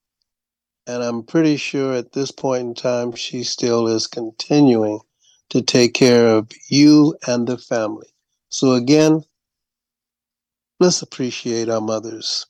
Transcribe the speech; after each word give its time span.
And 0.88 1.04
I'm 1.04 1.24
pretty 1.24 1.58
sure 1.58 1.94
at 1.94 2.14
this 2.14 2.32
point 2.32 2.62
in 2.62 2.74
time, 2.74 3.12
she 3.12 3.44
still 3.44 3.88
is 3.90 4.08
continuing 4.08 5.02
to 5.50 5.62
take 5.62 5.94
care 5.94 6.28
of 6.28 6.50
you 6.70 7.18
and 7.28 7.46
the 7.46 7.58
family. 7.58 8.08
So, 8.48 8.72
again, 8.72 9.26
let's 10.80 11.02
appreciate 11.02 11.68
our 11.68 11.82
mothers. 11.82 12.46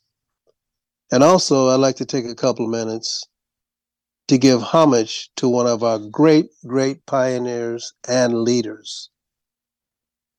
And 1.12 1.24
also, 1.24 1.70
I'd 1.70 1.80
like 1.80 1.96
to 1.96 2.06
take 2.06 2.26
a 2.26 2.36
couple 2.36 2.68
minutes 2.68 3.26
to 4.28 4.38
give 4.38 4.62
homage 4.62 5.32
to 5.38 5.50
one 5.50 5.66
of 5.66 5.82
our 5.82 5.98
great, 5.98 6.52
great 6.68 7.08
pioneers 7.08 7.94
and 8.08 8.44
leaders, 8.44 9.10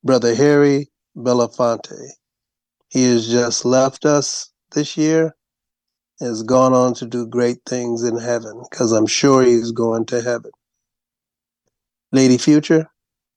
Brother 0.04 0.36
Harry 0.36 0.88
Belafonte. 1.18 2.10
He 2.88 3.04
has 3.04 3.28
just 3.28 3.64
left 3.64 4.06
us 4.06 4.50
this 4.72 4.96
year, 4.96 5.34
has 6.20 6.42
gone 6.42 6.72
on 6.72 6.94
to 6.94 7.06
do 7.06 7.26
great 7.26 7.58
things 7.66 8.02
in 8.02 8.16
heaven, 8.18 8.62
because 8.70 8.92
I'm 8.92 9.06
sure 9.06 9.42
he's 9.42 9.72
going 9.72 10.06
to 10.06 10.22
heaven. 10.22 10.52
Lady 12.12 12.38
Future, 12.38 12.90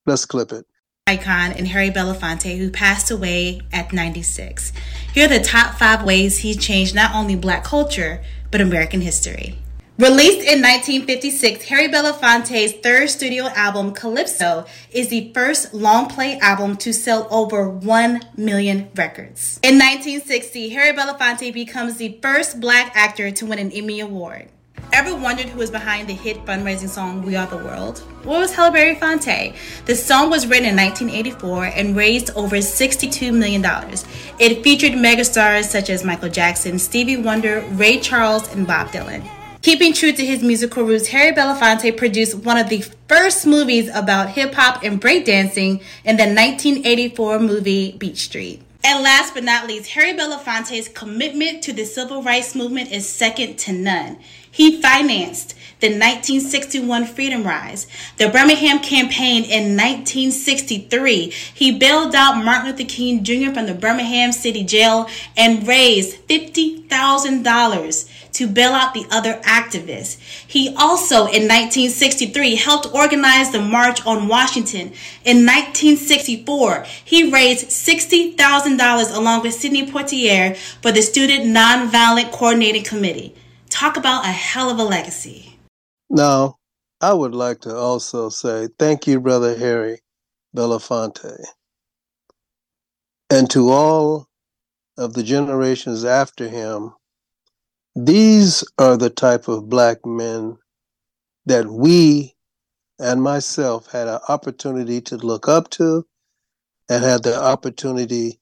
let's 0.06 0.26
clip 0.26 0.52
it. 0.52 0.66
Icon 1.08 1.52
and 1.52 1.68
Harry 1.68 1.90
Belafonte, 1.90 2.58
who 2.58 2.70
passed 2.70 3.12
away 3.12 3.62
at 3.74 3.92
96. 3.92 4.72
Here 5.14 5.26
are 5.26 5.28
the 5.28 5.44
top 5.44 5.76
five 5.78 6.04
ways 6.06 6.40
he 6.40 6.54
changed 6.54 6.96
not 6.96 7.14
only 7.14 7.36
black 7.36 7.64
culture, 7.64 8.24
but 8.52 8.62
American 8.62 9.02
history. 9.02 9.58
Released 10.02 10.40
in 10.40 10.64
1956, 10.64 11.66
Harry 11.66 11.88
Belafonte's 11.88 12.72
third 12.72 13.08
studio 13.08 13.46
album, 13.50 13.94
Calypso, 13.94 14.66
is 14.90 15.10
the 15.10 15.32
first 15.32 15.76
long 15.76 16.10
play 16.10 16.40
album 16.40 16.76
to 16.78 16.92
sell 16.92 17.28
over 17.30 17.70
1 17.70 18.22
million 18.36 18.90
records. 18.96 19.60
In 19.62 19.76
1960, 19.76 20.70
Harry 20.70 20.98
Belafonte 20.98 21.54
becomes 21.54 21.98
the 21.98 22.18
first 22.20 22.60
black 22.60 22.92
actor 22.96 23.30
to 23.30 23.46
win 23.46 23.60
an 23.60 23.72
Emmy 23.72 24.00
Award. 24.00 24.50
Ever 24.92 25.16
wondered 25.16 25.46
who 25.46 25.60
was 25.60 25.70
behind 25.70 26.10
the 26.10 26.14
hit 26.14 26.44
fundraising 26.46 26.90
song 26.90 27.22
We 27.22 27.36
Are 27.36 27.46
the 27.46 27.58
World? 27.58 28.02
Well, 28.26 28.40
was 28.40 28.56
Harry 28.56 28.96
Belafonte. 28.96 29.56
The 29.86 29.96
song 29.96 30.32
was 30.32 30.48
written 30.48 30.70
in 30.70 30.76
1984 30.78 31.66
and 31.66 31.96
raised 31.96 32.32
over 32.32 32.56
$62 32.56 33.32
million. 33.32 33.64
It 34.40 34.64
featured 34.64 34.94
megastars 34.94 35.66
such 35.66 35.92
as 35.92 36.04
Michael 36.04 36.30
Jackson, 36.30 36.80
Stevie 36.80 37.18
Wonder, 37.18 37.62
Ray 37.74 38.00
Charles, 38.00 38.52
and 38.56 38.66
Bob 38.66 38.88
Dylan. 38.88 39.30
Keeping 39.62 39.94
true 39.94 40.12
to 40.12 40.26
his 40.26 40.42
musical 40.42 40.84
roots, 40.84 41.10
Harry 41.10 41.32
Belafonte 41.32 41.96
produced 41.96 42.34
one 42.34 42.58
of 42.58 42.70
the 42.70 42.84
first 43.08 43.46
movies 43.46 43.90
about 43.94 44.30
hip 44.30 44.56
hop 44.56 44.84
and 44.84 45.00
breakdancing 45.00 45.84
in 46.04 46.18
the 46.18 46.26
1984 46.26 47.40
movie 47.40 47.92
Beat 48.00 48.18
Street. 48.18 48.64
And 48.84 49.04
last 49.04 49.36
but 49.36 49.44
not 49.44 49.68
least, 49.68 49.92
Harry 49.92 50.18
Belafonte's 50.18 50.90
commitment 50.90 51.62
to 51.64 51.74
the 51.74 51.86
civil 51.86 52.24
rights 52.24 52.56
movement 52.56 52.92
is 52.92 53.08
second 53.08 53.60
to 53.60 53.72
none. 53.72 54.18
He 54.50 54.82
financed 54.82 55.56
the 55.82 55.88
1961 55.88 57.06
Freedom 57.06 57.44
Rides, 57.44 57.88
the 58.18 58.30
Birmingham 58.30 58.80
Campaign 58.80 59.44
in 59.44 59.76
1963. 59.76 61.32
He 61.54 61.78
bailed 61.78 62.14
out 62.14 62.44
Martin 62.44 62.72
Luther 62.72 62.86
King 62.86 63.24
Jr. 63.24 63.52
from 63.52 63.66
the 63.66 63.74
Birmingham 63.74 64.32
City 64.32 64.64
Jail 64.64 65.10
and 65.36 65.68
raised 65.68 66.28
$50,000 66.28 68.10
to 68.34 68.48
bail 68.48 68.72
out 68.72 68.94
the 68.94 69.06
other 69.10 69.34
activists. 69.42 70.20
He 70.48 70.74
also, 70.78 71.26
in 71.26 71.48
1963, 71.48 72.56
helped 72.56 72.94
organize 72.94 73.52
the 73.52 73.62
March 73.62 74.06
on 74.06 74.28
Washington. 74.28 74.94
In 75.26 75.46
1964, 75.46 76.86
he 77.04 77.32
raised 77.32 77.70
$60,000 77.70 79.18
along 79.18 79.42
with 79.42 79.56
Sidney 79.56 79.88
Poitier 79.88 80.56
for 80.82 80.92
the 80.92 81.02
Student 81.02 81.46
Nonviolent 81.46 82.32
Coordinating 82.32 82.84
Committee. 82.84 83.36
Talk 83.70 83.98
about 83.98 84.26
a 84.26 84.30
hell 84.30 84.70
of 84.70 84.78
a 84.78 84.84
legacy. 84.84 85.51
Now, 86.12 86.58
I 87.02 87.14
would 87.14 87.34
like 87.34 87.62
to 87.62 87.76
also 87.76 88.30
say 88.30 88.68
thank 88.78 89.08
you, 89.08 89.22
Brother 89.22 89.58
Harry 89.58 90.02
Belafonte. 90.56 91.38
And 93.30 93.50
to 93.52 93.70
all 93.70 94.28
of 94.98 95.14
the 95.14 95.24
generations 95.24 96.04
after 96.06 96.50
him 96.50 96.94
these 97.96 98.64
are 98.78 98.98
the 98.98 99.10
type 99.10 99.48
of 99.50 99.70
black 99.70 100.06
men 100.06 100.58
that 101.46 101.68
we 101.68 102.36
and 103.00 103.22
myself 103.22 103.92
had 103.92 104.08
an 104.08 104.20
opportunity 104.30 105.02
to 105.02 105.18
look 105.18 105.48
up 105.50 105.70
to 105.72 106.06
and 106.90 107.04
had 107.04 107.24
the 107.24 107.42
opportunity 107.42 108.40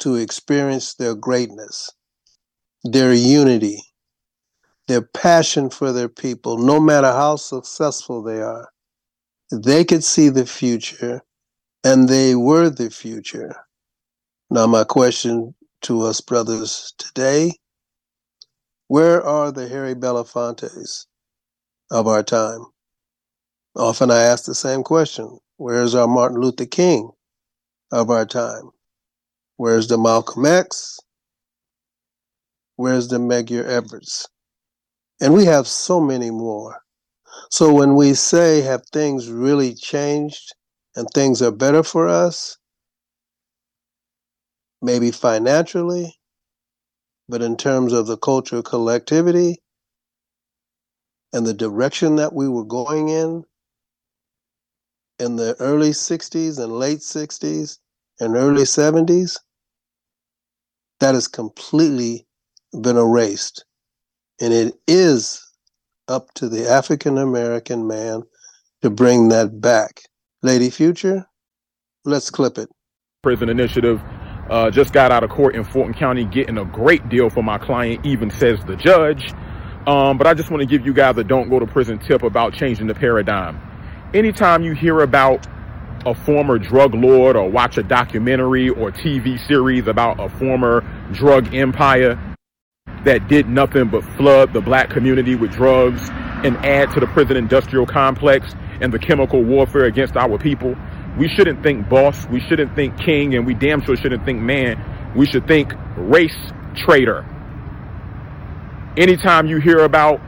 to 0.00 0.16
experience 0.16 0.94
their 0.94 1.14
greatness, 1.14 1.90
their 2.84 3.14
unity, 3.14 3.80
their 4.90 5.02
passion 5.02 5.70
for 5.70 5.92
their 5.92 6.08
people, 6.08 6.58
no 6.58 6.80
matter 6.80 7.06
how 7.06 7.36
successful 7.36 8.24
they 8.24 8.42
are. 8.42 8.68
They 9.52 9.84
could 9.84 10.02
see 10.02 10.30
the 10.30 10.44
future 10.44 11.22
and 11.84 12.08
they 12.08 12.34
were 12.34 12.68
the 12.70 12.90
future. 12.90 13.54
Now, 14.50 14.66
my 14.66 14.82
question 14.82 15.54
to 15.82 16.02
us 16.02 16.20
brothers 16.20 16.92
today 16.98 17.52
where 18.88 19.24
are 19.24 19.52
the 19.52 19.68
Harry 19.68 19.94
Belafontes 19.94 21.06
of 21.92 22.08
our 22.08 22.24
time? 22.24 22.66
Often 23.76 24.10
I 24.10 24.22
ask 24.22 24.46
the 24.46 24.56
same 24.56 24.82
question 24.82 25.38
Where's 25.58 25.94
our 25.94 26.08
Martin 26.08 26.40
Luther 26.40 26.66
King 26.66 27.12
of 27.92 28.10
our 28.10 28.26
time? 28.26 28.70
Where's 29.56 29.86
the 29.86 29.98
Malcolm 29.98 30.44
X? 30.44 30.98
Where's 32.74 33.06
the 33.06 33.18
Medgar 33.18 33.64
Evers? 33.64 34.26
And 35.20 35.34
we 35.34 35.44
have 35.44 35.66
so 35.66 36.00
many 36.00 36.30
more. 36.30 36.80
So 37.50 37.72
when 37.72 37.94
we 37.94 38.14
say, 38.14 38.62
have 38.62 38.86
things 38.86 39.28
really 39.28 39.74
changed 39.74 40.54
and 40.96 41.08
things 41.10 41.42
are 41.42 41.52
better 41.52 41.82
for 41.82 42.08
us, 42.08 42.58
maybe 44.82 45.10
financially, 45.10 46.18
but 47.28 47.42
in 47.42 47.56
terms 47.56 47.92
of 47.92 48.06
the 48.06 48.16
cultural 48.16 48.62
collectivity 48.62 49.62
and 51.32 51.46
the 51.46 51.54
direction 51.54 52.16
that 52.16 52.32
we 52.32 52.48
were 52.48 52.64
going 52.64 53.08
in 53.08 53.44
in 55.18 55.36
the 55.36 55.54
early 55.60 55.90
60s 55.90 56.58
and 56.58 56.72
late 56.72 57.00
60s 57.00 57.78
and 58.20 58.36
early 58.36 58.62
70s, 58.62 59.36
that 60.98 61.14
has 61.14 61.28
completely 61.28 62.26
been 62.80 62.96
erased. 62.96 63.64
And 64.40 64.52
it 64.52 64.74
is 64.86 65.46
up 66.08 66.32
to 66.34 66.48
the 66.48 66.68
African 66.68 67.18
American 67.18 67.86
man 67.86 68.22
to 68.82 68.90
bring 68.90 69.28
that 69.28 69.60
back. 69.60 70.02
Lady 70.42 70.70
Future, 70.70 71.26
let's 72.04 72.30
clip 72.30 72.58
it. 72.58 72.68
Prison 73.22 73.50
Initiative 73.50 74.00
uh, 74.48 74.70
just 74.70 74.92
got 74.92 75.12
out 75.12 75.22
of 75.22 75.30
court 75.30 75.54
in 75.54 75.62
Fulton 75.62 75.94
County 75.94 76.24
getting 76.24 76.58
a 76.58 76.64
great 76.64 77.08
deal 77.08 77.30
for 77.30 77.42
my 77.42 77.58
client, 77.58 78.04
even 78.04 78.30
says 78.30 78.58
the 78.64 78.76
judge. 78.76 79.32
Um, 79.86 80.18
but 80.18 80.26
I 80.26 80.34
just 80.34 80.50
want 80.50 80.60
to 80.60 80.66
give 80.66 80.84
you 80.84 80.92
guys 80.92 81.16
a 81.18 81.24
don't 81.24 81.48
go 81.48 81.58
to 81.58 81.66
prison 81.66 81.98
tip 81.98 82.22
about 82.22 82.54
changing 82.54 82.86
the 82.86 82.94
paradigm. 82.94 83.60
Anytime 84.12 84.62
you 84.62 84.72
hear 84.72 85.00
about 85.00 85.46
a 86.06 86.14
former 86.14 86.58
drug 86.58 86.94
lord 86.94 87.36
or 87.36 87.48
watch 87.48 87.76
a 87.76 87.82
documentary 87.82 88.70
or 88.70 88.90
TV 88.90 89.38
series 89.46 89.86
about 89.86 90.18
a 90.18 90.28
former 90.38 90.80
drug 91.12 91.54
empire 91.54 92.18
that 93.04 93.28
did 93.28 93.48
nothing 93.48 93.88
but 93.88 94.04
flood 94.16 94.52
the 94.52 94.60
black 94.60 94.90
community 94.90 95.34
with 95.34 95.52
drugs 95.52 96.10
and 96.44 96.56
add 96.58 96.92
to 96.92 97.00
the 97.00 97.06
prison 97.08 97.36
industrial 97.36 97.86
complex 97.86 98.54
and 98.80 98.92
the 98.92 98.98
chemical 98.98 99.42
warfare 99.42 99.84
against 99.84 100.16
our 100.16 100.38
people. 100.38 100.76
We 101.18 101.28
shouldn't 101.28 101.62
think 101.62 101.88
boss, 101.88 102.26
we 102.26 102.40
shouldn't 102.40 102.74
think 102.74 102.98
king, 102.98 103.34
and 103.34 103.46
we 103.46 103.54
damn 103.54 103.82
sure 103.82 103.96
shouldn't 103.96 104.24
think 104.24 104.40
man. 104.40 105.12
We 105.16 105.26
should 105.26 105.46
think 105.46 105.72
race 105.96 106.36
traitor. 106.76 107.26
Anytime 108.96 109.46
you 109.46 109.58
hear 109.58 109.80
about 109.80 110.20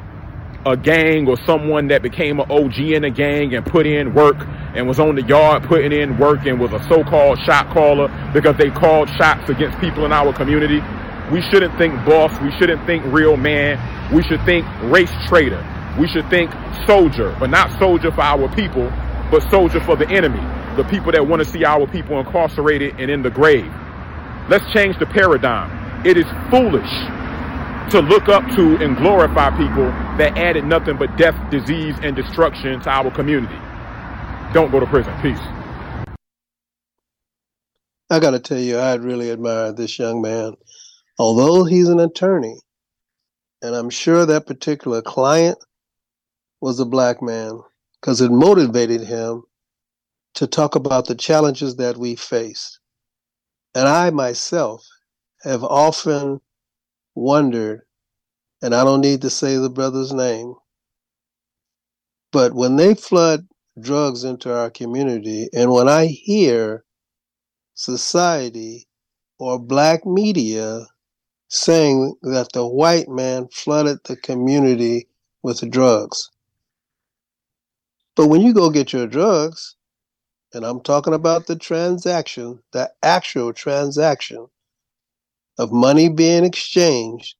a 0.64 0.76
gang 0.76 1.28
or 1.28 1.36
someone 1.44 1.88
that 1.88 2.02
became 2.02 2.40
an 2.40 2.50
OG 2.50 2.78
in 2.78 3.04
a 3.04 3.10
gang 3.10 3.54
and 3.54 3.66
put 3.66 3.86
in 3.86 4.14
work 4.14 4.36
and 4.74 4.86
was 4.86 5.00
on 5.00 5.16
the 5.16 5.22
yard 5.22 5.64
putting 5.64 5.92
in 5.92 6.16
work 6.18 6.46
and 6.46 6.60
was 6.60 6.72
a 6.72 6.82
so-called 6.88 7.38
shot 7.40 7.68
caller 7.70 8.08
because 8.32 8.56
they 8.56 8.70
called 8.70 9.08
shots 9.10 9.50
against 9.50 9.78
people 9.78 10.04
in 10.04 10.12
our 10.12 10.32
community. 10.32 10.80
We 11.30 11.40
shouldn't 11.42 11.76
think 11.78 11.94
boss. 12.04 12.38
We 12.40 12.50
shouldn't 12.52 12.84
think 12.86 13.04
real 13.06 13.36
man. 13.36 13.78
We 14.14 14.22
should 14.22 14.44
think 14.44 14.66
race 14.84 15.12
traitor. 15.26 15.64
We 15.98 16.08
should 16.08 16.28
think 16.30 16.50
soldier, 16.86 17.36
but 17.38 17.50
not 17.50 17.70
soldier 17.78 18.10
for 18.10 18.22
our 18.22 18.48
people, 18.54 18.90
but 19.30 19.40
soldier 19.50 19.80
for 19.80 19.96
the 19.96 20.08
enemy, 20.08 20.40
the 20.76 20.84
people 20.84 21.12
that 21.12 21.26
want 21.26 21.42
to 21.42 21.48
see 21.48 21.64
our 21.64 21.86
people 21.86 22.18
incarcerated 22.18 22.98
and 22.98 23.10
in 23.10 23.22
the 23.22 23.30
grave. 23.30 23.72
Let's 24.48 24.70
change 24.72 24.98
the 24.98 25.06
paradigm. 25.06 26.06
It 26.06 26.16
is 26.16 26.26
foolish 26.50 26.90
to 27.90 28.00
look 28.00 28.28
up 28.28 28.46
to 28.56 28.76
and 28.82 28.96
glorify 28.96 29.50
people 29.56 29.86
that 30.18 30.36
added 30.36 30.64
nothing 30.64 30.96
but 30.96 31.16
death, 31.16 31.36
disease, 31.50 31.94
and 32.02 32.16
destruction 32.16 32.80
to 32.80 32.90
our 32.90 33.10
community. 33.10 33.58
Don't 34.52 34.70
go 34.70 34.80
to 34.80 34.86
prison. 34.86 35.14
Peace. 35.22 35.40
I 38.10 38.20
got 38.20 38.32
to 38.32 38.40
tell 38.40 38.58
you, 38.58 38.78
I 38.78 38.94
really 38.96 39.30
admire 39.30 39.72
this 39.72 39.98
young 39.98 40.22
man. 40.22 40.54
Although 41.18 41.64
he's 41.64 41.88
an 41.88 42.00
attorney, 42.00 42.58
and 43.60 43.74
I'm 43.74 43.90
sure 43.90 44.26
that 44.26 44.46
particular 44.46 45.02
client 45.02 45.58
was 46.60 46.80
a 46.80 46.84
black 46.84 47.22
man 47.22 47.60
because 48.00 48.20
it 48.20 48.30
motivated 48.30 49.02
him 49.02 49.44
to 50.34 50.46
talk 50.46 50.74
about 50.74 51.06
the 51.06 51.14
challenges 51.14 51.76
that 51.76 51.96
we 51.96 52.16
face. 52.16 52.78
And 53.74 53.86
I 53.86 54.10
myself 54.10 54.86
have 55.42 55.62
often 55.62 56.40
wondered, 57.14 57.82
and 58.62 58.74
I 58.74 58.84
don't 58.84 59.00
need 59.00 59.22
to 59.22 59.30
say 59.30 59.56
the 59.56 59.70
brother's 59.70 60.12
name, 60.12 60.54
but 62.32 62.54
when 62.54 62.76
they 62.76 62.94
flood 62.94 63.46
drugs 63.80 64.24
into 64.24 64.54
our 64.54 64.70
community, 64.70 65.48
and 65.54 65.70
when 65.70 65.88
I 65.88 66.06
hear 66.06 66.84
society 67.74 68.86
or 69.38 69.58
black 69.58 70.06
media 70.06 70.86
saying 71.52 72.14
that 72.22 72.50
the 72.54 72.66
white 72.66 73.10
man 73.10 73.46
flooded 73.48 73.98
the 74.04 74.16
community 74.16 75.06
with 75.42 75.70
drugs. 75.70 76.30
But 78.16 78.28
when 78.28 78.40
you 78.40 78.54
go 78.54 78.70
get 78.70 78.94
your 78.94 79.06
drugs, 79.06 79.76
and 80.54 80.64
I'm 80.64 80.80
talking 80.80 81.12
about 81.12 81.46
the 81.46 81.56
transaction, 81.56 82.62
the 82.72 82.90
actual 83.02 83.52
transaction, 83.52 84.46
of 85.58 85.70
money 85.70 86.08
being 86.08 86.46
exchanged, 86.46 87.36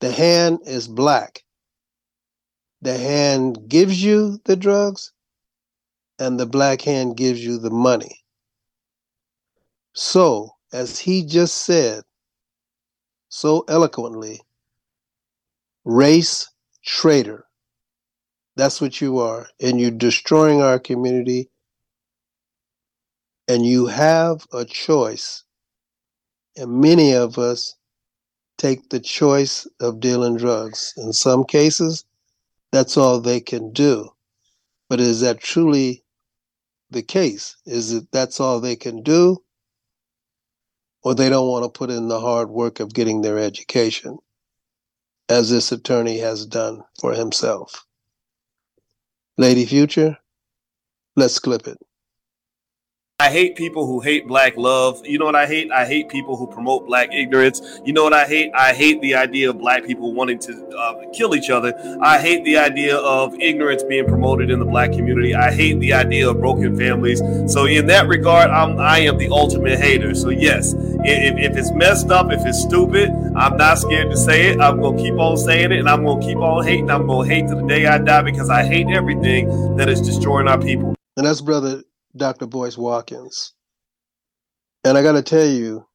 the 0.00 0.10
hand 0.10 0.60
is 0.64 0.88
black. 0.88 1.44
The 2.80 2.96
hand 2.96 3.68
gives 3.68 4.02
you 4.02 4.40
the 4.46 4.56
drugs, 4.56 5.12
and 6.18 6.40
the 6.40 6.46
black 6.46 6.80
hand 6.80 7.18
gives 7.18 7.44
you 7.44 7.58
the 7.58 7.70
money. 7.70 8.24
So, 9.92 10.52
as 10.72 10.98
he 10.98 11.26
just 11.26 11.58
said 11.58 12.02
so 13.30 13.64
eloquently, 13.68 14.42
race 15.86 16.50
traitor. 16.84 17.46
That's 18.56 18.82
what 18.82 19.00
you 19.00 19.20
are. 19.20 19.48
And 19.58 19.80
you're 19.80 19.90
destroying 19.90 20.60
our 20.60 20.78
community. 20.78 21.48
And 23.48 23.64
you 23.64 23.86
have 23.86 24.46
a 24.52 24.66
choice 24.66 25.44
and 26.56 26.80
many 26.80 27.14
of 27.14 27.38
us 27.38 27.76
take 28.58 28.90
the 28.90 29.00
choice 29.00 29.66
of 29.80 30.00
dealing 30.00 30.36
drugs. 30.36 30.92
In 30.96 31.12
some 31.12 31.44
cases, 31.44 32.04
that's 32.70 32.96
all 32.96 33.20
they 33.20 33.40
can 33.40 33.72
do. 33.72 34.10
But 34.88 35.00
is 35.00 35.20
that 35.20 35.40
truly 35.40 36.04
the 36.90 37.02
case? 37.02 37.56
Is 37.64 37.92
it 37.92 38.08
that's 38.12 38.40
all 38.40 38.60
they 38.60 38.76
can 38.76 39.02
do? 39.02 39.42
Or 41.02 41.14
they 41.14 41.30
don't 41.30 41.48
want 41.48 41.64
to 41.64 41.78
put 41.78 41.90
in 41.90 42.08
the 42.08 42.20
hard 42.20 42.50
work 42.50 42.80
of 42.80 42.94
getting 42.94 43.22
their 43.22 43.38
education, 43.38 44.18
as 45.28 45.50
this 45.50 45.72
attorney 45.72 46.18
has 46.18 46.46
done 46.46 46.82
for 47.00 47.14
himself. 47.14 47.86
Lady 49.38 49.66
Future, 49.66 50.18
let's 51.16 51.38
clip 51.38 51.66
it. 51.68 51.78
I 53.20 53.28
hate 53.28 53.54
people 53.54 53.86
who 53.86 54.00
hate 54.00 54.26
black 54.26 54.56
love. 54.56 55.04
You 55.04 55.18
know 55.18 55.26
what 55.26 55.36
I 55.36 55.44
hate? 55.44 55.70
I 55.70 55.84
hate 55.84 56.08
people 56.08 56.38
who 56.38 56.46
promote 56.46 56.86
black 56.86 57.12
ignorance. 57.12 57.60
You 57.84 57.92
know 57.92 58.02
what 58.02 58.14
I 58.14 58.24
hate? 58.24 58.50
I 58.54 58.72
hate 58.72 59.02
the 59.02 59.14
idea 59.14 59.50
of 59.50 59.58
black 59.58 59.84
people 59.84 60.14
wanting 60.14 60.38
to 60.38 60.66
uh, 60.68 61.04
kill 61.12 61.34
each 61.34 61.50
other. 61.50 61.74
I 62.00 62.18
hate 62.18 62.44
the 62.44 62.56
idea 62.56 62.96
of 62.96 63.34
ignorance 63.38 63.82
being 63.82 64.06
promoted 64.06 64.50
in 64.50 64.58
the 64.58 64.64
black 64.64 64.92
community. 64.92 65.34
I 65.34 65.52
hate 65.52 65.78
the 65.80 65.92
idea 65.92 66.30
of 66.30 66.40
broken 66.40 66.78
families. 66.78 67.20
So 67.52 67.66
in 67.66 67.88
that 67.88 68.08
regard, 68.08 68.48
I'm 68.48 68.80
I 68.80 69.00
am 69.00 69.18
the 69.18 69.28
ultimate 69.28 69.78
hater. 69.78 70.14
So 70.14 70.30
yes, 70.30 70.72
if, 70.72 71.36
if 71.36 71.58
it's 71.58 71.72
messed 71.72 72.10
up, 72.10 72.32
if 72.32 72.46
it's 72.46 72.62
stupid, 72.62 73.10
I'm 73.36 73.58
not 73.58 73.80
scared 73.80 74.10
to 74.12 74.16
say 74.16 74.46
it. 74.46 74.62
I'm 74.62 74.80
gonna 74.80 74.96
keep 74.96 75.18
on 75.18 75.36
saying 75.36 75.72
it, 75.72 75.78
and 75.80 75.90
I'm 75.90 76.06
gonna 76.06 76.22
keep 76.22 76.38
on 76.38 76.64
hating. 76.64 76.90
I'm 76.90 77.06
gonna 77.06 77.28
hate 77.28 77.48
to 77.48 77.54
the 77.54 77.66
day 77.66 77.84
I 77.84 77.98
die 77.98 78.22
because 78.22 78.48
I 78.48 78.64
hate 78.64 78.86
everything 78.88 79.76
that 79.76 79.90
is 79.90 80.00
destroying 80.00 80.48
our 80.48 80.58
people. 80.58 80.94
And 81.18 81.26
that's 81.26 81.42
brother 81.42 81.82
Dr. 82.16 82.46
Boyce 82.46 82.76
Watkins. 82.76 83.52
And 84.84 84.96
I 84.98 85.02
got 85.02 85.12
to 85.12 85.22
tell 85.22 85.46
you, 85.46 85.86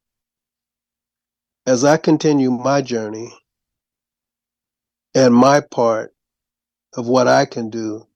as 1.66 1.84
I 1.84 1.98
continue 1.98 2.52
my 2.52 2.82
journey 2.82 3.34
and 5.16 5.34
my 5.34 5.62
part 5.62 6.14
of 6.96 7.08
what 7.08 7.28
I 7.28 7.46
can 7.46 7.70
do 7.70 8.08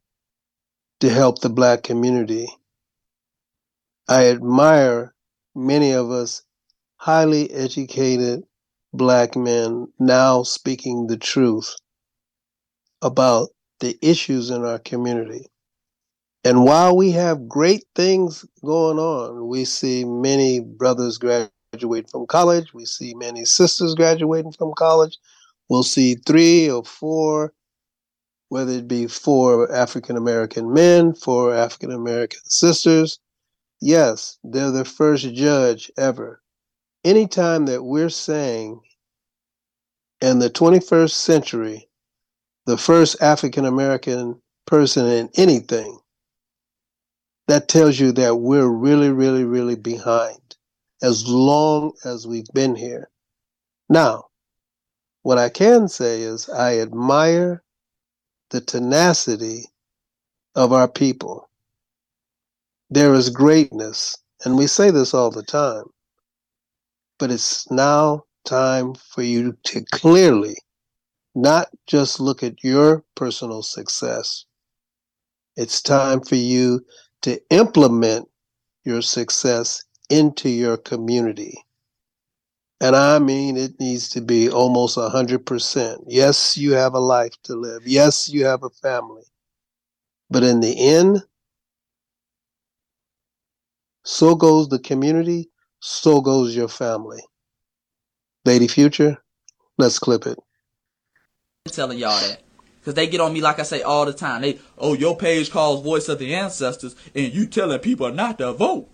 to 1.00 1.10
help 1.10 1.40
the 1.40 1.50
Black 1.50 1.84
community, 1.84 2.48
I 4.08 4.28
admire 4.28 5.14
many 5.56 5.92
of 5.92 6.12
us 6.12 6.44
highly 6.98 7.52
educated 7.52 8.44
Black 8.94 9.36
men 9.36 9.88
now 10.00 10.44
speaking 10.44 11.08
the 11.08 11.18
truth 11.18 11.76
about 13.02 13.50
the 13.80 13.98
issues 14.02 14.50
in 14.50 14.66
our 14.66 14.80
community. 14.80 15.48
And 16.44 16.64
while 16.64 16.96
we 16.96 17.12
have 17.12 17.50
great 17.50 17.84
things 17.96 18.46
going 18.64 18.98
on, 18.98 19.48
we 19.48 19.66
see 19.66 20.06
many 20.06 20.62
brothers 20.62 21.18
graduate 21.18 22.10
from 22.10 22.28
college. 22.28 22.74
We 22.74 22.86
see 22.86 23.14
many 23.14 23.44
sisters 23.44 23.94
graduating 23.94 24.54
from 24.54 24.74
college. 24.78 25.18
We'll 25.68 25.84
see 25.84 26.16
three 26.16 26.70
or 26.70 26.84
four, 26.86 27.54
whether 28.48 28.72
it 28.72 28.88
be 28.88 29.08
four 29.08 29.72
African 29.72 30.16
American 30.16 30.74
men, 30.74 31.14
four 31.14 31.54
African 31.54 31.92
American 31.92 32.42
sisters. 32.46 33.20
Yes, 33.82 34.38
they're 34.44 34.72
the 34.72 34.86
first 34.86 35.34
judge 35.34 35.92
ever. 35.98 36.42
Anytime 37.04 37.66
that 37.66 37.84
we're 37.84 38.10
saying 38.10 38.82
in 40.22 40.40
the 40.40 40.50
21st 40.50 41.12
century, 41.12 41.90
the 42.66 42.78
first 42.78 43.22
African 43.22 43.66
American 43.66 44.42
person 44.66 45.06
in 45.06 45.30
anything, 45.36 46.00
that 47.50 47.68
tells 47.68 48.00
you 48.00 48.12
that 48.12 48.36
we're 48.36 48.68
really, 48.68 49.10
really, 49.10 49.44
really 49.44 49.76
behind 49.76 50.56
as 51.02 51.28
long 51.28 51.94
as 52.06 52.28
we've 52.28 52.52
been 52.54 52.76
here. 52.76 53.10
Now, 53.90 54.26
what 55.24 55.40
I 55.40 55.50
can 55.50 55.88
say 55.88 56.22
is 56.22 56.48
I 56.48 56.78
admire 56.80 57.64
the 58.52 58.62
tenacity 58.62 59.66
of 60.54 60.72
our 60.72 60.88
people. 60.88 61.50
There 62.92 63.16
is 63.16 63.32
greatness, 63.32 64.16
and 64.46 64.56
we 64.56 64.68
say 64.68 64.92
this 64.92 65.16
all 65.16 65.32
the 65.32 65.44
time. 65.44 65.86
But 67.18 67.32
it's 67.32 67.70
now 67.72 68.26
time 68.46 68.94
for 68.94 69.24
you 69.24 69.58
to 69.64 69.84
clearly 69.92 70.56
not 71.34 71.70
just 71.88 72.20
look 72.20 72.44
at 72.44 72.64
your 72.64 73.04
personal 73.16 73.64
success. 73.64 74.46
It's 75.56 75.82
time 75.82 76.22
for 76.22 76.36
you 76.36 76.86
to 77.22 77.40
implement 77.50 78.28
your 78.84 79.02
success 79.02 79.84
into 80.10 80.50
your 80.50 80.78
community. 80.78 81.64
And 82.82 82.96
I 82.96 83.20
mean, 83.20 83.58
it 83.58 83.80
needs 83.80 84.10
to 84.10 84.22
be 84.22 84.50
almost 84.50 84.98
100%. 84.98 86.04
Yes, 86.08 86.58
you 86.58 86.72
have 86.72 86.94
a 86.94 87.00
life 87.00 87.34
to 87.44 87.56
live. 87.56 87.82
Yes, 87.86 88.30
you 88.30 88.46
have 88.46 88.64
a 88.64 88.70
family. 88.70 89.24
But 90.30 90.44
in 90.44 90.62
the 90.62 90.80
end, 90.80 91.24
so 94.06 94.34
goes 94.34 94.70
the 94.70 94.80
community, 94.80 95.50
so 95.82 96.22
goes 96.22 96.56
your 96.56 96.70
family. 96.70 97.22
Lady 98.46 98.68
Future, 98.68 99.18
let's 99.78 100.00
clip 100.00 100.26
it. 100.26 100.40
I'm 101.66 101.74
telling 101.74 101.98
y'all 101.98 102.20
that. 102.22 102.49
Because 102.80 102.94
they 102.94 103.08
get 103.08 103.22
on 103.22 103.34
me, 103.34 103.42
like 103.42 103.60
I 103.60 103.64
say, 103.64 103.82
all 103.82 104.06
the 104.06 104.14
time. 104.14 104.42
They, 104.42 104.60
oh, 104.78 104.94
your 104.94 105.18
page 105.18 105.52
calls 105.52 105.84
Voice 105.84 106.08
of 106.08 106.20
the 106.20 106.34
Ancestors, 106.34 106.96
and 107.14 107.34
you 107.34 107.46
telling 107.46 107.80
people 107.80 108.12
not 108.12 108.38
to 108.38 108.54
vote. 108.54 108.90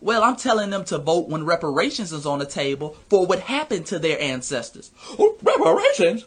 Well, 0.00 0.22
I'm 0.22 0.36
telling 0.36 0.70
them 0.70 0.84
to 0.86 0.98
vote 0.98 1.28
when 1.28 1.44
reparations 1.44 2.12
is 2.12 2.24
on 2.24 2.38
the 2.38 2.46
table 2.46 2.96
for 3.10 3.26
what 3.26 3.40
happened 3.40 3.86
to 3.86 3.98
their 3.98 4.18
ancestors. 4.20 4.90
Oh, 5.18 5.36
reparations? 5.42 6.24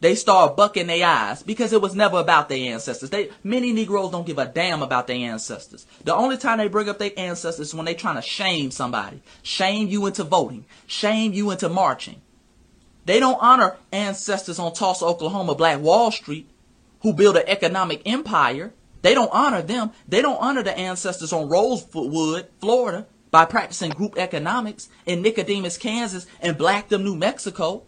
They 0.00 0.14
start 0.14 0.56
bucking 0.56 0.86
their 0.86 1.06
eyes 1.06 1.42
because 1.42 1.72
it 1.72 1.82
was 1.82 1.94
never 1.94 2.18
about 2.18 2.48
their 2.48 2.72
ancestors. 2.72 3.10
They 3.10 3.30
many 3.42 3.72
Negroes 3.72 4.12
don't 4.12 4.26
give 4.26 4.38
a 4.38 4.46
damn 4.46 4.82
about 4.82 5.08
their 5.08 5.16
ancestors. 5.16 5.86
The 6.04 6.14
only 6.14 6.36
time 6.36 6.58
they 6.58 6.68
bring 6.68 6.88
up 6.88 6.98
their 6.98 7.10
ancestors 7.16 7.68
is 7.68 7.74
when 7.74 7.84
they 7.84 7.94
trying 7.94 8.14
to 8.14 8.22
shame 8.22 8.70
somebody, 8.70 9.20
shame 9.42 9.88
you 9.88 10.06
into 10.06 10.22
voting, 10.22 10.66
shame 10.86 11.32
you 11.32 11.50
into 11.50 11.68
marching. 11.68 12.20
They 13.08 13.20
don't 13.20 13.38
honor 13.40 13.78
ancestors 13.90 14.58
on 14.58 14.74
Tulsa, 14.74 15.06
Oklahoma, 15.06 15.54
Black 15.54 15.80
Wall 15.80 16.12
Street, 16.12 16.46
who 17.00 17.14
built 17.14 17.38
an 17.38 17.44
economic 17.46 18.02
empire. 18.04 18.74
They 19.00 19.14
don't 19.14 19.32
honor 19.32 19.62
them. 19.62 19.92
They 20.06 20.20
don't 20.20 20.36
honor 20.36 20.62
the 20.62 20.76
ancestors 20.76 21.32
on 21.32 21.48
Rosewood, 21.48 22.48
Florida, 22.60 23.06
by 23.30 23.46
practicing 23.46 23.92
group 23.92 24.18
economics 24.18 24.90
in 25.06 25.22
Nicodemus, 25.22 25.78
Kansas, 25.78 26.26
and 26.42 26.58
Blackdom, 26.58 27.02
New 27.02 27.16
Mexico 27.16 27.84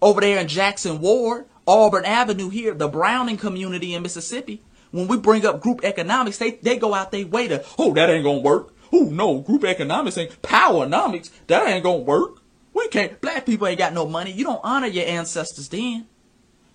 over 0.00 0.22
there 0.22 0.40
in 0.40 0.48
Jackson 0.48 1.02
Ward, 1.02 1.44
Auburn 1.66 2.06
Avenue 2.06 2.48
here, 2.48 2.72
the 2.72 2.88
Browning 2.88 3.36
community 3.36 3.92
in 3.92 4.02
Mississippi, 4.02 4.62
when 4.90 5.06
we 5.06 5.18
bring 5.18 5.44
up 5.44 5.60
group 5.60 5.84
economics, 5.84 6.38
they, 6.38 6.52
they 6.52 6.78
go 6.78 6.94
out 6.94 7.12
their 7.12 7.26
way 7.26 7.46
to, 7.48 7.62
oh, 7.78 7.92
that 7.92 8.08
ain't 8.08 8.24
gonna 8.24 8.38
work. 8.38 8.72
Oh, 8.90 9.04
no, 9.04 9.40
group 9.40 9.64
economics 9.64 10.16
ain't 10.16 10.40
powernomics. 10.40 11.28
That 11.46 11.68
ain't 11.68 11.84
gonna 11.84 11.98
work. 11.98 12.39
We 12.72 12.88
can't, 12.88 13.20
black 13.20 13.46
people 13.46 13.66
ain't 13.66 13.78
got 13.78 13.92
no 13.92 14.06
money. 14.06 14.30
You 14.32 14.44
don't 14.44 14.60
honor 14.62 14.86
your 14.86 15.06
ancestors 15.06 15.68
then. 15.68 16.06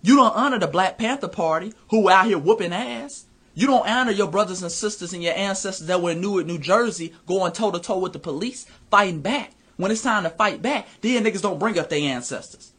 You 0.02 0.16
don't 0.16 0.36
honor 0.36 0.58
the 0.58 0.66
Black 0.66 0.98
Panther 0.98 1.28
Party 1.28 1.72
who 1.90 2.08
out 2.08 2.26
here 2.26 2.38
whooping 2.38 2.72
ass. 2.72 3.24
You 3.54 3.66
don't 3.66 3.88
honor 3.88 4.12
your 4.12 4.28
brothers 4.28 4.62
and 4.62 4.70
sisters 4.70 5.12
and 5.12 5.22
your 5.22 5.34
ancestors 5.34 5.86
that 5.86 6.02
were 6.02 6.10
in 6.10 6.20
Newark, 6.20 6.46
New 6.46 6.58
Jersey, 6.58 7.14
going 7.26 7.52
toe 7.52 7.70
to 7.70 7.80
toe 7.80 7.98
with 7.98 8.12
the 8.12 8.18
police, 8.18 8.66
fighting 8.90 9.22
back. 9.22 9.52
When 9.76 9.90
it's 9.90 10.02
time 10.02 10.24
to 10.24 10.30
fight 10.30 10.62
back, 10.62 10.86
then 11.00 11.24
niggas 11.24 11.42
don't 11.42 11.58
bring 11.58 11.78
up 11.78 11.88
their 11.88 12.00
ancestors. 12.00 12.72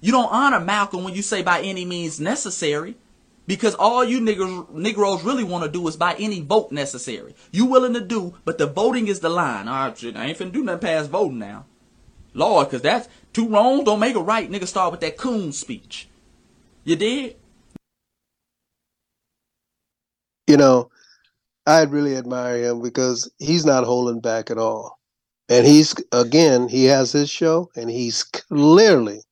You 0.00 0.12
don't 0.12 0.32
honor 0.32 0.60
Malcolm 0.60 1.04
when 1.04 1.14
you 1.14 1.22
say 1.22 1.42
by 1.42 1.60
any 1.60 1.84
means 1.84 2.20
necessary. 2.20 2.96
Because 3.46 3.74
all 3.74 4.04
you 4.04 4.20
niggers, 4.20 4.70
Negroes 4.70 5.24
really 5.24 5.42
want 5.42 5.64
to 5.64 5.70
do 5.70 5.86
is 5.88 5.96
by 5.96 6.14
any 6.14 6.40
vote 6.40 6.70
necessary. 6.70 7.34
You 7.50 7.66
willing 7.66 7.94
to 7.94 8.00
do, 8.00 8.34
but 8.44 8.58
the 8.58 8.66
voting 8.66 9.08
is 9.08 9.20
the 9.20 9.28
line. 9.28 9.66
All 9.66 9.88
right, 9.88 10.16
I 10.16 10.26
ain't 10.26 10.38
finna 10.38 10.52
do 10.52 10.62
nothing 10.62 10.80
past 10.80 11.10
voting 11.10 11.40
now. 11.40 11.66
Lord, 12.34 12.68
because 12.68 12.82
that's 12.82 13.08
two 13.32 13.48
wrongs 13.48 13.84
don't 13.84 14.00
make 14.00 14.16
a 14.16 14.20
right. 14.20 14.50
Nigga 14.50 14.66
start 14.66 14.92
with 14.92 15.00
that 15.00 15.16
coon 15.16 15.52
speech. 15.52 16.08
You 16.84 16.96
did? 16.96 17.36
You 20.46 20.56
know, 20.56 20.90
I 21.66 21.82
really 21.82 22.16
admire 22.16 22.62
him 22.64 22.82
because 22.82 23.30
he's 23.38 23.64
not 23.64 23.84
holding 23.84 24.20
back 24.20 24.50
at 24.50 24.58
all. 24.58 24.98
And 25.48 25.66
he's, 25.66 25.94
again, 26.12 26.68
he 26.68 26.84
has 26.86 27.12
his 27.12 27.28
show 27.28 27.70
and 27.76 27.90
he's 27.90 28.22
clearly 28.22 29.22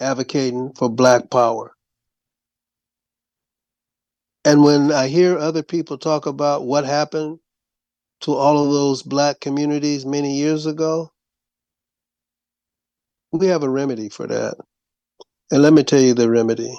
advocating 0.00 0.72
for 0.74 0.88
black 0.88 1.30
power. 1.30 1.72
And 4.44 4.64
when 4.64 4.90
I 4.90 5.08
hear 5.08 5.38
other 5.38 5.62
people 5.62 5.98
talk 5.98 6.26
about 6.26 6.64
what 6.64 6.84
happened 6.84 7.38
to 8.22 8.32
all 8.34 8.64
of 8.64 8.72
those 8.72 9.02
black 9.02 9.40
communities 9.40 10.04
many 10.04 10.36
years 10.36 10.66
ago, 10.66 11.11
we 13.32 13.46
have 13.46 13.62
a 13.62 13.68
remedy 13.68 14.08
for 14.08 14.26
that. 14.26 14.56
And 15.50 15.62
let 15.62 15.72
me 15.72 15.82
tell 15.82 16.00
you 16.00 16.14
the 16.14 16.30
remedy. 16.30 16.78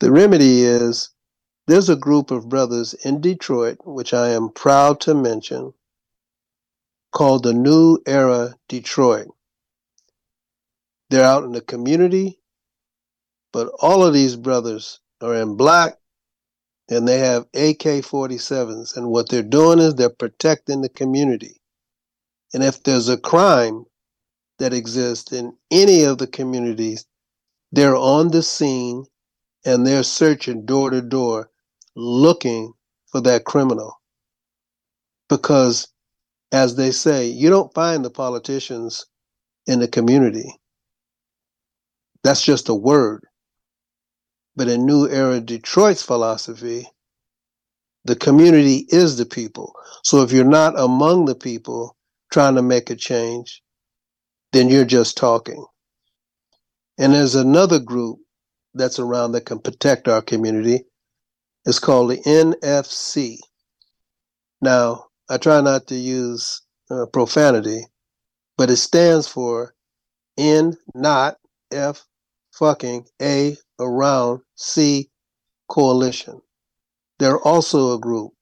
The 0.00 0.10
remedy 0.10 0.62
is 0.62 1.10
there's 1.66 1.88
a 1.88 1.96
group 1.96 2.30
of 2.30 2.48
brothers 2.48 2.94
in 2.94 3.20
Detroit, 3.20 3.78
which 3.84 4.12
I 4.12 4.30
am 4.30 4.50
proud 4.50 5.00
to 5.02 5.14
mention, 5.14 5.72
called 7.12 7.44
the 7.44 7.52
New 7.52 7.98
Era 8.06 8.54
Detroit. 8.68 9.28
They're 11.10 11.24
out 11.24 11.44
in 11.44 11.52
the 11.52 11.60
community, 11.60 12.40
but 13.52 13.70
all 13.80 14.04
of 14.04 14.14
these 14.14 14.36
brothers 14.36 15.00
are 15.20 15.34
in 15.34 15.56
black 15.56 15.96
and 16.88 17.06
they 17.06 17.18
have 17.18 17.42
AK 17.54 18.02
47s. 18.02 18.96
And 18.96 19.08
what 19.08 19.28
they're 19.28 19.42
doing 19.42 19.78
is 19.78 19.94
they're 19.94 20.08
protecting 20.08 20.80
the 20.80 20.88
community. 20.88 21.60
And 22.52 22.64
if 22.64 22.82
there's 22.82 23.08
a 23.08 23.16
crime 23.16 23.86
that 24.60 24.72
exists 24.72 25.32
in 25.32 25.56
any 25.70 26.04
of 26.04 26.18
the 26.18 26.26
communities, 26.26 27.04
they're 27.72 27.96
on 27.96 28.28
the 28.28 28.42
scene 28.42 29.04
and 29.64 29.86
they're 29.86 30.02
searching 30.02 30.64
door 30.64 30.90
to 30.90 31.02
door 31.02 31.50
looking 31.96 32.72
for 33.10 33.20
that 33.22 33.44
criminal. 33.44 34.00
Because, 35.28 35.88
as 36.52 36.76
they 36.76 36.90
say, 36.90 37.26
you 37.26 37.50
don't 37.50 37.74
find 37.74 38.04
the 38.04 38.10
politicians 38.10 39.06
in 39.66 39.80
the 39.80 39.88
community. 39.88 40.54
That's 42.22 42.42
just 42.42 42.68
a 42.68 42.74
word. 42.74 43.24
But 44.56 44.68
in 44.68 44.84
New 44.84 45.08
Era 45.08 45.40
Detroit's 45.40 46.02
philosophy, 46.02 46.86
the 48.04 48.16
community 48.16 48.86
is 48.88 49.16
the 49.16 49.26
people. 49.26 49.74
So 50.04 50.22
if 50.22 50.32
you're 50.32 50.44
not 50.44 50.78
among 50.78 51.26
the 51.26 51.34
people 51.34 51.96
trying 52.32 52.56
to 52.56 52.62
make 52.62 52.90
a 52.90 52.96
change, 52.96 53.62
then 54.52 54.68
you're 54.68 54.84
just 54.84 55.16
talking. 55.16 55.64
And 56.98 57.14
there's 57.14 57.34
another 57.34 57.78
group 57.78 58.18
that's 58.74 58.98
around 58.98 59.32
that 59.32 59.46
can 59.46 59.58
protect 59.58 60.08
our 60.08 60.22
community. 60.22 60.84
It's 61.64 61.78
called 61.78 62.10
the 62.10 62.18
NFC. 62.18 63.38
Now, 64.60 65.06
I 65.28 65.38
try 65.38 65.60
not 65.60 65.86
to 65.88 65.94
use 65.94 66.62
uh, 66.90 67.06
profanity, 67.06 67.84
but 68.58 68.70
it 68.70 68.76
stands 68.76 69.26
for 69.26 69.74
N, 70.36 70.76
not 70.94 71.36
F, 71.70 72.04
fucking 72.52 73.06
A, 73.22 73.56
around 73.78 74.40
C 74.56 75.10
coalition. 75.68 76.40
They're 77.18 77.40
also 77.40 77.94
a 77.94 78.00
group 78.00 78.32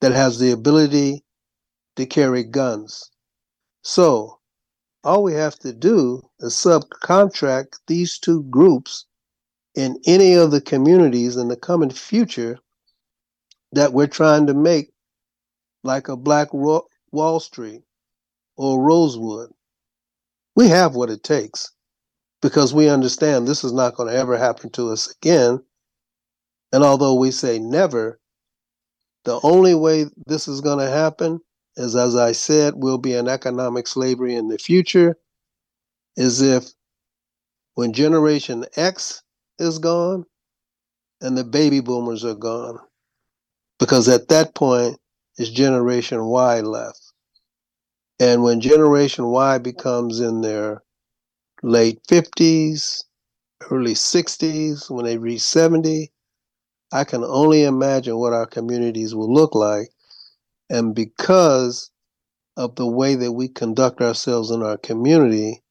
that 0.00 0.12
has 0.12 0.38
the 0.38 0.52
ability 0.52 1.24
to 1.96 2.06
carry 2.06 2.44
guns. 2.44 3.10
So 3.88 4.40
all 5.02 5.22
we 5.22 5.32
have 5.32 5.58
to 5.60 5.72
do 5.72 6.20
is 6.40 6.52
subcontract 6.52 7.78
these 7.86 8.18
two 8.18 8.42
groups 8.50 9.06
in 9.74 9.98
any 10.06 10.34
of 10.34 10.50
the 10.50 10.60
communities 10.60 11.38
in 11.38 11.48
the 11.48 11.56
coming 11.56 11.88
future 11.88 12.58
that 13.72 13.94
we're 13.94 14.06
trying 14.06 14.46
to 14.48 14.52
make 14.52 14.92
like 15.84 16.08
a 16.08 16.18
Black 16.18 16.52
Wall 16.52 17.40
Street 17.40 17.80
or 18.58 18.84
Rosewood. 18.84 19.52
We 20.54 20.68
have 20.68 20.94
what 20.94 21.08
it 21.08 21.22
takes 21.22 21.70
because 22.42 22.74
we 22.74 22.90
understand 22.90 23.48
this 23.48 23.64
is 23.64 23.72
not 23.72 23.94
going 23.94 24.12
to 24.12 24.18
ever 24.18 24.36
happen 24.36 24.68
to 24.72 24.90
us 24.90 25.10
again. 25.10 25.64
And 26.74 26.84
although 26.84 27.14
we 27.14 27.30
say 27.30 27.58
never, 27.58 28.20
the 29.24 29.40
only 29.42 29.74
way 29.74 30.04
this 30.26 30.46
is 30.46 30.60
going 30.60 30.80
to 30.80 30.90
happen 30.90 31.40
is, 31.78 31.96
as 31.96 32.16
I 32.16 32.32
said, 32.32 32.74
will 32.76 32.98
be 32.98 33.14
an 33.14 33.28
economic 33.28 33.86
slavery 33.86 34.34
in 34.34 34.48
the 34.48 34.58
future, 34.58 35.16
is 36.16 36.42
if 36.42 36.64
when 37.74 37.92
Generation 37.92 38.66
X 38.76 39.22
is 39.58 39.78
gone 39.78 40.26
and 41.20 41.38
the 41.38 41.44
baby 41.44 41.80
boomers 41.80 42.24
are 42.24 42.34
gone. 42.34 42.78
Because 43.78 44.08
at 44.08 44.28
that 44.28 44.54
point, 44.54 44.98
it's 45.36 45.50
Generation 45.50 46.24
Y 46.24 46.60
left. 46.60 47.00
And 48.18 48.42
when 48.42 48.60
Generation 48.60 49.26
Y 49.26 49.58
becomes 49.58 50.18
in 50.18 50.40
their 50.40 50.82
late 51.62 52.00
50s, 52.08 53.04
early 53.70 53.94
60s, 53.94 54.90
when 54.90 55.04
they 55.04 55.18
reach 55.18 55.42
70, 55.42 56.10
I 56.92 57.04
can 57.04 57.22
only 57.22 57.62
imagine 57.62 58.16
what 58.16 58.32
our 58.32 58.46
communities 58.46 59.14
will 59.14 59.32
look 59.32 59.54
like. 59.54 59.90
And 60.70 60.94
because 60.94 61.90
of 62.56 62.74
the 62.74 62.86
way 62.86 63.14
that 63.14 63.32
we 63.32 63.48
conduct 63.48 64.00
ourselves 64.00 64.50
in 64.50 64.62
our 64.62 64.76
community, 64.76 65.62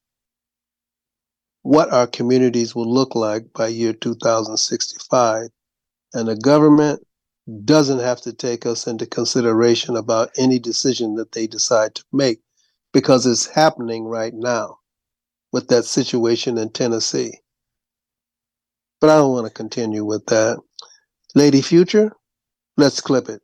what 1.61 1.91
our 1.91 2.07
communities 2.07 2.73
will 2.73 2.91
look 2.91 3.13
like 3.13 3.51
by 3.53 3.67
year 3.67 3.93
2065. 3.93 5.49
And 6.13 6.27
the 6.27 6.37
government 6.37 7.05
doesn't 7.65 7.99
have 7.99 8.21
to 8.21 8.33
take 8.33 8.65
us 8.65 8.87
into 8.87 9.05
consideration 9.05 9.95
about 9.95 10.31
any 10.37 10.59
decision 10.59 11.15
that 11.15 11.33
they 11.33 11.45
decide 11.45 11.95
to 11.95 12.03
make 12.11 12.39
because 12.93 13.25
it's 13.25 13.45
happening 13.45 14.05
right 14.05 14.33
now 14.33 14.79
with 15.51 15.67
that 15.67 15.85
situation 15.85 16.57
in 16.57 16.69
Tennessee. 16.69 17.33
But 18.99 19.09
I 19.09 19.17
don't 19.17 19.33
want 19.33 19.47
to 19.47 19.53
continue 19.53 20.03
with 20.03 20.25
that. 20.27 20.59
Lady 21.35 21.61
Future, 21.61 22.13
let's 22.77 23.01
clip 23.01 23.29
it 23.29 23.41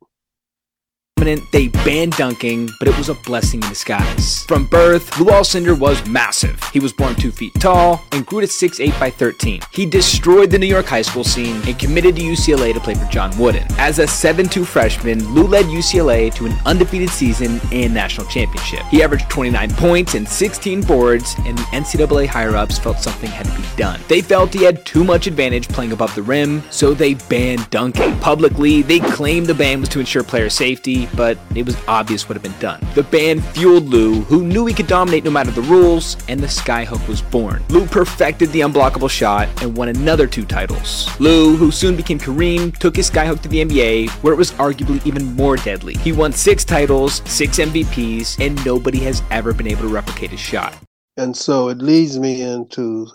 they 1.52 1.68
banned 1.68 2.14
dunking, 2.14 2.70
but 2.80 2.88
it 2.88 2.98
was 2.98 3.10
a 3.10 3.14
blessing 3.14 3.62
in 3.64 3.70
disguise. 3.70 4.44
From 4.44 4.66
birth, 4.66 5.20
Lew 5.20 5.28
Alcindor 5.28 5.78
was 5.78 6.06
massive. 6.08 6.62
He 6.72 6.80
was 6.80 6.94
born 6.94 7.16
2 7.16 7.32
feet 7.32 7.54
tall 7.56 8.04
and 8.12 8.26
grew 8.26 8.42
to 8.42 8.48
6'8 8.48 9.00
by 9.00 9.10
13. 9.10 9.62
He 9.72 9.86
destroyed 9.86 10.52
the 10.52 10.60
New 10.60 10.68
York 10.68 10.86
high 10.86 11.02
school 11.02 11.24
scene 11.24 11.62
and 11.68 11.78
committed 11.78 12.16
to 12.16 12.22
UCLA 12.22 12.74
to 12.74 12.80
play 12.80 12.96
for 12.96 13.06
John 13.06 13.38
Wooden. 13.38 13.68
As 13.78 14.00
a 14.00 14.06
7'2 14.06 14.66
freshman, 14.66 15.34
Lew 15.34 15.48
led 15.48 15.66
UCLA 15.66 16.34
to 16.36 16.46
an 16.46 16.54
undefeated 16.66 17.10
season 17.10 17.60
and 17.72 17.94
national 17.94 18.28
championship. 18.28 18.82
He 18.92 19.02
averaged 19.04 19.30
29 19.30 19.72
points 19.72 20.16
and 20.16 20.28
16 20.28 20.82
boards, 20.82 21.36
and 21.46 21.58
the 21.58 21.64
NCAA 21.64 22.28
higher 22.28 22.56
ups 22.56 22.78
felt 22.78 23.00
something 23.00 23.30
had 23.30 23.46
to 23.46 23.56
be 23.56 23.68
done. 23.78 24.00
They 24.08 24.22
felt 24.22 24.54
he 24.54 24.64
had 24.64 24.86
too 24.86 25.04
much 25.04 25.28
advantage 25.28 25.68
playing 25.70 25.92
above 25.92 26.14
the 26.16 26.24
rim, 26.24 26.64
so 26.70 26.94
they 26.94 27.14
banned 27.14 27.70
dunking. 27.70 28.18
Publicly, 28.20 28.82
they 28.82 29.00
claimed 29.00 29.48
the 29.48 29.54
ban 29.54 29.80
was 29.80 29.90
to 29.90 30.00
ensure 30.00 30.24
player 30.24 30.50
safety, 30.50 31.06
but 31.16 31.38
it 31.56 31.66
was 31.66 31.78
obvious 31.88 32.28
what 32.28 32.36
had 32.36 32.44
been 32.44 32.60
done. 32.60 32.86
The 32.96 33.04
band 33.04 33.44
fueled 33.44 33.86
Lew, 33.86 34.22
who 34.22 34.44
knew 34.44 34.66
he 34.66 34.74
could 34.74 34.88
dominate 34.88 35.24
no 35.24 35.32
matter 35.32 35.52
the 35.52 35.62
rules, 35.62 36.18
and 36.28 36.40
the 36.40 36.48
skyhook 36.48 37.08
was 37.08 37.22
born. 37.22 37.64
Lew 37.70 37.86
perfected 37.86 38.52
the 38.52 38.62
unblockable 38.62 39.10
shot 39.10 39.48
and 39.62 39.76
won 39.76 39.90
another 39.90 40.28
two 40.28 40.46
titles. 40.46 41.08
Lew, 41.20 41.56
who 41.56 41.72
soon 41.72 41.96
became 41.96 42.20
Kareem, 42.20 42.78
took 42.78 42.96
his 42.96 43.10
skyhook 43.10 43.42
to 43.42 43.50
the 43.50 43.64
NBA, 43.64 44.10
where 44.24 44.34
it 44.34 44.38
was 44.38 44.52
arguably 44.54 45.06
even 45.06 45.36
more 45.36 45.58
deadly. 45.58 45.96
He 45.96 46.12
won 46.12 46.32
six 46.32 46.64
titles, 46.64 47.22
six 47.26 47.58
MVPs, 47.58 48.44
and 48.46 48.64
nobody 48.66 49.00
has 49.00 49.22
ever 49.32 49.54
been 49.54 49.68
able 49.68 49.84
to 49.84 49.88
replicate 49.88 50.32
his 50.32 50.40
shot. 50.40 50.76
And 51.18 51.36
so 51.38 51.70
it 51.70 51.78
leads 51.78 52.20
me 52.20 52.42
into 52.42 53.08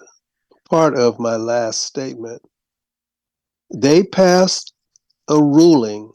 part 0.71 0.97
of 0.97 1.19
my 1.19 1.37
last 1.37 1.83
statement. 1.83 2.43
They 3.75 4.03
passed 4.03 4.73
a 5.29 5.43
ruling 5.43 6.13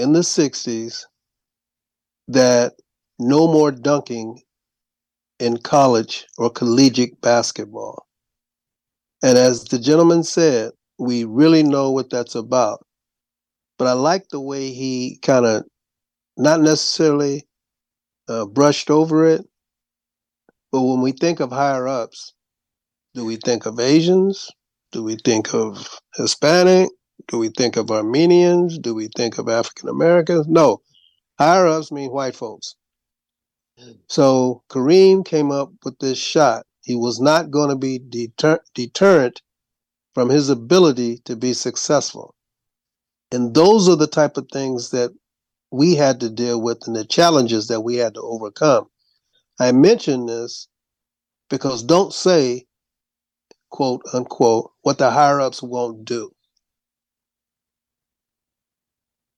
in 0.00 0.12
the 0.12 0.20
60s 0.20 1.04
that 2.28 2.72
no 3.18 3.46
more 3.46 3.70
dunking 3.70 4.40
in 5.38 5.58
college 5.58 6.26
or 6.38 6.50
collegiate 6.50 7.20
basketball. 7.20 8.06
And 9.22 9.36
as 9.36 9.64
the 9.64 9.78
gentleman 9.78 10.22
said, 10.22 10.72
we 10.98 11.24
really 11.24 11.62
know 11.62 11.90
what 11.90 12.10
that's 12.10 12.34
about. 12.34 12.84
But 13.78 13.88
I 13.88 13.92
like 13.92 14.28
the 14.28 14.40
way 14.40 14.70
he 14.70 15.18
kind 15.22 15.46
of 15.46 15.64
not 16.36 16.60
necessarily 16.60 17.46
uh, 18.28 18.46
brushed 18.46 18.90
over 18.90 19.26
it, 19.26 19.42
but 20.72 20.82
when 20.82 21.02
we 21.02 21.12
think 21.12 21.40
of 21.40 21.50
higher 21.50 21.88
ups, 21.88 22.34
do 23.14 23.24
we 23.24 23.36
think 23.36 23.66
of 23.66 23.80
Asians? 23.80 24.50
Do 24.92 25.02
we 25.02 25.16
think 25.16 25.52
of 25.52 25.88
Hispanic? 26.16 26.90
Do 27.30 27.38
we 27.38 27.48
think 27.48 27.76
of 27.76 27.92
Armenians? 27.92 28.76
Do 28.78 28.92
we 28.92 29.08
think 29.16 29.38
of 29.38 29.48
African 29.48 29.88
Americans? 29.88 30.46
No. 30.48 30.82
Ups 31.38 31.92
mean 31.92 32.10
white 32.10 32.34
folks. 32.34 32.74
So 34.08 34.64
Kareem 34.68 35.24
came 35.24 35.52
up 35.52 35.70
with 35.84 35.98
this 36.00 36.18
shot. 36.18 36.66
He 36.82 36.96
was 36.96 37.20
not 37.20 37.52
going 37.52 37.70
to 37.70 37.76
be 37.76 38.00
deter- 38.00 38.64
deterrent 38.74 39.42
from 40.12 40.28
his 40.28 40.50
ability 40.50 41.18
to 41.24 41.36
be 41.36 41.54
successful. 41.54 42.34
And 43.30 43.54
those 43.54 43.88
are 43.88 43.96
the 43.96 44.08
type 44.08 44.36
of 44.36 44.48
things 44.52 44.90
that 44.90 45.12
we 45.70 45.94
had 45.94 46.18
to 46.20 46.30
deal 46.30 46.60
with 46.60 46.86
and 46.88 46.96
the 46.96 47.04
challenges 47.04 47.68
that 47.68 47.82
we 47.82 47.94
had 47.96 48.14
to 48.14 48.22
overcome. 48.22 48.88
I 49.60 49.70
mention 49.70 50.26
this 50.26 50.66
because 51.48 51.84
don't 51.84 52.12
say, 52.12 52.66
quote 53.70 54.02
unquote, 54.12 54.72
what 54.82 54.98
the 54.98 55.12
higher 55.12 55.40
ups 55.40 55.62
won't 55.62 56.04
do. 56.04 56.32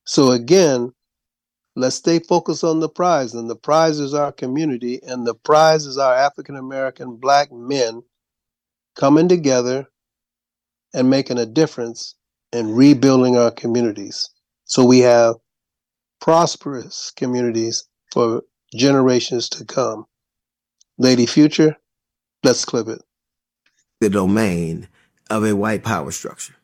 So 0.04 0.32
again, 0.32 0.92
let's 1.76 1.96
stay 1.96 2.18
focused 2.18 2.64
on 2.64 2.80
the 2.80 2.88
prize, 2.88 3.34
and 3.34 3.48
the 3.48 3.56
prize 3.56 3.98
is 3.98 4.14
our 4.14 4.32
community, 4.32 5.00
and 5.02 5.26
the 5.26 5.34
prize 5.34 5.86
is 5.86 5.98
our 5.98 6.14
African 6.14 6.56
American 6.56 7.16
black 7.16 7.52
men 7.52 8.02
coming 8.96 9.28
together 9.28 9.88
and 10.94 11.08
making 11.08 11.38
a 11.38 11.46
difference 11.46 12.14
and 12.52 12.76
rebuilding 12.76 13.36
our 13.36 13.50
communities. 13.50 14.28
So 14.64 14.84
we 14.84 15.00
have 15.00 15.36
prosperous 16.20 17.12
communities 17.16 17.84
for 18.12 18.42
generations 18.74 19.48
to 19.50 19.64
come. 19.64 20.06
Lady 20.98 21.26
Future, 21.26 21.76
let's 22.44 22.64
clip 22.64 22.88
it. 22.88 23.02
The 24.00 24.10
domain 24.10 24.88
of 25.30 25.44
a 25.44 25.56
white 25.56 25.82
power 25.82 26.10
structure 26.10 26.54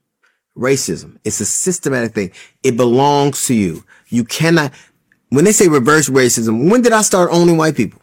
racism. 0.59 1.19
It's 1.25 1.41
a 1.41 1.47
systematic 1.47 2.15
thing. 2.15 2.33
It 2.63 2.77
belongs 2.77 3.47
to 3.47 3.55
you. 3.55 3.85
You 4.09 4.25
cannot, 4.25 4.73
when 5.31 5.45
they 5.45 5.53
say 5.53 5.69
reverse 5.69 6.09
racism, 6.09 6.71
when 6.71 6.83
did 6.83 6.93
I 6.93 7.03
start 7.03 7.31
owning 7.33 7.57
white 7.57 7.77
people? 7.77 8.01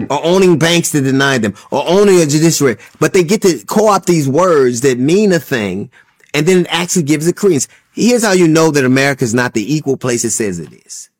or 0.10 0.24
owning 0.24 0.58
banks 0.58 0.90
to 0.92 1.00
deny 1.00 1.36
them, 1.38 1.54
or 1.70 1.82
owning 1.86 2.20
a 2.20 2.26
judiciary. 2.26 2.76
But 3.00 3.12
they 3.12 3.24
get 3.24 3.42
to 3.42 3.62
co-opt 3.66 4.06
these 4.06 4.28
words 4.28 4.80
that 4.82 4.98
mean 4.98 5.32
a 5.32 5.40
thing, 5.40 5.90
and 6.32 6.46
then 6.46 6.60
it 6.60 6.66
actually 6.70 7.02
gives 7.02 7.26
it 7.26 7.36
credence. 7.36 7.68
Here's 7.92 8.24
how 8.24 8.32
you 8.32 8.48
know 8.48 8.70
that 8.70 8.84
America 8.84 9.24
is 9.24 9.34
not 9.34 9.52
the 9.52 9.74
equal 9.74 9.96
place 9.96 10.24
it 10.24 10.30
says 10.30 10.58
it 10.58 10.72
is. 10.72 11.10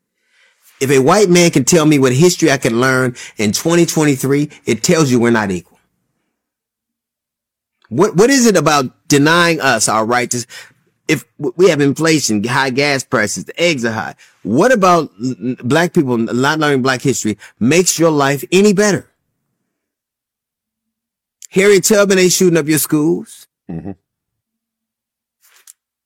If 0.80 0.90
a 0.90 1.00
white 1.00 1.28
man 1.28 1.50
can 1.50 1.64
tell 1.64 1.84
me 1.84 1.98
what 1.98 2.12
history 2.12 2.50
I 2.50 2.56
can 2.56 2.80
learn 2.80 3.16
in 3.36 3.52
2023, 3.52 4.50
it 4.64 4.82
tells 4.82 5.10
you 5.10 5.20
we're 5.20 5.30
not 5.30 5.50
equal. 5.50 5.69
What 7.90 8.16
what 8.16 8.30
is 8.30 8.46
it 8.46 8.56
about 8.56 9.08
denying 9.08 9.60
us 9.60 9.88
our 9.88 10.06
right 10.06 10.30
to? 10.30 10.46
If 11.08 11.24
we 11.38 11.68
have 11.68 11.80
inflation, 11.80 12.42
high 12.44 12.70
gas 12.70 13.02
prices, 13.02 13.44
the 13.44 13.60
eggs 13.60 13.84
are 13.84 13.90
high. 13.90 14.14
What 14.44 14.72
about 14.72 15.10
black 15.62 15.92
people 15.92 16.16
not 16.16 16.60
learning 16.60 16.82
black 16.82 17.02
history 17.02 17.36
makes 17.58 17.98
your 17.98 18.12
life 18.12 18.44
any 18.52 18.72
better? 18.72 19.10
Harriet 21.50 21.82
Tubman 21.82 22.18
ain't 22.18 22.32
shooting 22.32 22.56
up 22.56 22.68
your 22.68 22.78
schools. 22.78 23.48
Mm-hmm. 23.68 23.92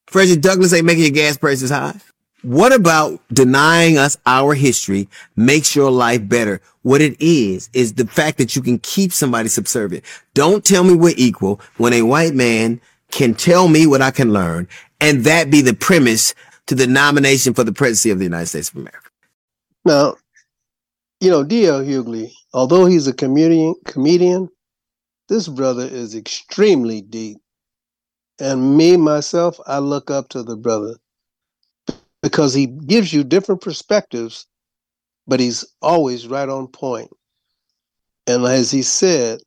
Frederick 0.07 0.41
Douglass 0.41 0.73
ain't 0.73 0.87
making 0.87 1.03
your 1.03 1.13
gas 1.13 1.37
prices 1.37 1.71
high. 1.71 2.01
What 2.45 2.75
about 2.75 3.23
denying 3.33 3.97
us 3.97 4.19
our 4.27 4.53
history 4.53 5.09
makes 5.35 5.75
your 5.75 5.91
life 5.91 6.29
better? 6.29 6.61
What 6.83 7.01
it 7.01 7.19
is, 7.19 7.71
is 7.73 7.95
the 7.95 8.07
fact 8.07 8.37
that 8.37 8.55
you 8.55 8.61
can 8.61 8.79
keep 8.81 9.13
somebody 9.13 9.49
subservient. 9.49 10.05
Don't 10.35 10.63
tell 10.63 10.85
me 10.85 10.95
we're 10.95 11.15
equal 11.17 11.59
when 11.79 11.95
a 11.95 12.03
white 12.03 12.35
man 12.35 12.83
can 13.11 13.33
tell 13.33 13.69
me 13.69 13.87
what 13.87 14.03
I 14.03 14.11
can 14.11 14.35
learn 14.35 14.69
and 15.01 15.25
that 15.25 15.51
be 15.51 15.63
the 15.63 15.73
premise 15.73 16.35
to 16.67 16.75
the 16.75 16.87
nomination 16.87 17.55
for 17.55 17.65
the 17.65 17.73
presidency 17.73 18.11
of 18.11 18.19
the 18.19 18.25
United 18.25 18.47
States 18.47 18.69
of 18.69 18.77
America. 18.77 19.09
Now, 19.87 20.17
you 21.21 21.31
know, 21.31 21.45
D.L. 21.45 21.83
Hughley, 21.83 22.31
although 22.53 22.85
he's 22.85 23.07
a 23.07 23.15
comedian, 23.15 23.75
comedian, 23.87 24.51
this 25.31 25.49
brother 25.49 25.85
is 25.85 26.15
extremely 26.15 27.01
deep. 27.01 27.39
And 28.39 28.77
me, 28.77 28.99
myself, 28.99 29.59
I 29.67 29.79
look 29.79 30.11
up 30.11 30.29
to 30.31 30.43
the 30.43 30.57
brother 30.57 30.97
because 32.25 32.55
he 32.55 32.69
gives 32.69 33.13
you 33.13 33.23
different 33.23 33.61
perspectives, 33.61 34.47
but 35.27 35.41
he's 35.41 35.63
always 35.83 36.27
right 36.27 36.49
on 36.49 36.67
point. 36.67 37.11
And 38.27 38.47
as 38.47 38.71
he 38.71 38.81
said, 38.81 39.41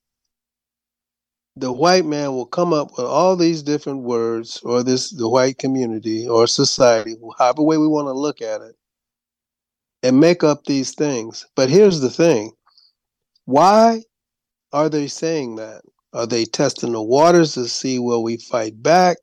the 1.55 1.71
white 1.71 2.05
man 2.05 2.33
will 2.33 2.45
come 2.45 2.73
up 2.73 2.91
with 2.91 3.07
all 3.07 3.35
these 3.35 3.63
different 3.63 4.03
words, 4.03 4.61
or 4.63 4.83
this 4.83 5.09
the 5.09 5.27
white 5.27 5.57
community 5.57 6.27
or 6.27 6.45
society, 6.45 7.15
however 7.39 7.63
way 7.63 7.77
we 7.77 7.87
want 7.87 8.09
to 8.09 8.13
look 8.13 8.43
at 8.43 8.61
it, 8.61 8.75
and 10.03 10.19
make 10.19 10.43
up 10.43 10.65
these 10.65 10.93
things. 10.93 11.47
But 11.55 11.71
here's 11.71 11.99
the 11.99 12.11
thing: 12.11 12.51
why 13.45 14.03
are 14.71 14.87
they 14.87 15.07
saying 15.07 15.55
that? 15.55 15.81
Are 16.13 16.27
they 16.27 16.45
testing 16.45 16.91
the 16.91 17.01
waters 17.01 17.55
to 17.55 17.67
see 17.67 17.97
will 17.97 18.21
we 18.21 18.37
fight 18.37 18.83
back? 18.83 19.17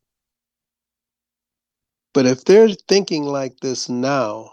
But 2.15 2.27
if 2.27 2.45
they're 2.45 2.69
thinking 2.89 3.25
like 3.25 3.59
this 3.61 3.89
now, 3.89 4.53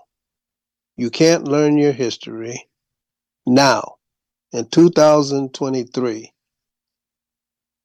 you 0.98 1.12
can't 1.12 1.48
learn 1.48 1.78
your 1.78 1.92
history 1.92 2.68
now 3.46 3.98
in 4.52 4.68
2023. 4.70 6.32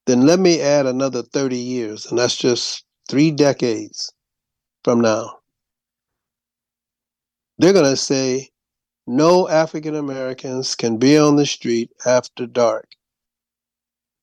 Then 0.06 0.26
let 0.26 0.40
me 0.40 0.60
add 0.60 0.86
another 0.86 1.22
30 1.22 1.56
years, 1.56 2.06
and 2.06 2.18
that's 2.18 2.36
just 2.36 2.84
three 3.08 3.30
decades 3.30 4.12
from 4.82 5.00
now. 5.00 5.40
They're 7.58 7.72
going 7.74 7.84
to 7.84 7.96
say 7.96 8.50
no 9.06 9.48
African 9.48 9.94
Americans 9.94 10.74
can 10.74 10.96
be 10.96 11.18
on 11.18 11.36
the 11.36 11.46
street 11.46 11.90
after 12.06 12.46
dark. 12.46 12.88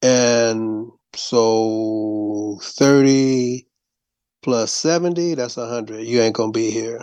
And 0.02 0.92
so 1.16 2.60
30 2.62 3.68
plus 4.44 4.72
70, 4.72 5.36
that's 5.36 5.58
100. 5.58 6.02
You 6.02 6.22
ain't 6.22 6.36
going 6.36 6.54
to 6.54 6.58
be 6.58 6.70
here. 6.70 7.02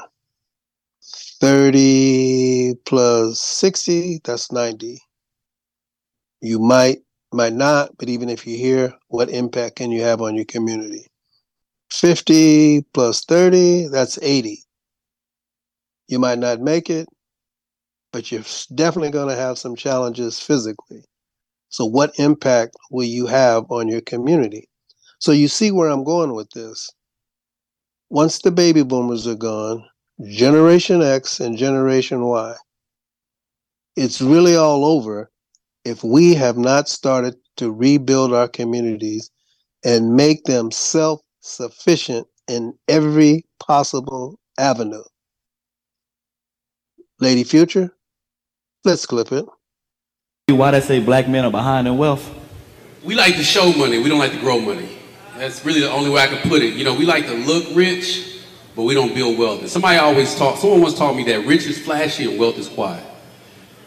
30 1.40 2.74
plus 2.85 3.40
60, 3.40 4.20
that's 4.22 4.53
90. 4.53 5.00
You 6.42 6.59
might, 6.59 6.98
might 7.33 7.55
not, 7.55 7.96
but 7.98 8.09
even 8.09 8.29
if 8.29 8.46
you're 8.46 8.59
here, 8.59 8.94
what 9.09 9.31
impact 9.31 9.76
can 9.76 9.90
you 9.90 10.03
have 10.03 10.20
on 10.20 10.37
your 10.37 10.44
community? 10.44 11.07
50 11.90 12.83
plus 12.92 13.24
30, 13.24 13.88
that's 13.88 14.18
80. 14.22 14.62
You 16.09 16.18
might 16.18 16.38
not 16.38 16.61
make 16.61 16.90
it, 16.90 17.09
but 18.12 18.31
you're 18.31 18.44
definitely 18.74 19.11
going 19.11 19.29
to 19.29 19.40
have 19.40 19.59
some 19.59 19.76
challenges 19.76 20.38
physically. 20.38 21.05
So, 21.68 21.85
what 21.85 22.18
impact 22.18 22.76
will 22.90 23.05
you 23.05 23.26
have 23.26 23.64
on 23.70 23.88
your 23.88 24.00
community? 24.00 24.68
So, 25.20 25.33
you 25.33 25.46
see 25.46 25.70
where 25.70 25.88
I'm 25.88 26.05
going 26.05 26.35
with 26.35 26.50
this. 26.50 26.90
Once 28.11 28.40
the 28.40 28.51
baby 28.51 28.83
boomers 28.83 29.25
are 29.29 29.37
gone, 29.37 29.85
Generation 30.29 31.01
X 31.01 31.38
and 31.38 31.57
Generation 31.57 32.23
Y, 32.23 32.55
it's 33.94 34.20
really 34.20 34.57
all 34.57 34.85
over 34.85 35.31
if 35.85 36.03
we 36.03 36.35
have 36.35 36.59
not 36.59 36.88
started 36.88 37.37
to 37.57 37.70
rebuild 37.70 38.35
our 38.35 38.49
communities 38.49 39.31
and 39.85 40.16
make 40.16 40.42
them 40.42 40.73
self 40.73 41.20
sufficient 41.40 42.27
in 42.49 42.75
every 42.88 43.46
possible 43.61 44.40
avenue. 44.59 45.05
Lady 47.20 47.44
Future, 47.44 47.94
let's 48.85 49.07
clip 49.07 49.31
it. 49.31 49.44
Why 50.49 50.73
they 50.73 50.81
say 50.81 50.99
black 50.99 51.29
men 51.29 51.44
are 51.44 51.51
behind 51.51 51.87
in 51.87 51.96
wealth? 51.96 52.29
We 53.05 53.14
like 53.14 53.37
to 53.37 53.44
show 53.44 53.73
money. 53.75 53.99
We 53.99 54.09
don't 54.09 54.18
like 54.18 54.33
to 54.33 54.40
grow 54.40 54.59
money. 54.59 54.99
That's 55.40 55.64
really 55.64 55.81
the 55.81 55.90
only 55.90 56.11
way 56.11 56.20
I 56.20 56.26
can 56.26 56.50
put 56.50 56.61
it. 56.61 56.74
You 56.74 56.85
know, 56.85 56.92
we 56.92 57.07
like 57.07 57.24
to 57.24 57.33
look 57.33 57.64
rich, 57.74 58.42
but 58.76 58.83
we 58.83 58.92
don't 58.92 59.14
build 59.14 59.38
wealth. 59.38 59.61
And 59.61 59.70
somebody 59.70 59.96
always 59.96 60.35
taught, 60.35 60.59
someone 60.59 60.83
once 60.83 60.98
taught 60.98 61.16
me 61.16 61.24
that 61.24 61.46
rich 61.46 61.64
is 61.64 61.83
flashy 61.83 62.31
and 62.31 62.38
wealth 62.38 62.59
is 62.59 62.68
quiet. 62.68 63.03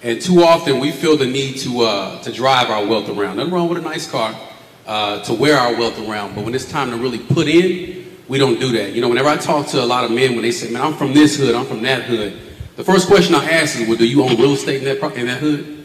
And 0.01 0.19
too 0.19 0.41
often 0.41 0.79
we 0.79 0.91
feel 0.91 1.15
the 1.15 1.27
need 1.27 1.57
to 1.57 1.81
uh, 1.81 2.23
to 2.23 2.31
drive 2.31 2.71
our 2.71 2.83
wealth 2.87 3.07
around. 3.07 3.37
Nothing 3.37 3.53
wrong 3.53 3.69
with 3.69 3.77
a 3.77 3.81
nice 3.81 4.09
car, 4.09 4.35
uh, 4.87 5.21
to 5.25 5.33
wear 5.35 5.55
our 5.55 5.75
wealth 5.75 5.99
around. 5.99 6.33
But 6.33 6.43
when 6.43 6.55
it's 6.55 6.65
time 6.65 6.89
to 6.89 6.97
really 6.97 7.19
put 7.19 7.47
in, 7.47 8.17
we 8.27 8.39
don't 8.39 8.59
do 8.59 8.71
that. 8.71 8.93
You 8.93 9.01
know, 9.01 9.09
whenever 9.09 9.29
I 9.29 9.37
talk 9.37 9.67
to 9.67 9.83
a 9.83 9.85
lot 9.85 10.05
of 10.05 10.09
men, 10.09 10.33
when 10.33 10.41
they 10.41 10.51
say, 10.51 10.71
"Man, 10.71 10.81
I'm 10.81 10.95
from 10.95 11.13
this 11.13 11.37
hood, 11.37 11.53
I'm 11.53 11.67
from 11.67 11.83
that 11.83 12.01
hood," 12.01 12.33
the 12.77 12.83
first 12.83 13.05
question 13.05 13.35
I 13.35 13.47
ask 13.51 13.79
is, 13.79 13.87
"Well, 13.87 13.97
do 13.97 14.07
you 14.07 14.23
own 14.23 14.37
real 14.37 14.53
estate 14.53 14.81
in 14.81 14.85
that 14.85 15.15
in 15.15 15.27
that 15.27 15.37
hood?" 15.37 15.83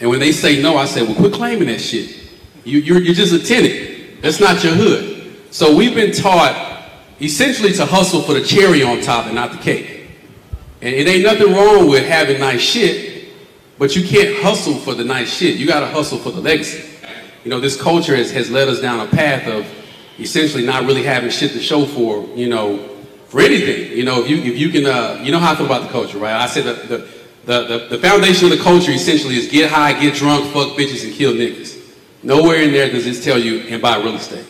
And 0.00 0.08
when 0.08 0.20
they 0.20 0.32
say 0.32 0.62
no, 0.62 0.78
I 0.78 0.86
say, 0.86 1.02
"Well, 1.02 1.14
quit 1.14 1.34
claiming 1.34 1.68
that 1.68 1.82
shit. 1.82 2.16
You, 2.64 2.78
you're 2.78 2.98
you're 3.02 3.14
just 3.14 3.34
a 3.34 3.38
tenant. 3.38 3.91
That's 4.22 4.40
not 4.40 4.64
your 4.64 4.72
hood." 4.74 5.34
So 5.50 5.76
we've 5.76 5.94
been 5.94 6.12
taught 6.12 6.72
essentially 7.20 7.72
to 7.74 7.84
hustle 7.84 8.22
for 8.22 8.32
the 8.32 8.42
cherry 8.42 8.82
on 8.82 9.00
top 9.02 9.26
and 9.26 9.34
not 9.34 9.52
the 9.52 9.58
cake. 9.58 10.08
And 10.80 10.94
it 10.94 11.06
ain't 11.06 11.24
nothing 11.24 11.52
wrong 11.52 11.88
with 11.88 12.06
having 12.06 12.40
nice 12.40 12.60
shit. 12.60 13.28
But 13.78 13.94
you 13.96 14.06
can't 14.06 14.42
hustle 14.42 14.74
for 14.74 14.94
the 14.94 15.04
nice 15.04 15.32
shit. 15.32 15.56
You 15.56 15.66
got 15.66 15.80
to 15.80 15.86
hustle 15.86 16.18
for 16.18 16.30
the 16.30 16.40
legacy. 16.40 16.88
You 17.44 17.50
know, 17.50 17.60
this 17.60 17.80
culture 17.80 18.14
has, 18.16 18.30
has 18.30 18.50
led 18.50 18.68
us 18.68 18.80
down 18.80 19.00
a 19.00 19.10
path 19.10 19.46
of 19.48 19.66
essentially 20.18 20.64
not 20.64 20.84
really 20.84 21.02
having 21.02 21.30
shit 21.30 21.52
to 21.52 21.60
show 21.60 21.86
for, 21.86 22.24
you 22.36 22.48
know, 22.48 22.78
for 23.26 23.40
anything. 23.40 23.96
You 23.96 24.04
know, 24.04 24.22
if 24.22 24.30
you 24.30 24.38
if 24.38 24.58
you 24.58 24.68
can, 24.70 24.86
uh, 24.86 25.20
you 25.22 25.32
know 25.32 25.38
how 25.38 25.52
I 25.52 25.56
feel 25.56 25.66
about 25.66 25.82
the 25.82 25.88
culture, 25.88 26.18
right? 26.18 26.34
I 26.34 26.46
said 26.46 26.64
the 26.64 27.08
the, 27.44 27.64
the, 27.64 27.86
the 27.90 27.98
foundation 27.98 28.44
of 28.50 28.56
the 28.56 28.62
culture 28.62 28.92
essentially 28.92 29.36
is 29.36 29.48
get 29.48 29.70
high, 29.70 29.98
get 29.98 30.14
drunk, 30.14 30.52
fuck 30.52 30.76
bitches, 30.78 31.04
and 31.04 31.12
kill 31.12 31.32
niggas. 31.32 31.71
Nowhere 32.22 32.62
in 32.62 32.72
there 32.72 32.90
does 32.90 33.04
this 33.04 33.24
tell 33.24 33.38
you 33.38 33.60
and 33.68 33.82
buy 33.82 33.96
real 33.96 34.14
estate. 34.14 34.46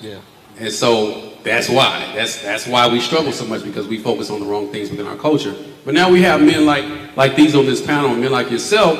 Yeah. 0.00 0.20
And 0.58 0.72
so 0.72 1.32
that's 1.42 1.68
why. 1.68 2.12
That's 2.14 2.42
that's 2.42 2.66
why 2.66 2.88
we 2.88 3.00
struggle 3.00 3.32
so 3.32 3.44
much 3.44 3.64
because 3.64 3.86
we 3.86 3.98
focus 3.98 4.30
on 4.30 4.40
the 4.40 4.46
wrong 4.46 4.70
things 4.72 4.90
within 4.90 5.06
our 5.06 5.16
culture. 5.16 5.54
But 5.84 5.94
now 5.94 6.10
we 6.10 6.22
have 6.22 6.40
men 6.40 6.64
like 6.64 7.16
like 7.16 7.36
these 7.36 7.54
on 7.54 7.66
this 7.66 7.84
panel, 7.84 8.14
men 8.14 8.32
like 8.32 8.50
yourself, 8.50 8.98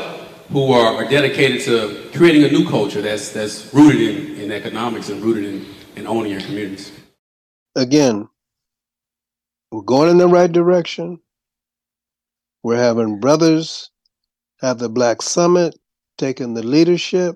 who 0.50 0.72
are, 0.72 0.94
are 0.94 1.08
dedicated 1.08 1.62
to 1.62 2.10
creating 2.16 2.44
a 2.44 2.48
new 2.48 2.68
culture 2.68 3.00
that's 3.00 3.30
that's 3.30 3.72
rooted 3.72 4.00
in, 4.00 4.40
in 4.40 4.52
economics 4.52 5.08
and 5.08 5.22
rooted 5.22 5.44
in, 5.44 5.66
in 5.96 6.06
owning 6.06 6.32
your 6.32 6.40
communities. 6.42 6.92
Again, 7.74 8.28
we're 9.70 9.82
going 9.82 10.10
in 10.10 10.18
the 10.18 10.28
right 10.28 10.52
direction. 10.52 11.20
We're 12.62 12.76
having 12.76 13.18
brothers 13.20 13.90
have 14.60 14.78
the 14.78 14.88
Black 14.88 15.22
Summit, 15.22 15.78
taking 16.18 16.54
the 16.54 16.62
leadership. 16.62 17.34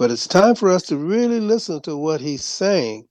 But 0.00 0.10
it's 0.10 0.26
time 0.26 0.54
for 0.54 0.70
us 0.70 0.84
to 0.84 0.96
really 0.96 1.40
listen 1.40 1.82
to 1.82 1.94
what 1.94 2.22
he's 2.22 2.42
saying. 2.42 3.06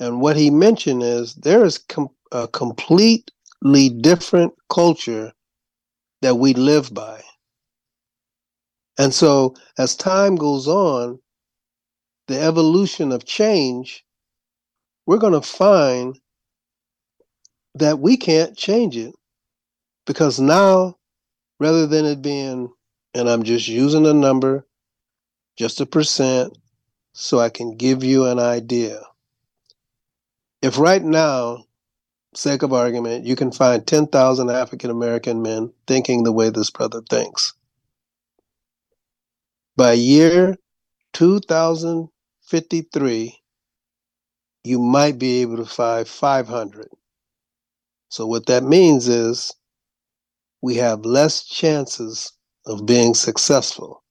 And 0.00 0.22
what 0.22 0.34
he 0.34 0.48
mentioned 0.48 1.02
is 1.02 1.34
there 1.34 1.62
is 1.62 1.76
com- 1.76 2.08
a 2.32 2.48
completely 2.48 3.90
different 4.00 4.54
culture 4.70 5.30
that 6.22 6.36
we 6.36 6.54
live 6.54 6.94
by. 6.94 7.20
And 8.96 9.12
so 9.12 9.56
as 9.76 9.94
time 9.94 10.36
goes 10.36 10.66
on, 10.66 11.18
the 12.28 12.40
evolution 12.40 13.12
of 13.12 13.26
change, 13.26 14.06
we're 15.04 15.18
going 15.18 15.34
to 15.34 15.42
find 15.42 16.18
that 17.74 17.98
we 17.98 18.16
can't 18.16 18.56
change 18.56 18.96
it 18.96 19.14
because 20.06 20.40
now, 20.40 20.96
rather 21.60 21.86
than 21.86 22.06
it 22.06 22.22
being, 22.22 22.72
and 23.12 23.28
I'm 23.28 23.42
just 23.42 23.68
using 23.68 24.06
a 24.06 24.14
number, 24.14 24.66
just 25.58 25.80
a 25.80 25.86
percent, 25.86 26.56
so 27.12 27.40
I 27.40 27.48
can 27.48 27.76
give 27.76 28.04
you 28.04 28.26
an 28.26 28.38
idea. 28.38 29.00
If 30.62 30.78
right 30.78 31.02
now, 31.02 31.64
sake 32.32 32.62
of 32.62 32.72
argument, 32.72 33.26
you 33.26 33.34
can 33.34 33.50
find 33.50 33.84
10,000 33.84 34.50
African 34.50 34.90
American 34.90 35.42
men 35.42 35.72
thinking 35.88 36.22
the 36.22 36.30
way 36.30 36.50
this 36.50 36.70
brother 36.70 37.02
thinks. 37.10 37.54
By 39.76 39.94
year 39.94 40.56
2053, 41.14 43.38
you 44.62 44.78
might 44.78 45.18
be 45.18 45.42
able 45.42 45.56
to 45.56 45.66
find 45.66 46.06
500. 46.06 46.86
So, 48.10 48.26
what 48.26 48.46
that 48.46 48.62
means 48.62 49.08
is 49.08 49.52
we 50.62 50.76
have 50.76 51.04
less 51.04 51.44
chances 51.44 52.32
of 52.64 52.86
being 52.86 53.14
successful 53.14 54.04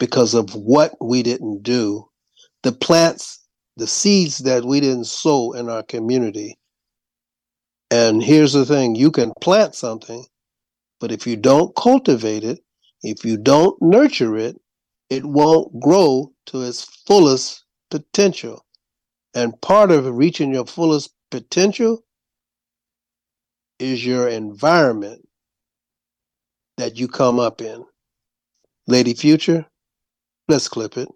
because 0.00 0.34
of 0.34 0.52
what 0.56 0.96
we 1.00 1.22
didn't 1.22 1.62
do. 1.62 2.08
The 2.64 2.72
plants, 2.72 3.44
the 3.76 3.86
seeds 3.86 4.38
that 4.38 4.64
we 4.64 4.80
didn't 4.80 5.04
sow 5.04 5.52
in 5.52 5.68
our 5.68 5.84
community. 5.84 6.58
And 7.92 8.22
here's 8.22 8.54
the 8.54 8.66
thing 8.66 8.96
you 8.96 9.12
can 9.12 9.32
plant 9.40 9.76
something, 9.76 10.24
but 10.98 11.12
if 11.12 11.26
you 11.26 11.36
don't 11.36 11.76
cultivate 11.76 12.42
it, 12.42 12.60
if 13.02 13.24
you 13.24 13.36
don't 13.36 13.80
nurture 13.80 14.36
it, 14.36 14.56
it 15.10 15.24
won't 15.24 15.80
grow 15.80 16.32
to 16.46 16.62
its 16.62 16.84
fullest 17.06 17.64
potential. 17.90 18.64
And 19.34 19.60
part 19.60 19.90
of 19.90 20.06
reaching 20.06 20.52
your 20.52 20.66
fullest 20.66 21.10
potential 21.30 22.04
is 23.78 24.04
your 24.04 24.28
environment 24.28 25.26
that 26.76 26.98
you 26.98 27.08
come 27.08 27.38
up 27.38 27.60
in. 27.60 27.84
Lady 28.86 29.14
Future, 29.14 29.66
let's 30.50 30.68
clip 30.68 30.98
it. 30.98 31.08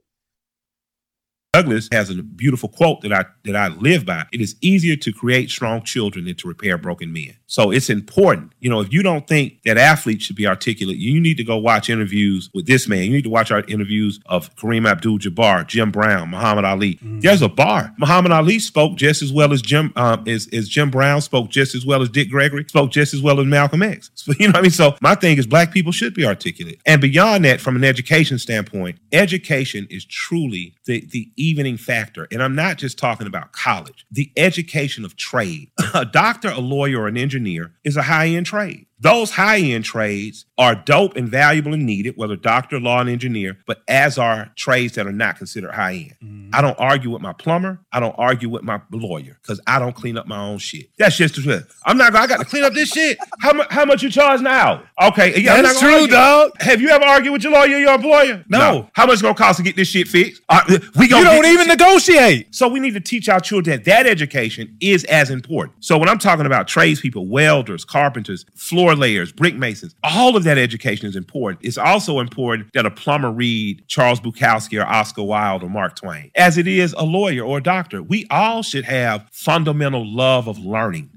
Douglass 1.54 1.88
has 1.92 2.10
a 2.10 2.22
beautiful 2.22 2.68
quote 2.68 3.00
that 3.02 3.12
I 3.12 3.24
that 3.44 3.54
I 3.54 3.68
live 3.68 4.04
by. 4.04 4.26
It 4.32 4.40
is 4.40 4.56
easier 4.60 4.96
to 4.96 5.12
create 5.12 5.50
strong 5.50 5.82
children 5.82 6.24
than 6.24 6.34
to 6.36 6.48
repair 6.48 6.76
broken 6.76 7.12
men. 7.12 7.36
So 7.46 7.70
it's 7.70 7.88
important. 7.88 8.52
You 8.58 8.70
know, 8.70 8.80
if 8.80 8.92
you 8.92 9.04
don't 9.04 9.28
think 9.28 9.62
that 9.64 9.78
athletes 9.78 10.24
should 10.24 10.34
be 10.34 10.48
articulate, 10.48 10.96
you 10.96 11.20
need 11.20 11.36
to 11.36 11.44
go 11.44 11.56
watch 11.56 11.88
interviews 11.88 12.50
with 12.52 12.66
this 12.66 12.88
man. 12.88 13.04
You 13.04 13.12
need 13.12 13.22
to 13.22 13.30
watch 13.30 13.52
our 13.52 13.62
interviews 13.68 14.18
of 14.26 14.54
Kareem 14.56 14.88
Abdul-Jabbar, 14.90 15.68
Jim 15.68 15.92
Brown, 15.92 16.30
Muhammad 16.30 16.64
Ali. 16.64 16.94
Mm-hmm. 16.94 17.20
There's 17.20 17.42
a 17.42 17.48
bar. 17.48 17.94
Muhammad 17.98 18.32
Ali 18.32 18.58
spoke 18.58 18.96
just 18.96 19.22
as 19.22 19.32
well 19.32 19.52
as 19.52 19.62
Jim 19.62 19.92
um, 19.94 20.24
as, 20.26 20.48
as 20.52 20.68
Jim 20.68 20.90
Brown 20.90 21.20
spoke 21.20 21.50
just 21.50 21.76
as 21.76 21.86
well 21.86 22.02
as 22.02 22.08
Dick 22.08 22.30
Gregory 22.30 22.64
spoke 22.66 22.90
just 22.90 23.14
as 23.14 23.22
well 23.22 23.38
as 23.38 23.46
Malcolm 23.46 23.82
X. 23.82 24.10
So, 24.24 24.32
you 24.38 24.46
know 24.46 24.52
what 24.52 24.60
I 24.60 24.62
mean? 24.62 24.70
So 24.70 24.96
my 25.02 25.14
thing 25.14 25.36
is 25.36 25.46
black 25.46 25.70
people 25.70 25.92
should 25.92 26.14
be 26.14 26.24
articulate. 26.24 26.80
And 26.86 26.98
beyond 26.98 27.44
that, 27.44 27.60
from 27.60 27.76
an 27.76 27.84
education 27.84 28.38
standpoint, 28.38 28.98
education 29.12 29.86
is 29.90 30.06
truly 30.06 30.74
the 30.86 31.06
the 31.10 31.30
evening 31.44 31.76
factor. 31.76 32.26
And 32.30 32.42
I'm 32.42 32.54
not 32.54 32.78
just 32.78 32.98
talking 32.98 33.26
about 33.26 33.52
college, 33.52 34.06
the 34.10 34.30
education 34.36 35.04
of 35.04 35.16
trade. 35.16 35.70
a 35.94 36.04
doctor, 36.04 36.48
a 36.48 36.60
lawyer, 36.60 37.02
or 37.02 37.08
an 37.08 37.16
engineer 37.16 37.72
is 37.84 37.96
a 37.96 38.02
high 38.02 38.28
end 38.28 38.46
trade 38.46 38.86
Those 39.04 39.30
high 39.30 39.58
end 39.58 39.84
trades 39.84 40.46
are 40.56 40.74
dope 40.74 41.14
and 41.14 41.28
valuable 41.28 41.74
and 41.74 41.84
needed, 41.84 42.16
whether 42.16 42.36
doctor, 42.36 42.80
law, 42.80 43.00
and 43.00 43.10
engineer, 43.10 43.58
but 43.66 43.82
as 43.86 44.16
are 44.16 44.50
trades 44.56 44.94
that 44.94 45.06
are 45.06 45.12
not 45.12 45.36
considered 45.36 45.72
high 45.72 46.14
end. 46.22 46.50
I 46.54 46.62
don't 46.62 46.78
argue 46.78 47.10
with 47.10 47.20
my 47.20 47.34
plumber. 47.34 47.80
I 47.92 48.00
don't 48.00 48.14
argue 48.16 48.48
with 48.48 48.62
my 48.62 48.80
lawyer 48.90 49.36
because 49.42 49.60
I 49.66 49.78
don't 49.78 49.94
clean 49.94 50.16
up 50.16 50.26
my 50.26 50.38
own 50.38 50.56
shit. 50.56 50.86
That's 50.96 51.16
just 51.18 51.34
the 51.36 51.42
truth. 51.42 51.80
I'm 51.84 51.98
not. 51.98 52.14
I 52.14 52.26
got 52.26 52.38
to 52.38 52.44
clean 52.46 52.64
up 52.64 52.72
this 52.72 52.88
shit. 52.92 53.18
How 53.40 53.52
much? 53.52 53.66
How 53.70 53.84
much 53.84 54.02
you 54.02 54.10
charge 54.10 54.40
now? 54.40 54.84
Okay, 55.02 55.38
yeah, 55.38 55.60
That's 55.60 55.78
true, 55.80 55.92
argue. 55.94 56.06
dog. 56.08 56.52
Have 56.60 56.80
you 56.80 56.88
ever 56.88 57.04
argued 57.04 57.32
with 57.34 57.42
your 57.44 57.52
lawyer, 57.52 57.76
your 57.78 57.92
employer? 57.94 58.42
No. 58.48 58.88
How 58.94 59.04
much 59.04 59.14
it's 59.14 59.22
gonna 59.22 59.34
cost 59.34 59.58
to 59.58 59.62
get 59.62 59.76
this 59.76 59.88
shit 59.88 60.08
fixed? 60.08 60.40
Uh, 60.48 60.62
we 60.96 61.04
You 61.04 61.10
gonna 61.10 61.24
don't 61.26 61.44
even 61.46 61.66
negotiate. 61.68 62.54
so 62.54 62.68
we 62.68 62.80
need 62.80 62.94
to 62.94 63.00
teach 63.00 63.28
our 63.28 63.40
children 63.40 63.76
that 63.76 63.84
that 63.84 64.06
education 64.06 64.76
is 64.80 65.04
as 65.04 65.28
important. 65.30 65.84
So 65.84 65.98
when 65.98 66.08
I'm 66.08 66.18
talking 66.18 66.46
about 66.46 66.68
tradespeople, 66.68 67.26
welders, 67.26 67.84
carpenters, 67.84 68.46
floor 68.54 68.93
layers, 68.96 69.32
brick 69.32 69.56
masons, 69.56 69.94
all 70.02 70.36
of 70.36 70.44
that 70.44 70.58
education 70.58 71.08
is 71.08 71.16
important. 71.16 71.64
It's 71.64 71.78
also 71.78 72.20
important 72.20 72.72
that 72.74 72.86
a 72.86 72.90
plumber 72.90 73.30
read 73.30 73.86
Charles 73.88 74.20
Bukowski 74.20 74.80
or 74.80 74.86
Oscar 74.86 75.22
Wilde 75.22 75.62
or 75.62 75.70
Mark 75.70 75.96
Twain, 75.96 76.30
as 76.34 76.58
it 76.58 76.66
is 76.66 76.92
a 76.94 77.04
lawyer 77.04 77.42
or 77.42 77.58
a 77.58 77.62
doctor. 77.62 78.02
We 78.02 78.26
all 78.30 78.62
should 78.62 78.84
have 78.84 79.28
fundamental 79.32 80.06
love 80.06 80.48
of 80.48 80.58
learning. 80.58 81.10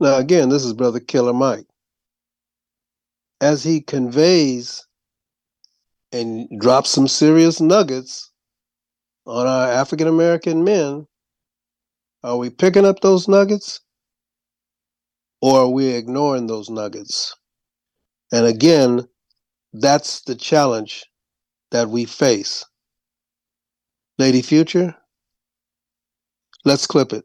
Now, 0.00 0.18
again, 0.18 0.48
this 0.48 0.64
is 0.64 0.72
Brother 0.72 1.00
Killer 1.00 1.32
Mike. 1.32 1.66
As 3.40 3.62
he 3.62 3.80
conveys 3.80 4.86
and 6.12 6.48
drops 6.60 6.90
some 6.90 7.08
serious 7.08 7.60
nuggets 7.60 8.30
on 9.26 9.46
our 9.46 9.68
African 9.68 10.08
American 10.08 10.64
men, 10.64 11.06
are 12.22 12.38
we 12.38 12.50
picking 12.50 12.86
up 12.86 13.00
those 13.00 13.28
nuggets 13.28 13.80
or 15.44 15.60
are 15.60 15.68
we 15.68 15.88
ignoring 15.88 16.46
those 16.46 16.70
nuggets? 16.70 17.36
And 18.32 18.46
again, 18.46 19.06
that's 19.74 20.22
the 20.22 20.34
challenge 20.34 21.04
that 21.70 21.90
we 21.90 22.06
face. 22.06 22.64
Lady 24.16 24.40
Future, 24.40 24.96
let's 26.64 26.86
clip 26.86 27.12
it. 27.12 27.24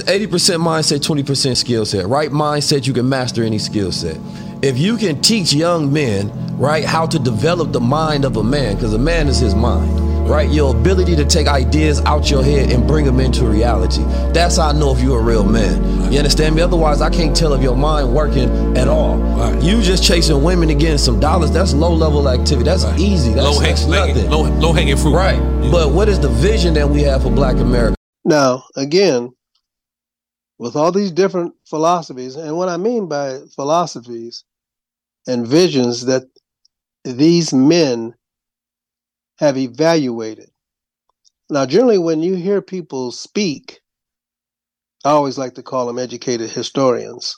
80% 0.00 0.26
mindset, 0.58 1.06
20% 1.06 1.56
skill 1.56 1.86
set. 1.86 2.06
Right 2.06 2.30
mindset, 2.30 2.88
you 2.88 2.92
can 2.92 3.08
master 3.08 3.44
any 3.44 3.60
skill 3.60 3.92
set. 3.92 4.18
If 4.60 4.76
you 4.76 4.96
can 4.96 5.20
teach 5.20 5.52
young 5.52 5.92
men, 5.92 6.32
right, 6.58 6.84
how 6.84 7.06
to 7.06 7.20
develop 7.20 7.70
the 7.70 7.80
mind 7.80 8.24
of 8.24 8.36
a 8.36 8.42
man, 8.42 8.74
because 8.74 8.94
a 8.94 8.98
man 8.98 9.28
is 9.28 9.38
his 9.38 9.54
mind, 9.54 9.96
right? 10.26 10.48
Your 10.50 10.74
ability 10.76 11.16
to 11.16 11.24
take 11.24 11.46
ideas 11.46 12.00
out 12.02 12.30
your 12.30 12.42
head 12.42 12.70
and 12.72 12.86
bring 12.86 13.04
them 13.04 13.20
into 13.20 13.44
reality. 13.46 14.02
That's 14.32 14.56
how 14.56 14.68
I 14.68 14.72
know 14.72 14.92
if 14.94 15.00
you're 15.00 15.20
a 15.20 15.22
real 15.22 15.44
man. 15.44 16.12
You 16.12 16.18
understand 16.18 16.54
me? 16.56 16.62
Otherwise, 16.62 17.00
I 17.00 17.10
can't 17.10 17.34
tell 17.36 17.52
if 17.54 17.62
your 17.62 17.76
mind 17.76 18.14
working 18.14 18.76
at 18.76 18.88
all. 18.88 19.18
You 19.62 19.80
just 19.82 20.04
chasing 20.04 20.42
women 20.42 20.70
and 20.70 20.80
getting 20.80 20.98
some 20.98 21.20
dollars, 21.20 21.50
that's 21.50 21.72
low 21.74 21.92
level 21.92 22.28
activity. 22.28 22.64
That's 22.64 22.84
easy. 22.98 23.32
That's, 23.34 23.46
Low 23.46 23.60
that's 23.60 23.84
low- 23.86 24.06
nothing. 24.06 24.30
low- 24.30 24.50
low 24.58 24.72
hanging 24.72 24.96
fruit. 24.96 25.14
Right. 25.14 25.38
But 25.70 25.92
what 25.92 26.08
is 26.08 26.20
the 26.20 26.28
vision 26.28 26.74
that 26.74 26.88
we 26.88 27.02
have 27.02 27.22
for 27.22 27.30
black 27.30 27.56
America? 27.56 27.94
Now, 28.24 28.64
again, 28.76 29.32
with 30.58 30.76
all 30.76 30.92
these 30.92 31.10
different 31.10 31.54
philosophies, 31.66 32.36
and 32.36 32.56
what 32.56 32.68
I 32.68 32.76
mean 32.76 33.08
by 33.08 33.40
philosophies 33.54 34.44
and 35.26 35.46
visions 35.46 36.06
that 36.06 36.22
these 37.04 37.52
men 37.52 38.14
have 39.44 39.58
evaluated. 39.58 40.50
Now, 41.50 41.66
generally, 41.66 41.98
when 41.98 42.22
you 42.22 42.34
hear 42.34 42.62
people 42.62 43.12
speak, 43.12 43.80
I 45.04 45.10
always 45.10 45.36
like 45.36 45.54
to 45.54 45.62
call 45.62 45.86
them 45.86 45.98
educated 45.98 46.50
historians. 46.50 47.36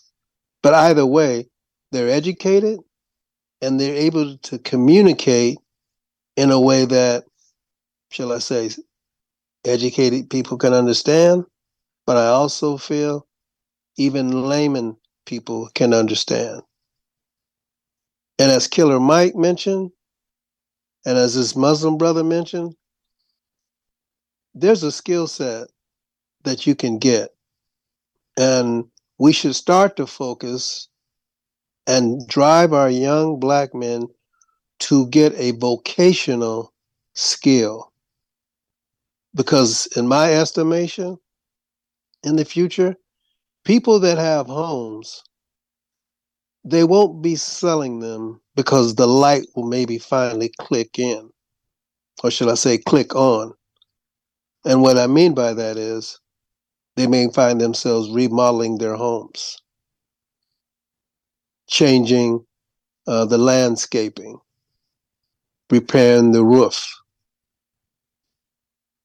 But 0.63 0.75
either 0.75 1.05
way, 1.05 1.49
they're 1.93 2.09
educated 2.09 2.79
and 3.61 3.81
they're 3.81 3.95
able 3.95 4.39
to 4.39 4.59
communicate 4.59 5.59
in 6.37 6.51
a 6.51 6.61
way 6.61 6.85
that, 6.85 7.25
shall 8.11 8.33
I 8.33 8.39
say, 8.39 8.71
educated 9.65 10.31
people 10.31 10.59
can 10.59 10.73
understand, 10.73 11.45
but 12.07 12.17
I 12.17 12.29
also 12.29 12.77
feel 12.77 13.27
even 13.97 14.49
layman 14.49 14.97
people 15.25 15.69
can 15.75 15.93
understand. 15.93 16.63
And 18.39 18.51
as 18.51 18.69
Killer 18.69 19.01
Mike 19.01 19.35
mentioned, 19.35 19.91
and 21.07 21.17
as 21.17 21.35
his 21.35 21.55
Muslim 21.55 21.97
brother 21.97 22.25
mentioned, 22.25 22.75
there's 24.55 24.83
a 24.83 24.91
skill 24.91 25.29
set 25.29 25.69
that 26.43 26.67
you 26.67 26.75
can 26.75 26.99
get. 26.99 27.31
And 28.37 28.87
we 29.19 29.33
should 29.33 29.55
start 29.55 29.97
to 29.97 30.07
focus 30.07 30.89
and 31.87 32.27
drive 32.27 32.73
our 32.73 32.91
young 32.91 33.39
black 33.39 33.73
men 33.73 34.09
to 34.81 35.07
get 35.09 35.33
a 35.35 35.53
vocational 35.53 36.73
skill. 37.15 37.93
Because, 39.35 39.87
in 39.97 40.09
my 40.09 40.33
estimation, 40.33 41.19
in 42.25 42.35
the 42.35 42.45
future, 42.45 42.97
people 43.65 44.01
that 44.01 44.19
have 44.19 44.47
homes, 44.47 45.23
they 46.65 46.83
won't 46.83 47.23
be 47.23 47.37
selling 47.37 48.01
them 48.01 48.41
because 48.57 48.95
the 48.95 49.07
light 49.07 49.47
will 49.55 49.67
maybe 49.67 49.99
finally 49.99 50.51
click 50.59 50.99
in, 50.99 51.31
or 52.25 52.31
should 52.31 52.49
I 52.49 52.55
say, 52.55 52.79
click 52.79 53.15
on. 53.15 53.53
And 54.65 54.83
what 54.83 54.99
I 54.99 55.07
mean 55.07 55.35
by 55.35 55.53
that 55.53 55.77
is 55.77 56.19
they 56.97 57.07
may 57.07 57.29
find 57.29 57.61
themselves 57.61 58.11
remodeling 58.11 58.79
their 58.79 58.97
homes, 58.97 59.59
changing 61.69 62.45
uh, 63.07 63.27
the 63.27 63.39
landscaping, 63.39 64.41
repairing 65.71 66.33
the 66.33 66.43
roof. 66.43 66.93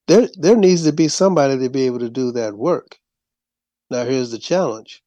There, 0.08 0.30
there 0.36 0.58
needs 0.58 0.84
to 0.86 0.94
be 0.94 1.10
somebody 1.10 1.60
to 1.60 1.70
be 1.70 1.86
able 1.86 2.00
to 2.00 2.10
do 2.10 2.32
that 2.32 2.56
work. 2.56 2.98
Now, 3.90 4.06
here's 4.06 4.32
the 4.32 4.40
challenge 4.40 5.04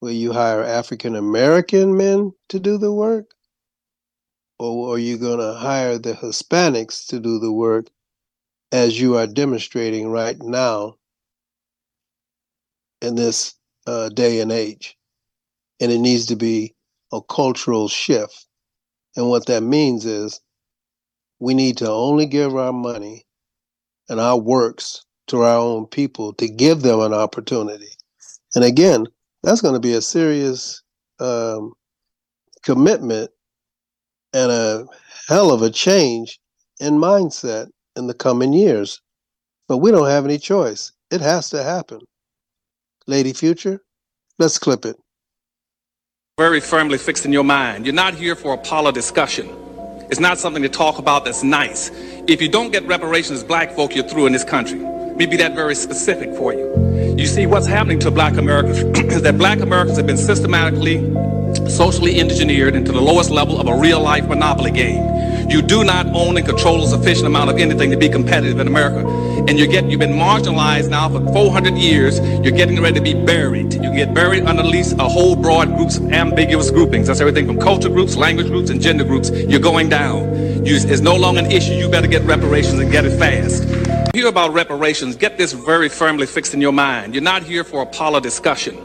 Will 0.00 0.12
you 0.12 0.32
hire 0.32 0.62
African 0.62 1.16
American 1.16 1.96
men 1.96 2.32
to 2.50 2.60
do 2.60 2.78
the 2.78 2.92
work? 2.92 3.34
Or 4.58 4.94
are 4.94 4.98
you 4.98 5.18
going 5.18 5.38
to 5.38 5.54
hire 5.54 5.98
the 5.98 6.14
Hispanics 6.14 7.06
to 7.08 7.20
do 7.20 7.38
the 7.38 7.52
work 7.52 7.86
as 8.72 9.00
you 9.00 9.16
are 9.16 9.26
demonstrating 9.26 10.08
right 10.08 10.40
now 10.40 10.96
in 13.00 13.14
this 13.14 13.54
uh, 13.86 14.08
day 14.10 14.40
and 14.40 14.52
age? 14.52 14.96
And 15.80 15.90
it 15.92 15.98
needs 15.98 16.26
to 16.26 16.36
be 16.36 16.74
a 17.12 17.20
cultural 17.22 17.88
shift. 17.88 18.46
And 19.16 19.28
what 19.28 19.46
that 19.46 19.62
means 19.62 20.04
is 20.04 20.40
we 21.40 21.54
need 21.54 21.76
to 21.78 21.90
only 21.90 22.26
give 22.26 22.54
our 22.54 22.72
money 22.72 23.26
and 24.08 24.20
our 24.20 24.38
works 24.38 25.04
to 25.28 25.42
our 25.42 25.58
own 25.58 25.86
people 25.86 26.32
to 26.34 26.48
give 26.48 26.82
them 26.82 27.00
an 27.00 27.12
opportunity. 27.12 27.90
And 28.54 28.64
again, 28.64 29.06
that's 29.42 29.60
going 29.60 29.74
to 29.74 29.80
be 29.80 29.94
a 29.94 30.02
serious 30.02 30.82
um, 31.20 31.72
commitment 32.64 33.30
and 34.34 34.50
a 34.50 34.86
hell 35.28 35.50
of 35.52 35.62
a 35.62 35.70
change 35.70 36.40
in 36.80 36.94
mindset 36.98 37.68
in 37.96 38.06
the 38.06 38.14
coming 38.14 38.52
years. 38.52 39.00
But 39.68 39.78
we 39.78 39.90
don't 39.90 40.08
have 40.08 40.24
any 40.24 40.38
choice. 40.38 40.92
It 41.10 41.20
has 41.20 41.50
to 41.50 41.62
happen. 41.62 42.00
Lady 43.06 43.32
Future, 43.32 43.80
let's 44.38 44.58
clip 44.58 44.84
it. 44.84 44.96
very 46.38 46.60
firmly 46.60 46.98
fixed 46.98 47.24
in 47.26 47.32
your 47.32 47.44
mind. 47.44 47.86
You're 47.86 47.94
not 47.94 48.14
here 48.14 48.36
for 48.36 48.54
a 48.54 48.58
parlor 48.58 48.92
discussion. 48.92 49.48
It's 50.10 50.20
not 50.20 50.38
something 50.38 50.62
to 50.62 50.68
talk 50.68 50.98
about 50.98 51.24
that's 51.24 51.42
nice. 51.42 51.90
If 52.28 52.40
you 52.42 52.48
don't 52.48 52.72
get 52.72 52.84
reparations, 52.86 53.42
black 53.44 53.72
folk, 53.72 53.94
you're 53.94 54.08
through 54.08 54.26
in 54.26 54.32
this 54.32 54.44
country. 54.44 54.78
Let 54.80 55.16
me 55.16 55.26
be 55.26 55.36
that 55.38 55.54
very 55.54 55.74
specific 55.74 56.34
for 56.34 56.54
you. 56.54 56.87
You 57.18 57.26
see, 57.26 57.46
what's 57.46 57.66
happening 57.66 57.98
to 58.00 58.12
black 58.12 58.36
Americans 58.36 58.78
is 59.12 59.22
that 59.22 59.36
black 59.38 59.58
Americans 59.58 59.96
have 59.96 60.06
been 60.06 60.16
systematically, 60.16 60.98
socially 61.68 62.20
engineered 62.20 62.76
into 62.76 62.92
the 62.92 63.00
lowest 63.00 63.30
level 63.30 63.60
of 63.60 63.66
a 63.66 63.74
real 63.74 64.00
life 64.00 64.28
monopoly 64.28 64.70
game. 64.70 65.50
You 65.50 65.60
do 65.60 65.82
not 65.82 66.06
own 66.14 66.36
and 66.36 66.46
control 66.46 66.84
a 66.84 66.86
sufficient 66.86 67.26
amount 67.26 67.50
of 67.50 67.58
anything 67.58 67.90
to 67.90 67.96
be 67.96 68.08
competitive 68.08 68.60
in 68.60 68.68
America. 68.68 69.04
And 69.48 69.58
you're 69.58 69.66
getting, 69.66 69.90
you've 69.90 69.98
been 69.98 70.12
marginalized 70.12 70.90
now 70.90 71.08
for 71.08 71.20
400 71.32 71.74
years. 71.74 72.20
You're 72.20 72.56
getting 72.56 72.80
ready 72.80 72.94
to 72.94 73.00
be 73.00 73.14
buried. 73.14 73.74
You 73.74 73.92
get 73.96 74.14
buried 74.14 74.44
underneath 74.44 74.96
a 75.00 75.08
whole 75.08 75.34
broad 75.34 75.76
groups 75.76 75.96
of 75.96 76.12
ambiguous 76.12 76.70
groupings. 76.70 77.08
That's 77.08 77.18
everything 77.18 77.48
from 77.48 77.58
culture 77.58 77.88
groups, 77.88 78.14
language 78.14 78.46
groups, 78.46 78.70
and 78.70 78.80
gender 78.80 79.02
groups. 79.02 79.30
You're 79.30 79.58
going 79.58 79.88
down. 79.88 80.64
You, 80.64 80.76
it's 80.76 81.00
no 81.00 81.16
longer 81.16 81.40
an 81.40 81.50
issue. 81.50 81.72
You 81.72 81.88
better 81.88 82.06
get 82.06 82.22
reparations 82.22 82.78
and 82.78 82.92
get 82.92 83.04
it 83.04 83.18
fast. 83.18 83.77
Hear 84.14 84.26
about 84.26 84.52
reparations. 84.52 85.16
Get 85.16 85.36
this 85.36 85.52
very 85.52 85.88
firmly 85.88 86.26
fixed 86.26 86.54
in 86.54 86.60
your 86.60 86.72
mind. 86.72 87.14
You're 87.14 87.22
not 87.22 87.42
here 87.42 87.62
for 87.62 87.82
a 87.82 87.86
parlor 87.86 88.20
discussion. 88.20 88.76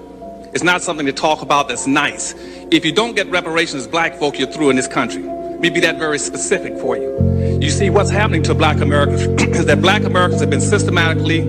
It's 0.54 0.64
not 0.64 0.82
something 0.82 1.06
to 1.06 1.14
talk 1.14 1.42
about 1.42 1.68
that's 1.68 1.88
nice. 1.88 2.34
If 2.72 2.86
you 2.86 2.92
don't 2.92 3.16
get 3.16 3.28
reparations, 3.28 3.88
black 3.88 4.16
folk, 4.16 4.38
you're 4.38 4.52
through 4.52 4.70
in 4.70 4.76
this 4.76 4.88
country. 4.88 5.24
Let 5.24 5.60
me 5.62 5.70
be 5.70 5.80
that 5.80 5.98
very 5.98 6.20
specific 6.20 6.78
for 6.78 6.98
you. 6.98 7.60
You 7.62 7.70
see, 7.70 7.90
what's 7.90 8.10
happening 8.10 8.44
to 8.44 8.54
black 8.54 8.82
Americans 8.82 9.22
is 9.58 9.66
that 9.66 9.82
black 9.82 10.04
Americans 10.04 10.42
have 10.42 10.50
been 10.50 10.62
systematically, 10.62 11.42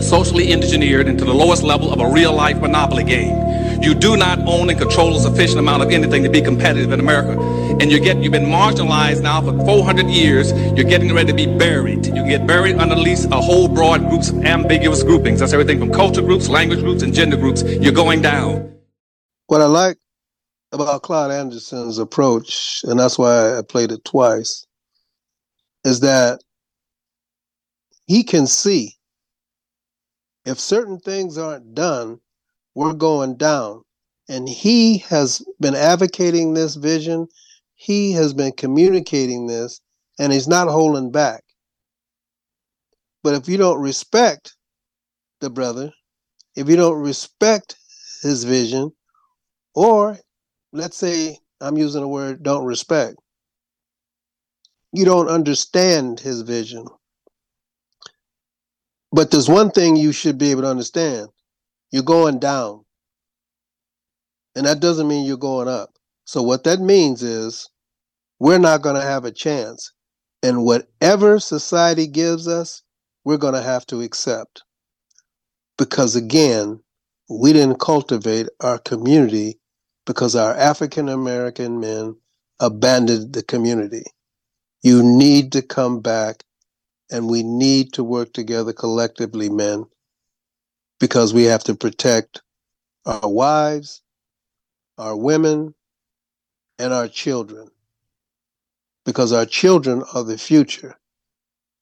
socially 0.00 0.52
engineered 0.52 1.06
into 1.06 1.24
the 1.24 1.34
lowest 1.34 1.62
level 1.62 1.92
of 1.92 2.00
a 2.00 2.08
real 2.08 2.32
life 2.32 2.60
monopoly 2.60 3.04
game. 3.04 3.82
You 3.82 3.94
do 3.94 4.16
not 4.16 4.38
own 4.46 4.70
and 4.70 4.78
control 4.78 5.16
a 5.16 5.20
sufficient 5.20 5.58
amount 5.58 5.82
of 5.82 5.90
anything 5.90 6.22
to 6.22 6.30
be 6.30 6.40
competitive 6.40 6.92
in 6.92 7.00
America. 7.00 7.36
And 7.80 7.90
you 7.90 8.00
get, 8.00 8.18
you've 8.18 8.32
been 8.32 8.46
marginalized 8.46 9.22
now 9.22 9.40
for 9.40 9.52
400 9.64 10.06
years. 10.06 10.52
You're 10.52 10.88
getting 10.88 11.12
ready 11.14 11.28
to 11.28 11.34
be 11.34 11.46
buried. 11.46 12.06
You 12.06 12.26
get 12.26 12.46
buried 12.46 12.76
under 12.76 12.94
at 12.94 13.00
least 13.00 13.28
a 13.30 13.36
whole 13.36 13.68
broad 13.68 14.08
groups 14.08 14.30
of 14.30 14.44
ambiguous 14.44 15.02
groupings. 15.02 15.40
That's 15.40 15.52
everything 15.52 15.78
from 15.78 15.92
culture 15.92 16.22
groups, 16.22 16.48
language 16.48 16.80
groups, 16.80 17.02
and 17.02 17.12
gender 17.12 17.36
groups. 17.36 17.62
You're 17.62 17.92
going 17.92 18.22
down. 18.22 18.74
What 19.46 19.60
I 19.60 19.66
like 19.66 19.98
about 20.72 21.02
Claude 21.02 21.30
Anderson's 21.30 21.98
approach, 21.98 22.80
and 22.84 22.98
that's 22.98 23.18
why 23.18 23.58
I 23.58 23.62
played 23.62 23.92
it 23.92 24.04
twice, 24.04 24.66
is 25.84 26.00
that 26.00 26.40
he 28.06 28.22
can 28.22 28.46
see 28.46 28.96
if 30.44 30.58
certain 30.58 30.98
things 30.98 31.38
aren't 31.38 31.74
done, 31.74 32.20
we're 32.74 32.94
going 32.94 33.36
down. 33.36 33.82
And 34.28 34.48
he 34.48 34.98
has 34.98 35.44
been 35.60 35.74
advocating 35.74 36.54
this 36.54 36.76
vision, 36.76 37.28
he 37.82 38.12
has 38.12 38.32
been 38.32 38.52
communicating 38.52 39.48
this, 39.48 39.80
and 40.16 40.32
he's 40.32 40.46
not 40.46 40.68
holding 40.68 41.10
back. 41.10 41.42
But 43.24 43.34
if 43.34 43.48
you 43.48 43.56
don't 43.56 43.80
respect 43.80 44.54
the 45.40 45.50
brother, 45.50 45.90
if 46.54 46.68
you 46.68 46.76
don't 46.76 47.02
respect 47.02 47.74
his 48.22 48.44
vision, 48.44 48.92
or 49.74 50.16
let's 50.72 50.96
say 50.96 51.36
I'm 51.60 51.76
using 51.76 52.02
the 52.02 52.06
word 52.06 52.44
don't 52.44 52.64
respect, 52.64 53.16
you 54.92 55.04
don't 55.04 55.28
understand 55.28 56.20
his 56.20 56.42
vision. 56.42 56.84
But 59.10 59.32
there's 59.32 59.48
one 59.48 59.72
thing 59.72 59.96
you 59.96 60.12
should 60.12 60.38
be 60.38 60.52
able 60.52 60.62
to 60.62 60.70
understand 60.70 61.30
you're 61.90 62.04
going 62.04 62.38
down. 62.38 62.84
And 64.54 64.66
that 64.66 64.78
doesn't 64.78 65.08
mean 65.08 65.26
you're 65.26 65.36
going 65.36 65.66
up. 65.66 65.90
So, 66.24 66.42
what 66.42 66.62
that 66.64 66.78
means 66.78 67.24
is 67.24 67.68
we're 68.42 68.58
not 68.58 68.82
going 68.82 68.96
to 68.96 69.00
have 69.00 69.24
a 69.24 69.30
chance. 69.30 69.92
And 70.42 70.64
whatever 70.64 71.38
society 71.38 72.08
gives 72.08 72.48
us, 72.48 72.82
we're 73.24 73.36
going 73.36 73.54
to 73.54 73.62
have 73.62 73.86
to 73.86 74.00
accept. 74.00 74.64
Because 75.78 76.16
again, 76.16 76.80
we 77.30 77.52
didn't 77.52 77.78
cultivate 77.78 78.48
our 78.58 78.78
community 78.78 79.60
because 80.06 80.34
our 80.34 80.56
African 80.56 81.08
American 81.08 81.78
men 81.78 82.16
abandoned 82.58 83.32
the 83.32 83.44
community. 83.44 84.02
You 84.82 85.04
need 85.04 85.52
to 85.52 85.62
come 85.62 86.00
back 86.00 86.42
and 87.12 87.28
we 87.28 87.44
need 87.44 87.92
to 87.92 88.02
work 88.02 88.32
together 88.32 88.72
collectively, 88.72 89.50
men, 89.50 89.84
because 90.98 91.32
we 91.32 91.44
have 91.44 91.62
to 91.64 91.76
protect 91.76 92.42
our 93.06 93.30
wives, 93.30 94.02
our 94.98 95.16
women, 95.16 95.76
and 96.80 96.92
our 96.92 97.06
children. 97.06 97.68
Because 99.04 99.32
our 99.32 99.46
children 99.46 100.02
are 100.14 100.22
the 100.22 100.38
future. 100.38 100.96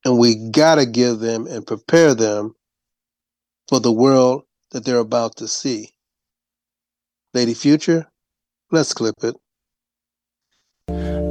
And 0.04 0.18
we 0.18 0.50
got 0.50 0.76
to 0.76 0.86
give 0.86 1.18
them 1.18 1.46
and 1.46 1.66
prepare 1.66 2.14
them 2.14 2.54
for 3.68 3.80
the 3.80 3.92
world 3.92 4.44
that 4.70 4.84
they're 4.84 4.98
about 4.98 5.36
to 5.36 5.48
see. 5.48 5.90
Lady 7.34 7.54
Future, 7.54 8.10
let's 8.70 8.92
clip 8.94 9.14
it. 9.22 9.36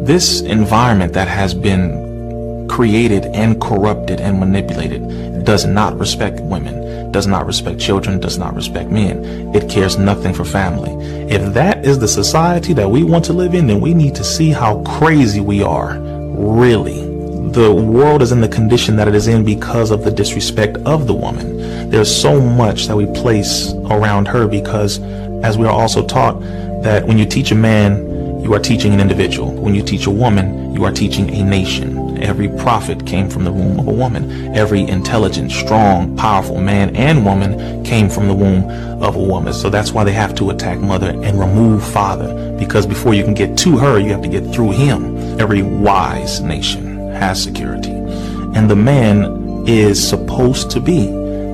This 0.05 0.41
environment 0.41 1.13
that 1.13 1.27
has 1.27 1.53
been 1.53 2.67
created 2.69 3.25
and 3.25 3.59
corrupted 3.59 4.21
and 4.21 4.39
manipulated 4.39 5.01
does 5.49 5.65
not 5.65 5.97
respect 5.97 6.39
women, 6.41 7.11
does 7.11 7.25
not 7.25 7.43
respect 7.47 7.79
children, 7.79 8.19
does 8.19 8.37
not 8.37 8.53
respect 8.53 8.91
men. 8.91 9.25
It 9.55 9.67
cares 9.67 9.97
nothing 9.97 10.31
for 10.31 10.45
family. 10.45 10.91
If 11.27 11.55
that 11.55 11.83
is 11.83 11.97
the 11.97 12.07
society 12.07 12.71
that 12.73 12.87
we 12.87 13.01
want 13.01 13.25
to 13.25 13.33
live 13.33 13.55
in, 13.55 13.65
then 13.65 13.81
we 13.81 13.95
need 13.95 14.13
to 14.13 14.23
see 14.23 14.51
how 14.51 14.83
crazy 14.83 15.39
we 15.39 15.63
are. 15.63 15.97
Really. 16.37 17.01
The 17.49 17.73
world 17.73 18.21
is 18.21 18.31
in 18.31 18.41
the 18.41 18.47
condition 18.47 18.95
that 18.97 19.07
it 19.07 19.15
is 19.15 19.27
in 19.27 19.43
because 19.43 19.89
of 19.89 20.03
the 20.03 20.11
disrespect 20.11 20.77
of 20.85 21.07
the 21.07 21.15
woman. 21.15 21.89
There's 21.89 22.15
so 22.15 22.39
much 22.39 22.85
that 22.85 22.95
we 22.95 23.07
place 23.07 23.73
around 23.89 24.27
her 24.27 24.45
because, 24.47 24.99
as 25.43 25.57
we 25.57 25.65
are 25.65 25.73
also 25.73 26.05
taught, 26.05 26.39
that 26.83 27.07
when 27.07 27.17
you 27.17 27.25
teach 27.25 27.49
a 27.49 27.55
man, 27.55 28.05
you 28.43 28.53
are 28.53 28.59
teaching 28.59 28.93
an 28.93 28.99
individual. 28.99 29.51
When 29.51 29.73
you 29.73 29.81
teach 29.81 30.05
a 30.05 30.11
woman, 30.11 30.75
you 30.75 30.85
are 30.85 30.91
teaching 30.91 31.27
a 31.33 31.43
nation. 31.43 31.98
Every 32.21 32.47
prophet 32.47 33.05
came 33.05 33.29
from 33.29 33.43
the 33.43 33.51
womb 33.51 33.79
of 33.79 33.87
a 33.87 33.91
woman. 33.91 34.55
Every 34.55 34.81
intelligent, 34.81 35.51
strong, 35.51 36.15
powerful 36.15 36.59
man 36.59 36.95
and 36.95 37.25
woman 37.25 37.83
came 37.83 38.09
from 38.09 38.27
the 38.27 38.33
womb 38.33 38.69
of 39.01 39.15
a 39.15 39.21
woman. 39.21 39.53
So 39.53 39.69
that's 39.69 39.91
why 39.91 40.03
they 40.03 40.11
have 40.11 40.35
to 40.35 40.49
attack 40.49 40.79
mother 40.79 41.09
and 41.09 41.39
remove 41.39 41.83
father. 41.83 42.57
Because 42.57 42.85
before 42.85 43.13
you 43.13 43.23
can 43.23 43.33
get 43.33 43.57
to 43.59 43.77
her, 43.77 43.99
you 43.99 44.09
have 44.09 44.21
to 44.21 44.27
get 44.27 44.53
through 44.53 44.71
him. 44.71 45.17
Every 45.39 45.61
wise 45.61 46.41
nation 46.41 47.11
has 47.13 47.41
security. 47.41 47.91
And 47.91 48.69
the 48.69 48.75
man 48.75 49.65
is 49.67 50.05
supposed 50.05 50.71
to 50.71 50.79
be 50.79 51.07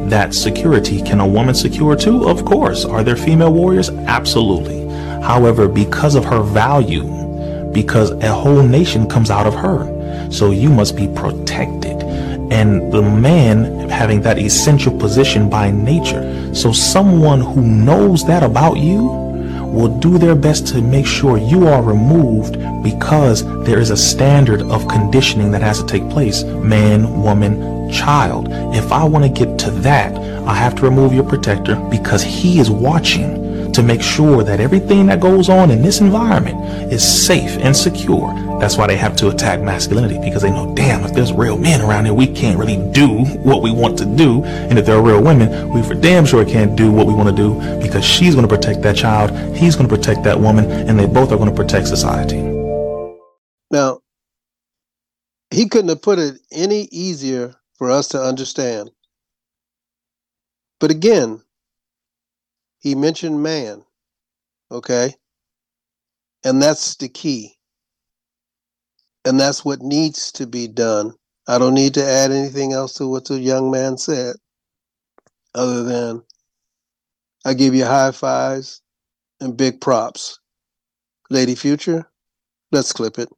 that 0.09 0.33
security. 0.33 1.01
Can 1.01 1.19
a 1.19 1.27
woman 1.27 1.55
secure 1.55 1.95
too? 1.95 2.27
Of 2.27 2.45
course. 2.45 2.85
Are 2.85 3.03
there 3.03 3.15
female 3.15 3.53
warriors? 3.53 3.89
Absolutely. 3.89 4.85
However, 5.21 5.67
because 5.67 6.15
of 6.15 6.25
her 6.25 6.41
value, 6.41 7.03
because 7.71 8.11
a 8.11 8.33
whole 8.33 8.63
nation 8.63 9.07
comes 9.07 9.29
out 9.29 9.47
of 9.47 9.53
her. 9.55 9.94
So 10.31 10.51
you 10.51 10.69
must 10.69 10.95
be 10.95 11.07
protected. 11.07 12.03
And 12.51 12.91
the 12.91 13.01
man 13.01 13.89
having 13.89 14.21
that 14.21 14.37
essential 14.37 14.97
position 14.97 15.49
by 15.49 15.71
nature. 15.71 16.53
So 16.53 16.71
someone 16.71 17.41
who 17.41 17.61
knows 17.61 18.25
that 18.25 18.43
about 18.43 18.77
you 18.77 19.03
will 19.75 19.99
do 19.99 20.17
their 20.17 20.35
best 20.35 20.67
to 20.67 20.81
make 20.81 21.05
sure 21.05 21.37
you 21.37 21.67
are 21.67 21.81
removed 21.81 22.53
because 22.81 23.43
there 23.65 23.79
is 23.79 23.89
a 23.89 23.97
standard 23.97 24.61
of 24.63 24.87
conditioning 24.87 25.51
that 25.51 25.61
has 25.61 25.81
to 25.81 25.85
take 25.85 26.09
place. 26.09 26.43
Man, 26.43 27.21
woman, 27.21 27.91
child. 27.91 28.47
If 28.73 28.91
I 28.91 29.03
want 29.03 29.25
to 29.25 29.45
get 29.45 29.59
to 29.59 29.71
that, 29.71 30.15
I 30.47 30.53
have 30.53 30.75
to 30.75 30.83
remove 30.83 31.13
your 31.13 31.23
protector 31.23 31.75
because 31.89 32.23
he 32.23 32.59
is 32.59 32.69
watching 32.69 33.44
to 33.75 33.83
make 33.83 34.01
sure 34.01 34.41
that 34.41 34.61
everything 34.61 35.05
that 35.07 35.19
goes 35.19 35.49
on 35.49 35.69
in 35.69 35.81
this 35.81 35.99
environment 35.99 36.57
is 36.93 37.03
safe 37.03 37.57
and 37.57 37.75
secure. 37.75 38.33
That's 38.59 38.77
why 38.77 38.87
they 38.87 38.95
have 38.95 39.17
to 39.17 39.29
attack 39.29 39.59
masculinity 39.59 40.17
because 40.17 40.41
they 40.41 40.49
know, 40.49 40.73
damn, 40.75 41.03
if 41.03 41.13
there's 41.13 41.33
real 41.33 41.57
men 41.57 41.81
around 41.81 42.05
here, 42.05 42.13
we 42.13 42.27
can't 42.27 42.57
really 42.57 42.77
do 42.93 43.25
what 43.43 43.61
we 43.61 43.71
want 43.71 43.97
to 43.99 44.05
do. 44.05 44.43
And 44.45 44.79
if 44.79 44.85
there 44.85 44.95
are 44.95 45.01
real 45.01 45.21
women, 45.21 45.73
we 45.73 45.83
for 45.83 45.93
damn 45.93 46.25
sure 46.25 46.45
can't 46.45 46.77
do 46.77 46.89
what 46.89 47.05
we 47.05 47.13
want 47.13 47.29
to 47.29 47.35
do 47.35 47.53
because 47.81 48.05
she's 48.05 48.33
going 48.33 48.47
to 48.47 48.55
protect 48.55 48.81
that 48.83 48.95
child, 48.95 49.31
he's 49.55 49.75
going 49.75 49.89
to 49.89 49.95
protect 49.95 50.23
that 50.23 50.39
woman, 50.39 50.71
and 50.71 50.97
they 50.97 51.05
both 51.05 51.33
are 51.33 51.37
going 51.37 51.49
to 51.49 51.55
protect 51.55 51.87
society. 51.87 52.41
Now, 53.71 53.99
he 55.51 55.67
couldn't 55.67 55.89
have 55.89 56.01
put 56.01 56.17
it 56.17 56.39
any 56.51 56.87
easier 56.91 57.55
for 57.77 57.91
us 57.91 58.07
to 58.09 58.21
understand. 58.21 58.89
But 60.79 60.91
again, 60.91 61.41
he 62.85 62.93
mentioned 62.93 63.41
man, 63.41 63.83
okay? 64.69 65.15
And 66.43 66.61
that's 66.61 66.95
the 66.97 67.09
key. 67.09 67.55
And 69.25 69.39
that's 69.39 69.65
what 69.65 69.81
needs 69.81 70.31
to 70.33 70.45
be 70.45 70.67
done. 70.67 71.15
I 71.47 71.57
don't 71.57 71.73
need 71.73 71.95
to 71.95 72.05
add 72.05 72.31
anything 72.31 72.73
else 72.73 72.93
to 72.95 73.07
what 73.07 73.25
the 73.25 73.39
young 73.39 73.71
man 73.71 73.97
said, 73.97 74.35
other 75.55 75.81
than 75.81 76.21
I 77.43 77.55
give 77.55 77.73
you 77.73 77.85
high 77.85 78.11
fives 78.11 78.83
and 79.41 79.57
big 79.57 79.81
props. 79.81 80.39
Lady 81.31 81.55
Future, 81.55 82.07
let's 82.71 82.93
clip 82.93 83.17
it. 83.17 83.29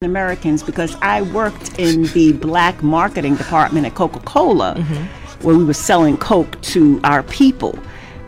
Americans 0.00 0.62
because 0.62 0.96
I 1.02 1.20
worked 1.20 1.78
in 1.78 2.04
the 2.14 2.32
black 2.32 2.82
marketing 2.82 3.36
department 3.36 3.84
at 3.84 3.94
Coca 3.94 4.20
Cola. 4.20 4.74
Mm-hmm 4.78 5.21
where 5.42 5.56
we 5.56 5.64
were 5.64 5.74
selling 5.74 6.16
Coke 6.16 6.60
to 6.62 7.00
our 7.04 7.22
people. 7.24 7.78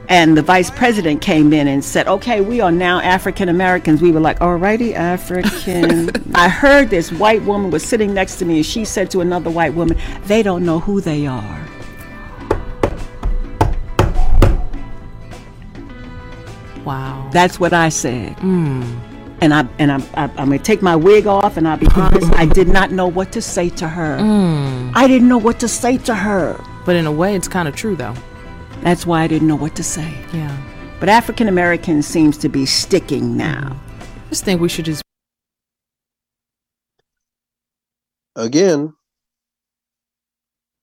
And 0.08 0.36
the 0.36 0.42
vice 0.42 0.70
president 0.70 1.22
came 1.22 1.52
in 1.52 1.66
and 1.66 1.82
said, 1.82 2.06
Okay, 2.08 2.40
we 2.40 2.60
are 2.60 2.72
now 2.72 3.00
African 3.00 3.48
Americans. 3.48 4.02
We 4.02 4.12
were 4.12 4.20
like, 4.20 4.38
Alrighty, 4.40 4.92
African. 4.94 6.10
I 6.34 6.48
heard 6.48 6.90
this 6.90 7.10
white 7.10 7.42
woman 7.42 7.70
was 7.70 7.84
sitting 7.84 8.12
next 8.12 8.36
to 8.36 8.44
me 8.44 8.56
and 8.56 8.66
she 8.66 8.84
said 8.84 9.10
to 9.12 9.20
another 9.22 9.50
white 9.50 9.72
woman, 9.74 9.98
They 10.26 10.42
don't 10.42 10.64
know 10.64 10.78
who 10.78 11.00
they 11.00 11.26
are. 11.26 11.68
Wow. 16.84 17.30
That's 17.32 17.58
what 17.58 17.72
I 17.72 17.88
said. 17.88 18.36
Mm. 18.36 19.00
And 19.40 19.52
I 19.52 19.66
and 19.78 19.90
I, 19.90 19.96
I, 20.14 20.24
I'm 20.24 20.48
gonna 20.48 20.58
take 20.58 20.80
my 20.80 20.96
wig 20.96 21.26
off, 21.26 21.56
and 21.56 21.66
I'll 21.66 21.76
be 21.76 21.88
honest. 21.94 22.32
I 22.34 22.46
did 22.46 22.68
not 22.68 22.92
know 22.92 23.08
what 23.08 23.32
to 23.32 23.42
say 23.42 23.68
to 23.70 23.88
her. 23.88 24.18
Mm. 24.18 24.92
I 24.94 25.06
didn't 25.06 25.28
know 25.28 25.38
what 25.38 25.60
to 25.60 25.68
say 25.68 25.98
to 25.98 26.14
her. 26.14 26.62
But 26.85 26.97
in 26.97 27.07
a 27.07 27.12
way, 27.12 27.35
it's 27.35 27.49
kind 27.49 27.68
of 27.68 27.74
true, 27.74 27.97
though. 27.97 28.14
That's 28.82 29.07
why 29.07 29.22
I 29.22 29.26
didn't 29.26 29.49
know 29.49 29.57
what 29.57 29.74
to 29.76 29.82
say. 29.82 30.12
Yeah. 30.32 30.57
But 31.01 31.09
African 31.09 31.49
American 31.49 32.03
seems 32.03 32.37
to 32.39 32.49
be 32.49 32.66
sticking 32.66 33.37
now. 33.37 33.78
I 33.99 34.28
just 34.30 34.45
think 34.45 34.61
we 34.61 34.68
should 34.68 34.85
just. 34.85 35.03
Again, 38.37 38.93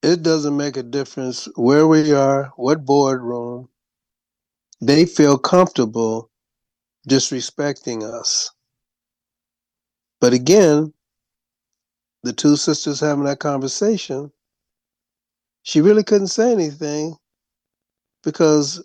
it 0.02 0.24
doesn't 0.24 0.58
make 0.58 0.78
a 0.78 0.84
difference 0.84 1.47
where 1.56 1.88
we 1.88 2.12
are, 2.12 2.52
what 2.56 2.86
boardroom, 2.86 3.70
they 4.80 5.06
feel 5.06 5.38
comfortable 5.38 6.32
disrespecting 7.08 8.04
us. 8.04 8.52
But 10.20 10.34
again, 10.34 10.93
the 12.24 12.34
two 12.34 12.56
sisters 12.56 12.99
having 12.99 13.26
that 13.26 13.39
conversation, 13.39 14.32
she 15.64 15.82
really 15.82 16.03
couldn't 16.03 16.28
say 16.28 16.51
anything 16.51 17.16
because 18.24 18.84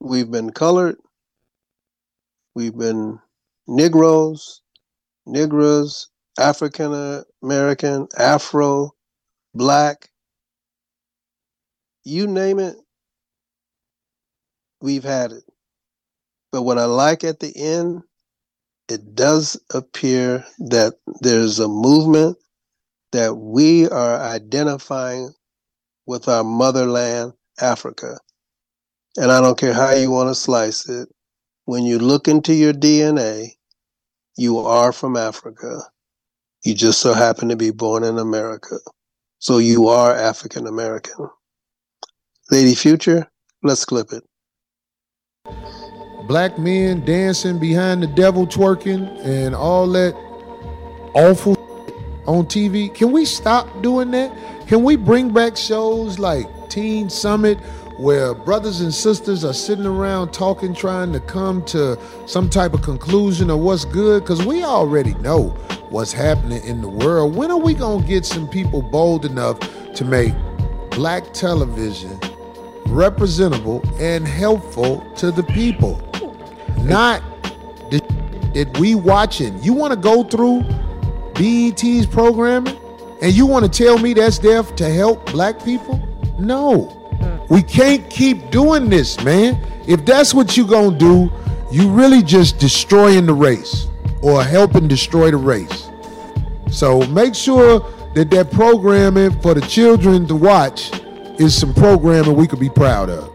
we've 0.00 0.30
been 0.30 0.50
colored, 0.50 0.96
we've 2.54 2.76
been 2.76 3.18
Negroes, 3.66 4.62
Negras, 5.26 6.06
African 6.38 7.24
American, 7.42 8.08
Afro, 8.18 8.92
Black, 9.54 10.08
you 12.04 12.26
name 12.26 12.58
it, 12.58 12.76
we've 14.80 15.04
had 15.04 15.32
it. 15.32 15.44
But 16.52 16.62
what 16.62 16.78
I 16.78 16.86
like 16.86 17.22
at 17.24 17.40
the 17.40 17.52
end, 17.56 18.02
it 18.88 19.14
does 19.14 19.60
appear 19.72 20.44
that 20.58 20.94
there's 21.20 21.58
a 21.60 21.68
movement 21.68 22.38
that 23.12 23.34
we 23.34 23.88
are 23.88 24.20
identifying 24.20 25.32
with 26.10 26.26
our 26.26 26.42
motherland, 26.42 27.32
Africa. 27.60 28.18
And 29.16 29.30
I 29.30 29.40
don't 29.40 29.56
care 29.56 29.72
how 29.72 29.94
you 29.94 30.10
want 30.10 30.28
to 30.28 30.34
slice 30.34 30.88
it. 30.88 31.08
When 31.66 31.84
you 31.84 32.00
look 32.00 32.26
into 32.26 32.52
your 32.52 32.72
DNA, 32.72 33.50
you 34.36 34.58
are 34.58 34.90
from 34.90 35.16
Africa. 35.16 35.82
You 36.64 36.74
just 36.74 36.98
so 36.98 37.12
happen 37.12 37.48
to 37.48 37.54
be 37.54 37.70
born 37.70 38.02
in 38.02 38.18
America. 38.18 38.78
So 39.38 39.58
you 39.58 39.86
are 39.86 40.12
African 40.12 40.66
American. 40.66 41.28
Lady 42.50 42.74
Future, 42.74 43.30
let's 43.62 43.84
clip 43.84 44.08
it. 44.12 44.24
Black 46.26 46.58
men 46.58 47.04
dancing 47.04 47.60
behind 47.60 48.02
the 48.02 48.08
devil 48.08 48.48
twerking 48.48 49.16
and 49.24 49.54
all 49.54 49.86
that 49.92 50.14
awful 51.14 51.59
on 52.30 52.46
TV. 52.46 52.92
Can 52.94 53.10
we 53.10 53.24
stop 53.24 53.82
doing 53.82 54.12
that? 54.12 54.32
Can 54.68 54.84
we 54.84 54.94
bring 54.94 55.32
back 55.32 55.56
shows 55.56 56.18
like 56.20 56.46
Teen 56.68 57.10
Summit 57.10 57.58
where 57.98 58.34
brothers 58.34 58.80
and 58.80 58.94
sisters 58.94 59.44
are 59.44 59.52
sitting 59.52 59.84
around 59.84 60.32
talking, 60.32 60.72
trying 60.72 61.12
to 61.12 61.20
come 61.20 61.64
to 61.66 61.98
some 62.26 62.48
type 62.48 62.72
of 62.72 62.82
conclusion 62.82 63.50
of 63.50 63.58
what's 63.58 63.84
good? 63.84 64.22
Because 64.22 64.46
we 64.46 64.62
already 64.62 65.14
know 65.14 65.48
what's 65.90 66.12
happening 66.12 66.62
in 66.64 66.80
the 66.80 66.88
world. 66.88 67.34
When 67.34 67.50
are 67.50 67.58
we 67.58 67.74
going 67.74 68.02
to 68.02 68.08
get 68.08 68.24
some 68.24 68.48
people 68.48 68.80
bold 68.80 69.24
enough 69.24 69.58
to 69.94 70.04
make 70.04 70.32
black 70.90 71.32
television 71.32 72.18
representable 72.86 73.82
and 73.98 74.26
helpful 74.26 75.00
to 75.16 75.32
the 75.32 75.42
people? 75.42 76.00
Not 76.84 77.22
the 77.90 78.00
that 78.54 78.78
we 78.78 78.94
watching. 78.94 79.62
You 79.62 79.72
want 79.72 79.92
to 79.92 79.98
go 79.98 80.24
through 80.24 80.64
BET's 81.34 82.06
programming 82.06 82.76
and 83.22 83.32
you 83.32 83.46
want 83.46 83.64
to 83.64 83.70
tell 83.70 83.98
me 83.98 84.14
that's 84.14 84.38
there 84.38 84.62
to 84.62 84.88
help 84.88 85.30
black 85.32 85.64
people? 85.64 85.98
No. 86.38 86.96
We 87.50 87.62
can't 87.62 88.08
keep 88.08 88.50
doing 88.50 88.88
this, 88.88 89.22
man. 89.22 89.60
If 89.86 90.04
that's 90.04 90.32
what 90.32 90.56
you're 90.56 90.66
going 90.66 90.92
to 90.92 90.98
do, 90.98 91.32
you're 91.72 91.92
really 91.92 92.22
just 92.22 92.58
destroying 92.58 93.26
the 93.26 93.34
race 93.34 93.86
or 94.22 94.42
helping 94.42 94.88
destroy 94.88 95.30
the 95.30 95.36
race. 95.36 95.88
So 96.70 97.06
make 97.08 97.34
sure 97.34 97.80
that 98.14 98.30
that 98.30 98.50
programming 98.50 99.40
for 99.40 99.54
the 99.54 99.60
children 99.62 100.26
to 100.28 100.36
watch 100.36 100.90
is 101.38 101.58
some 101.58 101.74
programming 101.74 102.36
we 102.36 102.46
could 102.46 102.60
be 102.60 102.70
proud 102.70 103.10
of. 103.10 103.30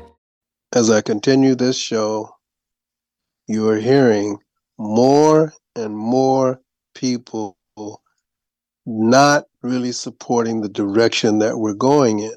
As 0.73 0.89
I 0.89 1.01
continue 1.01 1.55
this 1.55 1.77
show, 1.77 2.29
you 3.47 3.69
are 3.69 3.77
hearing 3.77 4.37
more 4.77 5.53
and 5.75 5.95
more 5.95 6.59
people 6.93 7.54
not 8.85 9.45
really 9.61 9.91
supporting 9.91 10.61
the 10.61 10.69
direction 10.69 11.39
that 11.39 11.57
we're 11.57 11.73
going 11.73 12.19
in. 12.19 12.35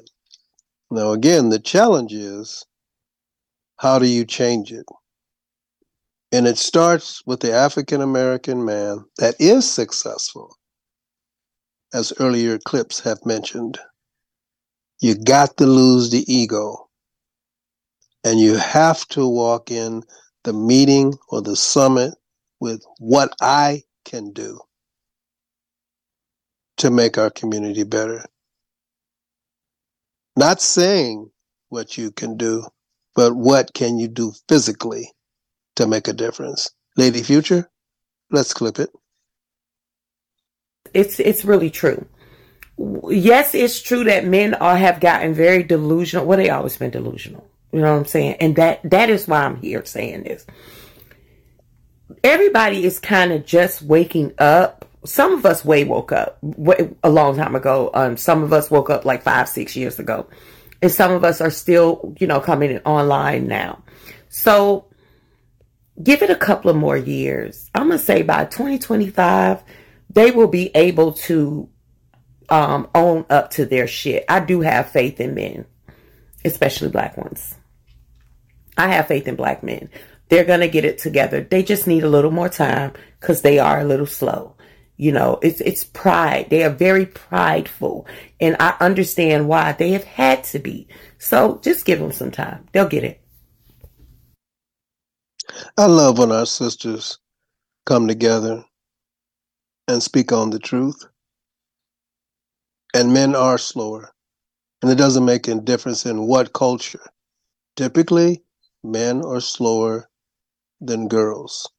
Now, 0.91 1.11
again, 1.11 1.49
the 1.49 1.59
challenge 1.59 2.13
is 2.13 2.65
how 3.77 3.99
do 3.99 4.07
you 4.07 4.25
change 4.25 4.71
it? 4.71 4.85
And 6.31 6.47
it 6.47 6.57
starts 6.57 7.23
with 7.25 7.39
the 7.39 7.53
African 7.53 8.01
American 8.01 8.65
man 8.65 9.05
that 9.17 9.35
is 9.39 9.71
successful, 9.71 10.55
as 11.93 12.13
earlier 12.19 12.57
clips 12.59 12.99
have 13.01 13.25
mentioned. 13.25 13.79
You 15.01 15.15
got 15.15 15.57
to 15.57 15.65
lose 15.65 16.09
the 16.09 16.23
ego. 16.31 16.87
And 18.23 18.39
you 18.39 18.55
have 18.55 19.07
to 19.09 19.25
walk 19.25 19.71
in 19.71 20.03
the 20.43 20.51
meeting 20.51 21.13
or 21.29 21.41
the 21.41 21.55
summit 21.55 22.15
with 22.59 22.83
what 22.97 23.33
I 23.39 23.83
can 24.03 24.33
do 24.33 24.59
to 26.79 26.91
make 26.91 27.17
our 27.17 27.29
community 27.29 27.83
better. 27.83 28.25
Not 30.35 30.61
saying 30.61 31.29
what 31.69 31.97
you 31.97 32.11
can 32.11 32.37
do, 32.37 32.65
but 33.15 33.35
what 33.35 33.73
can 33.73 33.97
you 33.99 34.07
do 34.07 34.33
physically 34.47 35.11
to 35.79 35.87
make 35.87 36.07
a 36.07 36.13
difference. 36.13 36.71
Lady 36.97 37.23
Future, 37.23 37.69
let's 38.31 38.53
clip 38.53 38.79
it. 38.79 38.89
It's 40.93 41.19
it's 41.19 41.45
really 41.45 41.69
true. 41.69 42.05
Yes, 43.09 43.55
it's 43.55 43.81
true 43.81 44.03
that 44.05 44.25
men 44.25 44.53
are 44.55 44.75
have 44.75 44.99
gotten 44.99 45.33
very 45.33 45.63
delusional. 45.63 46.25
Well, 46.25 46.37
they 46.37 46.49
always 46.49 46.77
been 46.77 46.91
delusional. 46.91 47.49
You 47.71 47.79
know 47.79 47.93
what 47.93 47.99
I'm 47.99 48.05
saying? 48.05 48.35
And 48.41 48.55
that 48.57 48.81
that 48.89 49.09
is 49.09 49.27
why 49.27 49.43
I'm 49.43 49.61
here 49.61 49.85
saying 49.85 50.23
this. 50.23 50.45
Everybody 52.23 52.83
is 52.83 52.99
kind 52.99 53.31
of 53.31 53.45
just 53.45 53.81
waking 53.81 54.33
up. 54.37 54.78
Some 55.05 55.33
of 55.33 55.45
us 55.45 55.63
way 55.63 55.83
woke 55.85 56.11
up 56.11 56.39
a 57.03 57.09
long 57.09 57.37
time 57.37 57.55
ago. 57.55 57.89
Um, 57.93 58.17
some 58.17 58.43
of 58.43 58.51
us 58.51 58.69
woke 58.69 58.89
up 58.89 59.05
like 59.05 59.23
five, 59.23 59.47
six 59.47 59.75
years 59.75 59.97
ago, 59.99 60.27
and 60.81 60.91
some 60.91 61.11
of 61.11 61.23
us 61.23 61.39
are 61.41 61.49
still, 61.49 62.15
you 62.19 62.27
know, 62.27 62.39
coming 62.39 62.77
online 62.79 63.47
now. 63.47 63.83
So 64.27 64.87
give 66.01 66.21
it 66.21 66.29
a 66.29 66.35
couple 66.35 66.69
of 66.69 66.77
more 66.77 66.97
years. 66.97 67.69
I'm 67.73 67.87
gonna 67.87 67.97
say 67.99 68.23
by 68.23 68.45
2025, 68.45 69.63
they 70.09 70.31
will 70.31 70.47
be 70.47 70.71
able 70.75 71.13
to 71.13 71.69
um, 72.49 72.89
own 72.95 73.25
up 73.29 73.51
to 73.51 73.65
their 73.65 73.87
shit. 73.87 74.25
I 74.27 74.39
do 74.39 74.61
have 74.61 74.91
faith 74.91 75.19
in 75.19 75.33
men, 75.33 75.65
especially 76.43 76.89
black 76.89 77.17
ones. 77.17 77.55
I 78.77 78.87
have 78.87 79.07
faith 79.07 79.27
in 79.27 79.35
black 79.35 79.63
men. 79.63 79.89
They're 80.29 80.45
going 80.45 80.61
to 80.61 80.67
get 80.67 80.85
it 80.85 80.99
together. 80.99 81.41
They 81.41 81.63
just 81.63 81.87
need 81.87 82.03
a 82.03 82.09
little 82.09 82.31
more 82.31 82.49
time 82.49 82.93
because 83.19 83.41
they 83.41 83.59
are 83.59 83.79
a 83.79 83.85
little 83.85 84.05
slow. 84.05 84.55
You 84.99 85.13
know, 85.13 85.39
it's, 85.41 85.61
it's 85.61 85.85
pride. 85.85 86.47
They 86.49 86.63
are 86.65 86.69
very 86.69 87.05
prideful. 87.05 88.05
And 88.41 88.57
I 88.59 88.75
understand 88.81 89.47
why 89.47 89.71
they 89.71 89.91
have 89.91 90.03
had 90.03 90.43
to 90.45 90.59
be. 90.59 90.89
So 91.19 91.61
just 91.63 91.85
give 91.85 91.99
them 91.99 92.11
some 92.11 92.31
time. 92.31 92.67
They'll 92.73 92.89
get 92.89 93.05
it. 93.05 93.21
I 95.77 95.85
love 95.85 96.19
when 96.19 96.33
our 96.33 96.45
sisters 96.45 97.17
come 97.85 98.09
together 98.09 98.65
and 99.87 100.03
speak 100.03 100.33
on 100.33 100.49
the 100.49 100.59
truth. 100.59 101.05
And 102.93 103.13
men 103.13 103.35
are 103.35 103.57
slower. 103.57 104.11
And 104.81 104.91
it 104.91 104.97
doesn't 104.97 105.25
make 105.25 105.47
a 105.47 105.55
difference 105.55 106.05
in 106.05 106.27
what 106.27 106.51
culture. 106.51 107.09
Typically, 107.77 108.43
men 108.83 109.23
are 109.23 109.39
slower 109.39 110.09
than 110.81 111.07
girls, 111.07 111.69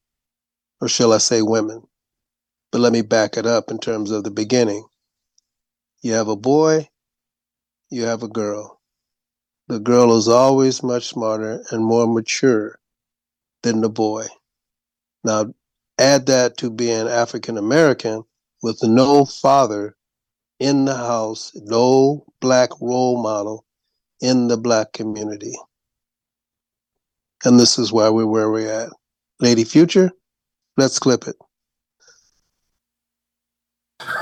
or 0.81 0.89
shall 0.89 1.13
I 1.13 1.19
say 1.19 1.43
women? 1.43 1.83
But 2.73 2.81
let 2.81 2.93
me 2.93 3.03
back 3.03 3.37
it 3.37 3.47
up 3.47 3.71
in 3.71 3.79
terms 3.79 4.11
of 4.11 4.25
the 4.25 4.31
beginning. 4.31 4.87
You 6.03 6.13
have 6.13 6.29
a 6.29 6.37
boy, 6.37 6.89
you 7.91 8.05
have 8.05 8.23
a 8.23 8.29
girl. 8.29 8.81
The 9.69 9.81
girl 9.81 10.17
is 10.17 10.29
always 10.29 10.83
much 10.83 11.09
smarter 11.09 11.63
and 11.71 11.85
more 11.85 12.07
mature 12.07 12.79
than 13.63 13.81
the 13.81 13.91
boy. 13.91 14.27
Now, 15.23 15.53
add 15.99 16.27
that 16.27 16.57
to 16.59 16.71
being 16.71 17.07
African 17.07 17.59
American 17.59 18.25
with 18.63 18.83
no 18.83 19.25
father 19.25 19.97
in 20.59 20.85
the 20.85 20.97
house, 20.97 21.53
no 21.55 22.25
black 22.41 22.71
role 22.81 23.23
model 23.23 23.65
in 24.21 24.49
the 24.49 24.57
black 24.57 24.93
community. 24.93 25.55
And 27.45 27.59
this 27.59 27.79
is 27.79 27.93
why 27.93 28.09
we're 28.11 28.27
where 28.27 28.51
we're 28.51 28.71
at. 28.71 28.91
Lady 29.41 29.65
Future, 29.65 30.11
let's 30.77 30.99
clip 30.99 31.27
it. 31.27 31.37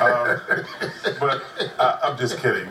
Um, 0.00 0.40
but 1.20 1.42
I, 1.78 1.98
I'm 2.04 2.18
just 2.18 2.38
kidding. 2.38 2.68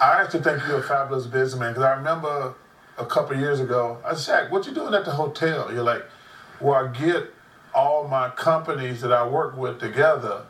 I 0.00 0.22
actually 0.22 0.42
think 0.42 0.62
you're 0.66 0.78
a 0.78 0.82
fabulous 0.82 1.26
businessman 1.26 1.72
because 1.72 1.84
I 1.84 1.94
remember 1.94 2.54
a 2.98 3.06
couple 3.06 3.36
years 3.36 3.60
ago, 3.60 3.98
I 4.04 4.14
said, 4.14 4.46
Shaq, 4.46 4.50
what 4.50 4.66
you 4.66 4.74
doing 4.74 4.94
at 4.94 5.04
the 5.04 5.12
hotel? 5.12 5.72
You're 5.72 5.82
like, 5.82 6.04
well, 6.60 6.86
I 6.86 6.88
get 6.88 7.32
all 7.74 8.06
my 8.08 8.30
companies 8.30 9.00
that 9.00 9.12
I 9.12 9.26
work 9.26 9.56
with 9.56 9.80
together 9.80 10.44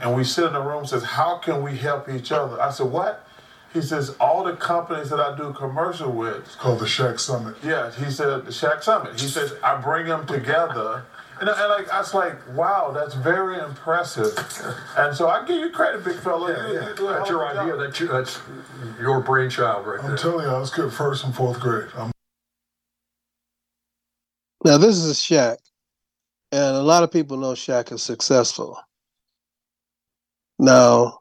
and 0.00 0.14
we 0.14 0.24
sit 0.24 0.44
in 0.44 0.54
a 0.54 0.60
room 0.60 0.80
and 0.80 0.88
says, 0.88 1.04
how 1.04 1.38
can 1.38 1.62
we 1.62 1.76
help 1.76 2.08
each 2.08 2.32
other? 2.32 2.60
I 2.60 2.70
said, 2.70 2.86
what? 2.86 3.26
He 3.72 3.82
says 3.82 4.14
all 4.20 4.44
the 4.44 4.54
companies 4.54 5.10
that 5.10 5.18
I 5.18 5.36
do 5.36 5.52
commercial 5.52 6.12
with. 6.12 6.36
It's 6.36 6.54
called 6.54 6.78
the 6.78 6.84
Shaq 6.84 7.18
Summit. 7.18 7.56
Yeah, 7.64 7.90
he 7.90 8.10
said 8.10 8.44
the 8.44 8.52
Shaq 8.52 8.84
Summit. 8.84 9.18
He 9.18 9.26
says 9.26 9.54
I 9.64 9.80
bring 9.80 10.06
them 10.06 10.26
together. 10.26 11.04
And, 11.40 11.48
and 11.48 11.68
like 11.68 11.90
I 11.90 11.98
was 11.98 12.14
like, 12.14 12.36
wow, 12.56 12.92
that's 12.94 13.14
very 13.14 13.58
impressive. 13.58 14.32
And 14.96 15.14
so 15.16 15.28
I 15.28 15.44
give 15.44 15.56
you 15.58 15.70
credit, 15.70 16.04
big 16.04 16.16
fella. 16.18 16.52
Yeah, 16.52 16.66
You- 16.68 16.74
yeah. 16.74 16.88
you 16.98 17.08
That's 17.08 17.28
your 17.30 17.46
idea. 17.46 17.72
job. 17.72 17.80
That 17.80 18.00
you, 18.00 18.06
that's 18.08 18.38
your 19.00 19.20
brainchild 19.20 19.86
right 19.86 19.96
there. 19.96 20.02
I'm 20.02 20.08
there. 20.08 20.16
telling 20.16 20.46
you, 20.46 20.50
I 20.52 20.58
was 20.58 20.70
good 20.70 20.92
first 20.92 21.24
and 21.24 21.34
fourth 21.34 21.58
grade. 21.60 21.88
I'm 21.96 22.12
Now 24.64 24.78
this 24.78 24.96
is 24.96 25.16
Shaq, 25.18 25.56
and 26.52 26.76
a 26.76 26.82
lot 26.82 27.02
of 27.02 27.10
people 27.10 27.36
know 27.36 27.52
Shaq 27.52 27.92
is 27.92 28.02
successful. 28.02 28.78
Now, 30.58 31.18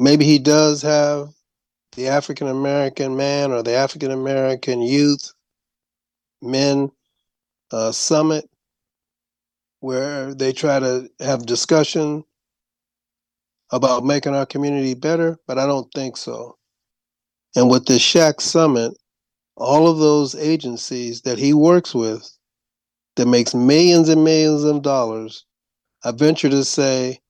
maybe 0.00 0.24
he 0.24 0.38
does 0.40 0.82
have 0.82 1.28
the 1.94 2.08
African 2.08 2.48
American 2.48 3.16
man 3.16 3.52
or 3.52 3.62
the 3.62 3.74
African 3.74 4.10
American 4.10 4.82
youth 4.82 5.32
men 6.42 6.90
uh, 7.70 7.92
summit 7.92 8.48
where 9.82 10.32
they 10.32 10.52
try 10.52 10.78
to 10.78 11.08
have 11.18 11.44
discussion 11.44 12.22
about 13.72 14.04
making 14.04 14.32
our 14.32 14.46
community 14.46 14.94
better, 14.94 15.36
but 15.48 15.58
I 15.58 15.66
don't 15.66 15.92
think 15.92 16.16
so. 16.16 16.56
And 17.56 17.68
with 17.68 17.86
the 17.86 17.94
Shaq 17.94 18.40
Summit, 18.40 18.92
all 19.56 19.88
of 19.88 19.98
those 19.98 20.36
agencies 20.36 21.22
that 21.22 21.36
he 21.36 21.52
works 21.52 21.96
with 21.96 22.30
that 23.16 23.26
makes 23.26 23.56
millions 23.56 24.08
and 24.08 24.22
millions 24.22 24.62
of 24.62 24.82
dollars, 24.82 25.44
I 26.04 26.12
venture 26.12 26.48
to 26.48 26.64
say 26.64 27.20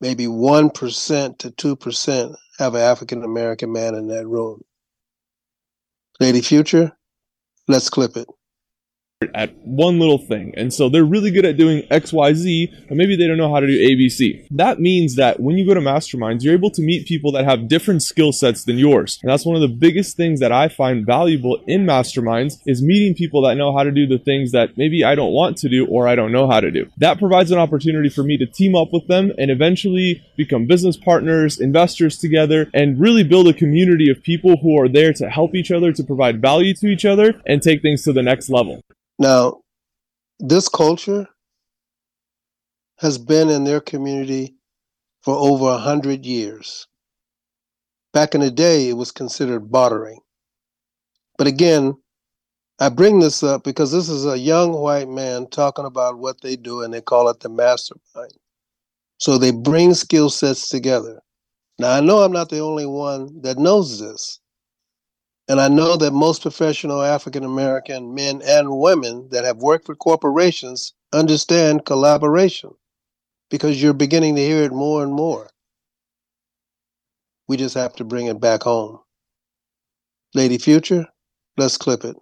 maybe 0.00 0.26
1% 0.26 1.38
to 1.38 1.50
2% 1.50 2.36
have 2.58 2.74
an 2.74 2.80
African 2.80 3.22
American 3.22 3.72
man 3.72 3.94
in 3.94 4.08
that 4.08 4.26
room. 4.26 4.62
Lady 6.18 6.40
Future, 6.40 6.90
let's 7.68 7.88
clip 7.88 8.16
it. 8.16 8.26
At 9.34 9.56
one 9.64 9.98
little 9.98 10.18
thing. 10.18 10.52
And 10.58 10.74
so 10.74 10.90
they're 10.90 11.02
really 11.02 11.30
good 11.30 11.46
at 11.46 11.56
doing 11.56 11.84
XYZ, 11.90 12.86
but 12.86 12.98
maybe 12.98 13.16
they 13.16 13.26
don't 13.26 13.38
know 13.38 13.50
how 13.50 13.60
to 13.60 13.66
do 13.66 13.78
ABC. 13.78 14.46
That 14.50 14.78
means 14.78 15.16
that 15.16 15.40
when 15.40 15.56
you 15.56 15.66
go 15.66 15.72
to 15.72 15.80
masterminds, 15.80 16.42
you're 16.42 16.52
able 16.52 16.70
to 16.72 16.82
meet 16.82 17.06
people 17.06 17.32
that 17.32 17.46
have 17.46 17.66
different 17.66 18.02
skill 18.02 18.30
sets 18.30 18.64
than 18.64 18.76
yours. 18.76 19.18
And 19.22 19.30
that's 19.30 19.46
one 19.46 19.56
of 19.56 19.62
the 19.62 19.74
biggest 19.74 20.18
things 20.18 20.40
that 20.40 20.52
I 20.52 20.68
find 20.68 21.06
valuable 21.06 21.62
in 21.66 21.86
masterminds 21.86 22.58
is 22.66 22.82
meeting 22.82 23.14
people 23.14 23.40
that 23.42 23.54
know 23.54 23.74
how 23.74 23.84
to 23.84 23.90
do 23.90 24.06
the 24.06 24.18
things 24.18 24.52
that 24.52 24.76
maybe 24.76 25.02
I 25.02 25.14
don't 25.14 25.32
want 25.32 25.56
to 25.58 25.70
do 25.70 25.86
or 25.86 26.06
I 26.06 26.14
don't 26.14 26.32
know 26.32 26.46
how 26.46 26.60
to 26.60 26.70
do. 26.70 26.90
That 26.98 27.18
provides 27.18 27.50
an 27.50 27.58
opportunity 27.58 28.10
for 28.10 28.22
me 28.22 28.36
to 28.36 28.46
team 28.46 28.74
up 28.74 28.92
with 28.92 29.06
them 29.06 29.32
and 29.38 29.50
eventually 29.50 30.22
become 30.36 30.66
business 30.66 30.98
partners, 30.98 31.58
investors 31.58 32.18
together, 32.18 32.68
and 32.74 33.00
really 33.00 33.24
build 33.24 33.48
a 33.48 33.54
community 33.54 34.10
of 34.10 34.22
people 34.22 34.58
who 34.60 34.78
are 34.78 34.90
there 34.90 35.14
to 35.14 35.30
help 35.30 35.54
each 35.54 35.70
other, 35.70 35.90
to 35.90 36.04
provide 36.04 36.42
value 36.42 36.74
to 36.74 36.88
each 36.88 37.06
other, 37.06 37.40
and 37.46 37.62
take 37.62 37.80
things 37.80 38.02
to 38.02 38.12
the 38.12 38.22
next 38.22 38.50
level. 38.50 38.82
Now, 39.18 39.62
this 40.38 40.68
culture 40.68 41.26
has 42.98 43.18
been 43.18 43.48
in 43.48 43.64
their 43.64 43.80
community 43.80 44.56
for 45.22 45.34
over 45.34 45.70
a 45.70 45.78
hundred 45.78 46.24
years. 46.26 46.86
Back 48.12 48.34
in 48.34 48.40
the 48.40 48.50
day, 48.50 48.88
it 48.88 48.94
was 48.94 49.12
considered 49.12 49.70
bartering. 49.70 50.20
But 51.38 51.46
again, 51.46 51.94
I 52.78 52.90
bring 52.90 53.20
this 53.20 53.42
up 53.42 53.64
because 53.64 53.90
this 53.90 54.08
is 54.08 54.26
a 54.26 54.38
young 54.38 54.72
white 54.72 55.08
man 55.08 55.48
talking 55.48 55.86
about 55.86 56.18
what 56.18 56.40
they 56.42 56.56
do, 56.56 56.82
and 56.82 56.92
they 56.92 57.00
call 57.00 57.28
it 57.28 57.40
the 57.40 57.48
mastermind. 57.48 58.32
So 59.18 59.38
they 59.38 59.50
bring 59.50 59.94
skill 59.94 60.28
sets 60.28 60.68
together. 60.68 61.22
Now, 61.78 61.92
I 61.92 62.00
know 62.00 62.18
I'm 62.18 62.32
not 62.32 62.50
the 62.50 62.60
only 62.60 62.86
one 62.86 63.40
that 63.42 63.58
knows 63.58 63.98
this. 63.98 64.40
And 65.48 65.60
I 65.60 65.68
know 65.68 65.96
that 65.96 66.12
most 66.12 66.42
professional 66.42 67.02
African 67.02 67.44
American 67.44 68.14
men 68.14 68.42
and 68.44 68.78
women 68.78 69.28
that 69.30 69.44
have 69.44 69.58
worked 69.58 69.86
for 69.86 69.94
corporations 69.94 70.92
understand 71.12 71.84
collaboration 71.84 72.70
because 73.50 73.80
you're 73.80 73.94
beginning 73.94 74.34
to 74.36 74.42
hear 74.42 74.64
it 74.64 74.72
more 74.72 75.04
and 75.04 75.12
more. 75.12 75.48
We 77.48 77.56
just 77.56 77.76
have 77.76 77.94
to 77.96 78.04
bring 78.04 78.26
it 78.26 78.40
back 78.40 78.64
home. 78.64 78.98
Lady 80.34 80.58
Future, 80.58 81.06
let's 81.56 81.76
clip 81.76 82.04
it. 82.04 82.16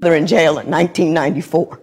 They're 0.00 0.16
in 0.16 0.26
jail 0.26 0.58
in 0.58 0.68
1994. 0.68 1.80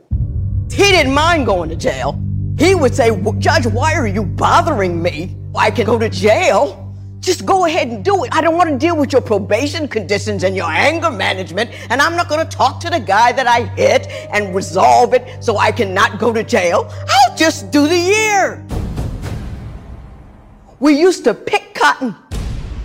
He 0.71 0.83
didn't 0.91 1.13
mind 1.13 1.45
going 1.45 1.69
to 1.69 1.75
jail. 1.75 2.19
He 2.57 2.75
would 2.75 2.93
say, 2.93 3.09
"W- 3.09 3.39
Judge, 3.39 3.65
why 3.65 3.93
are 3.93 4.07
you 4.07 4.23
bothering 4.23 5.01
me? 5.01 5.35
I 5.55 5.71
can 5.71 5.85
go 5.85 5.97
to 5.97 6.09
jail. 6.09 6.82
Just 7.23 7.45
go 7.45 7.63
ahead 7.65 7.87
and 7.87 8.03
do 8.03 8.25
it. 8.25 8.35
I 8.35 8.41
don't 8.41 8.57
want 8.57 8.69
to 8.69 8.77
deal 8.77 8.97
with 8.97 9.13
your 9.13 9.21
probation 9.21 9.87
conditions 9.87 10.43
and 10.43 10.57
your 10.57 10.69
anger 10.69 11.09
management, 11.09 11.71
and 11.89 12.01
I'm 12.01 12.17
not 12.17 12.27
going 12.27 12.45
to 12.45 12.57
talk 12.57 12.81
to 12.81 12.89
the 12.89 12.99
guy 12.99 13.31
that 13.31 13.47
I 13.47 13.63
hit 13.75 14.07
and 14.29 14.53
resolve 14.53 15.13
it 15.13 15.41
so 15.41 15.57
I 15.57 15.71
cannot 15.71 16.19
go 16.19 16.33
to 16.33 16.43
jail. 16.43 16.91
I'll 17.07 17.37
just 17.37 17.71
do 17.71 17.87
the 17.87 17.97
year. 17.97 18.65
We 20.81 20.99
used 20.99 21.23
to 21.23 21.33
pick 21.33 21.73
cotton. 21.73 22.13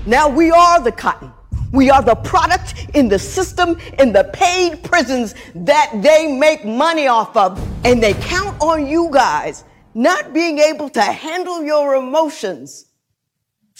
Now 0.06 0.28
we 0.28 0.52
are 0.52 0.80
the 0.80 0.92
cotton. 0.92 1.32
We 1.72 1.90
are 1.90 2.00
the 2.00 2.14
product 2.14 2.90
in 2.94 3.08
the 3.08 3.18
system, 3.18 3.76
in 3.98 4.12
the 4.12 4.30
paid 4.32 4.84
prisons 4.84 5.34
that 5.56 5.90
they 6.00 6.32
make 6.32 6.64
money 6.64 7.08
off 7.08 7.36
of. 7.36 7.60
And 7.84 8.00
they 8.00 8.14
count 8.14 8.62
on 8.62 8.86
you 8.86 9.10
guys 9.12 9.64
not 9.94 10.32
being 10.32 10.60
able 10.60 10.88
to 10.90 11.02
handle 11.02 11.64
your 11.64 11.96
emotions. 11.96 12.87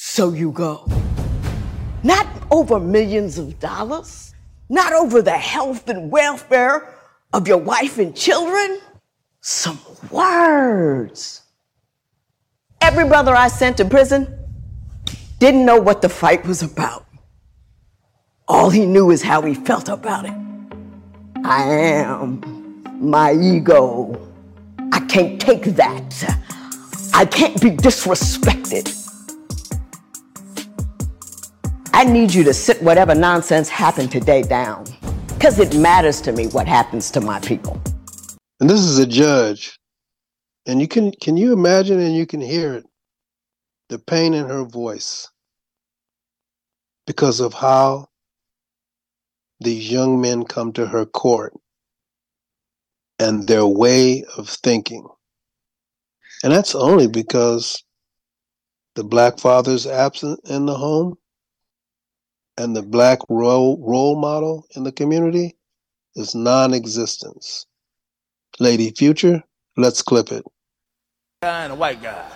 So 0.01 0.33
you 0.33 0.53
go. 0.53 0.87
Not 2.05 2.25
over 2.53 2.79
millions 2.79 3.37
of 3.37 3.59
dollars, 3.59 4.33
not 4.69 4.93
over 4.93 5.23
the 5.23 5.37
health 5.37 5.89
and 5.89 6.09
welfare 6.09 6.95
of 7.33 7.49
your 7.49 7.59
wife 7.59 7.99
and 7.99 8.15
children. 8.15 8.79
Some 9.41 9.81
words. 10.13 11.43
Every 12.81 13.09
brother 13.09 13.35
I 13.35 13.49
sent 13.49 13.79
to 13.79 13.85
prison 13.85 14.33
didn't 15.41 15.67
know 15.67 15.81
what 15.81 16.01
the 16.01 16.09
fight 16.09 16.47
was 16.47 16.63
about. 16.63 17.05
All 18.47 18.71
he 18.71 18.87
knew 18.87 19.11
is 19.11 19.21
how 19.21 19.43
he 19.43 19.55
felt 19.55 19.89
about 19.89 20.27
it. 20.27 20.35
I 21.45 21.65
am 21.65 22.85
my 23.01 23.33
ego. 23.33 24.33
I 24.93 25.01
can't 25.01 25.41
take 25.41 25.65
that. 25.75 26.39
I 27.13 27.25
can't 27.25 27.61
be 27.61 27.71
disrespected. 27.71 29.08
I 31.99 32.05
need 32.05 32.33
you 32.33 32.45
to 32.45 32.55
sit 32.55 32.81
whatever 32.81 33.13
nonsense 33.13 33.69
happened 33.69 34.13
today 34.13 34.43
down. 34.43 34.85
Because 35.35 35.59
it 35.59 35.77
matters 35.77 36.21
to 36.21 36.31
me 36.31 36.47
what 36.47 36.69
happens 36.69 37.11
to 37.11 37.21
my 37.21 37.41
people. 37.41 37.83
And 38.61 38.71
this 38.71 38.83
is 38.83 39.01
a 39.01 39.07
judge. 39.07 39.81
And 40.65 40.81
you 40.81 40.87
can 40.87 41.11
can 41.11 41.37
you 41.37 41.53
imagine 41.53 41.99
and 41.99 42.15
you 42.15 42.25
can 42.25 42.41
hear 42.41 42.75
it 42.75 42.85
the 43.89 43.99
pain 43.99 44.33
in 44.33 44.47
her 44.47 44.63
voice 44.63 45.29
because 47.05 47.41
of 47.41 47.53
how 47.53 48.07
these 49.59 49.91
young 49.91 50.21
men 50.21 50.45
come 50.45 50.73
to 50.75 50.87
her 50.87 51.05
court 51.05 51.53
and 53.19 53.49
their 53.49 53.67
way 53.67 54.23
of 54.37 54.49
thinking. 54.49 55.05
And 56.45 56.53
that's 56.53 56.77
only 56.77 57.09
because 57.09 57.83
the 58.95 59.03
black 59.03 59.41
father's 59.41 59.85
absent 59.85 60.39
in 60.49 60.67
the 60.67 60.77
home 60.77 61.19
and 62.59 62.75
the 62.77 62.83
black 62.83 63.21
role, 63.29 63.79
role 63.81 64.21
model 64.21 64.67
in 64.77 64.83
the 64.83 64.93
community 64.93 65.57
is 66.17 66.35
non 66.35 66.75
existence. 66.75 67.67
Lady 68.59 68.91
Future, 68.91 69.43
let's 69.77 70.03
clip 70.03 70.33
it. 70.33 70.45
guy 71.43 71.65
and 71.65 71.73
a 71.73 71.77
white 71.77 72.03
guy. 72.03 72.29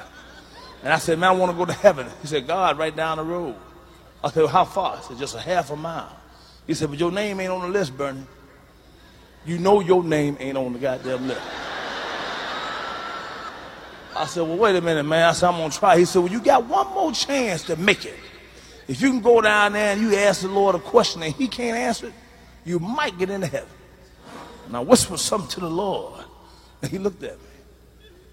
And 0.85 0.93
I 0.93 0.99
said, 0.99 1.18
man, 1.18 1.31
I 1.31 1.33
want 1.33 1.53
to 1.53 1.59
go 1.59 1.64
to 1.64 1.73
heaven. 1.73 2.07
He 2.23 2.29
said, 2.29 2.47
God, 2.47 2.79
right 2.79 2.95
down 2.95 3.18
the 3.18 3.25
road. 3.25 3.57
I 4.23 4.31
said, 4.31 4.45
well, 4.45 4.49
how 4.49 4.64
far? 4.64 4.97
He 4.97 5.03
said, 5.03 5.18
just 5.18 5.35
a 5.35 5.41
half 5.41 5.70
a 5.70 5.77
mile. 5.77 6.16
He 6.66 6.75
said, 6.75 6.91
but 6.91 6.99
your 6.99 7.11
name 7.11 7.41
ain't 7.41 7.51
on 7.51 7.61
the 7.62 7.68
list, 7.68 7.97
Bernie. 7.97 8.23
You 9.45 9.59
know 9.59 9.81
your 9.81 10.05
name 10.05 10.37
ain't 10.39 10.57
on 10.57 10.73
the 10.73 10.79
goddamn 10.79 11.27
list. 11.27 11.41
I 14.14 14.27
said, 14.27 14.43
well, 14.43 14.57
wait 14.57 14.77
a 14.77 14.81
minute, 14.81 15.03
man. 15.03 15.29
I 15.29 15.33
said, 15.33 15.49
I'm 15.49 15.57
going 15.57 15.70
to 15.70 15.79
try. 15.79 15.99
He 15.99 16.05
said, 16.05 16.20
well, 16.20 16.31
you 16.31 16.41
got 16.41 16.64
one 16.66 16.87
more 16.95 17.11
chance 17.12 17.64
to 17.64 17.77
make 17.77 18.05
it. 18.05 18.14
If 18.89 19.01
you 19.01 19.11
can 19.11 19.20
go 19.20 19.41
down 19.41 19.74
there 19.74 19.93
and 19.93 20.01
you 20.01 20.16
ask 20.16 20.43
the 20.43 20.49
Lord 20.49 20.74
a 20.74 20.78
question 20.78 21.22
and 21.22 21.35
he 21.35 21.49
can't 21.49 21.76
answer 21.76 22.07
it, 22.09 22.14
you 22.64 22.78
might 22.78 23.18
get 23.18 23.30
into 23.30 23.47
heaven. 23.47 23.68
And 24.66 24.76
I 24.76 24.80
whispered 24.80 25.18
something 25.18 25.51
to 25.51 25.61
the 25.61 25.70
Lord. 25.70 26.24
And 26.83 26.91
he 26.91 26.99
looked 26.99 27.22
at 27.22 27.39
me. 27.39 27.47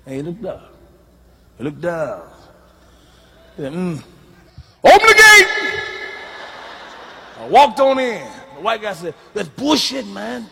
And 0.05 0.15
he 0.15 0.21
looked 0.21 0.45
up. 0.45 0.73
He 1.57 1.63
looked 1.63 1.81
down. 1.81 2.29
He 3.55 3.61
said, 3.63 3.73
mm. 3.73 4.03
Open 4.83 5.07
the 5.07 5.13
gate! 5.13 5.79
I 7.39 7.47
walked 7.49 7.79
on 7.79 7.99
in. 7.99 8.27
The 8.55 8.61
white 8.61 8.81
guy 8.81 8.93
said, 8.93 9.13
That's 9.33 9.49
bullshit, 9.49 10.07
man. 10.07 10.47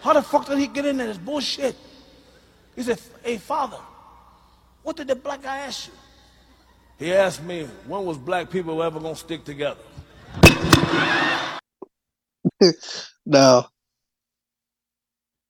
How 0.00 0.12
the 0.12 0.22
fuck 0.22 0.46
did 0.46 0.58
he 0.58 0.66
get 0.66 0.84
in 0.86 0.96
there? 0.96 1.06
That's 1.08 1.18
bullshit. 1.18 1.76
He 2.76 2.82
said, 2.82 3.00
Hey, 3.22 3.38
father, 3.38 3.78
what 4.82 4.96
did 4.96 5.08
the 5.08 5.14
black 5.14 5.42
guy 5.42 5.58
ask 5.58 5.88
you? 5.88 5.92
He 7.04 7.12
asked 7.12 7.42
me, 7.42 7.68
when 7.86 8.06
was 8.06 8.16
black 8.16 8.48
people 8.48 8.82
ever 8.82 8.98
gonna 8.98 9.14
stick 9.14 9.44
together? 9.44 9.78
now, 13.26 13.68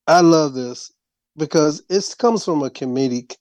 I 0.08 0.20
love 0.20 0.54
this 0.54 0.90
because 1.36 1.84
it 1.88 2.12
comes 2.18 2.44
from 2.44 2.64
a 2.64 2.70
comedic 2.70 3.36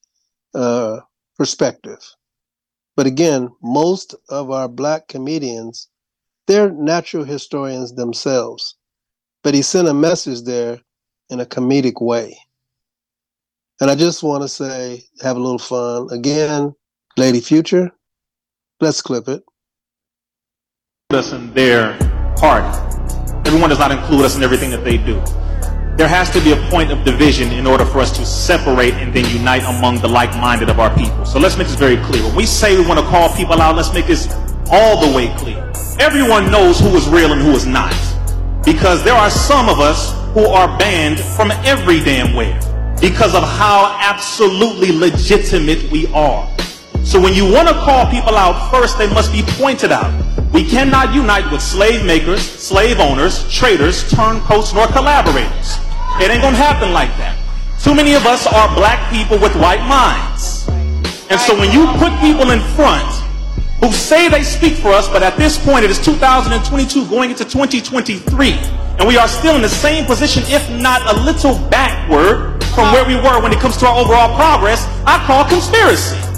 uh, 0.53 0.99
perspective. 1.39 1.97
But 2.95 3.07
again, 3.07 3.49
most 3.64 4.14
of 4.30 4.51
our 4.51 4.68
black 4.70 5.07
comedians, 5.07 5.89
they're 6.45 6.70
natural 6.70 7.24
historians 7.24 7.95
themselves. 7.95 8.76
But 9.41 9.55
he 9.55 9.64
sent 9.64 9.88
a 9.88 9.93
message 9.95 10.43
there 10.43 10.80
in 11.32 11.39
a 11.39 11.47
comedic 11.47 11.99
way. 11.99 12.38
And 13.82 13.89
I 13.89 13.95
just 13.95 14.22
want 14.22 14.43
to 14.43 14.47
say, 14.47 15.01
have 15.24 15.36
a 15.36 15.39
little 15.39 15.57
fun. 15.57 16.09
Again, 16.11 16.76
Lady 17.18 17.39
Future, 17.39 17.91
let's 18.84 19.02
clip 19.02 19.28
it. 19.30 19.42
us 21.12 21.32
in 21.32 21.54
their 21.54 21.98
party. 22.36 22.68
Everyone 23.46 23.70
does 23.70 23.80
not 23.80 23.92
include 23.92 24.26
us 24.26 24.36
in 24.36 24.44
everything 24.44 24.72
that 24.72 24.84
they 24.84 24.98
do. 24.98 25.16
There 25.96 26.08
has 26.08 26.30
to 26.32 26.42
be 26.42 26.52
a 26.52 26.70
point 26.70 26.92
of 26.92 27.06
division 27.06 27.52
in 27.52 27.66
order 27.68 27.86
for 27.86 28.00
us 28.00 28.12
to 28.18 28.26
separate 28.26 28.96
and 28.96 29.14
then 29.14 29.26
unite 29.36 29.64
among 29.64 30.00
the 30.00 30.08
like-minded 30.08 30.70
of 30.70 30.80
our 30.80 30.94
people. 30.98 31.24
So 31.24 31.40
let's 31.40 31.56
make 31.56 31.68
this 31.68 31.78
very 31.78 31.98
clear. 31.98 32.24
When 32.24 32.36
we 32.36 32.46
say 32.46 32.76
we 32.78 32.86
want 32.86 33.00
to 33.00 33.06
call 33.06 33.30
people 33.36 33.62
out, 33.62 33.76
let's 33.76 33.94
make 33.94 34.08
this 34.08 34.28
all 34.72 35.08
the 35.08 35.16
way 35.16 35.34
clear. 35.38 35.72
Everyone 36.00 36.52
knows 36.52 36.80
who 36.80 36.90
is 36.96 37.08
real 37.08 37.32
and 37.32 37.42
who 37.42 37.52
is 37.52 37.66
not. 37.66 37.94
Because 38.66 39.04
there 39.04 39.14
are 39.14 39.30
some 39.30 39.70
of 39.70 39.80
us 39.80 40.12
who 40.34 40.46
are 40.46 40.68
banned 40.80 41.20
from 41.20 41.52
every 41.64 42.00
damn 42.00 42.34
where 42.34 42.60
because 43.00 43.36
of 43.36 43.44
how 43.44 43.96
absolutely 44.02 44.92
legitimate 44.92 45.92
we 45.92 46.08
are. 46.08 46.50
So 47.04 47.20
when 47.20 47.34
you 47.34 47.43
want 47.51 47.68
to 47.68 47.74
call 47.76 48.10
people 48.10 48.36
out, 48.36 48.72
first 48.72 48.97
they 48.97 49.08
must 49.08 49.32
be 49.32 49.43
pointed 49.43 49.91
out. 49.91 50.12
We 50.54 50.64
cannot 50.64 51.14
unite 51.14 51.51
with 51.51 51.62
slave 51.62 52.06
makers, 52.06 52.41
slave 52.41 52.99
owners, 52.99 53.49
traitors, 53.51 54.10
turncoats, 54.10 54.74
nor 54.74 54.88
collaborators. 54.88 55.78
It 56.22 56.32
ain't 56.32 56.41
gonna 56.41 56.56
happen 56.56 56.93
like 56.93 57.10
that. 57.18 57.38
Too 57.82 57.93
many 57.93 58.14
of 58.14 58.26
us 58.26 58.47
are 58.47 58.74
black 58.76 59.12
people 59.12 59.38
with 59.38 59.54
white 59.56 59.84
minds. 59.88 60.68
And 61.30 61.39
so 61.39 61.58
when 61.60 61.72
you 61.72 61.88
put 61.99 62.18
people 62.22 62.51
in 62.51 62.62
front 62.76 63.10
who 63.82 63.91
say 63.91 64.30
they 64.30 64.43
speak 64.43 64.74
for 64.74 64.89
us, 64.89 65.10
but 65.10 65.22
at 65.22 65.36
this 65.36 65.58
point 65.64 65.84
it 65.84 65.91
is 65.91 65.99
2022 65.99 67.06
going 67.10 67.32
into 67.32 67.43
2023, 67.43 68.51
and 68.97 69.08
we 69.08 69.18
are 69.18 69.28
still 69.28 69.56
in 69.56 69.62
the 69.62 69.68
same 69.68 70.06
position, 70.06 70.43
if 70.47 70.64
not 70.80 71.01
a 71.14 71.20
little 71.22 71.60
backward 71.68 72.64
from 72.76 72.93
where 72.93 73.06
we 73.06 73.16
were 73.16 73.41
when 73.41 73.51
it 73.51 73.60
comes 73.60 73.76
to 73.78 73.88
our 73.88 73.99
overall 73.99 74.34
progress, 74.36 74.88
I 75.06 75.22
call 75.26 75.43
conspiracy. 75.45 76.33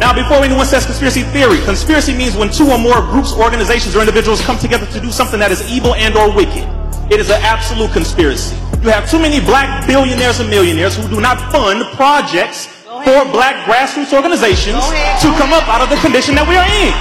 Now, 0.00 0.12
before 0.12 0.42
anyone 0.42 0.66
says 0.66 0.84
conspiracy 0.84 1.22
theory, 1.22 1.60
conspiracy 1.62 2.14
means 2.14 2.36
when 2.36 2.50
two 2.50 2.66
or 2.68 2.78
more 2.78 3.00
groups, 3.00 3.32
organizations, 3.32 3.94
or 3.94 4.00
individuals 4.00 4.40
come 4.40 4.58
together 4.58 4.86
to 4.86 5.00
do 5.00 5.10
something 5.10 5.38
that 5.38 5.52
is 5.52 5.62
evil 5.70 5.94
and 5.94 6.16
or 6.16 6.34
wicked. 6.34 6.66
It 7.12 7.20
is 7.20 7.30
an 7.30 7.40
absolute 7.42 7.92
conspiracy. 7.92 8.56
You 8.82 8.90
have 8.90 9.08
too 9.08 9.18
many 9.18 9.38
black 9.38 9.86
billionaires 9.86 10.40
and 10.40 10.50
millionaires 10.50 10.96
who 10.96 11.08
do 11.08 11.20
not 11.20 11.38
fund 11.52 11.84
projects 11.94 12.66
for 13.06 13.22
black 13.30 13.64
grassroots 13.70 14.12
organizations 14.12 14.82
to 15.22 15.30
come 15.38 15.54
up 15.54 15.68
out 15.70 15.80
of 15.80 15.88
the 15.88 15.96
condition 16.02 16.34
that 16.34 16.44
we 16.48 16.58
are 16.58 16.66
in. 16.82 16.92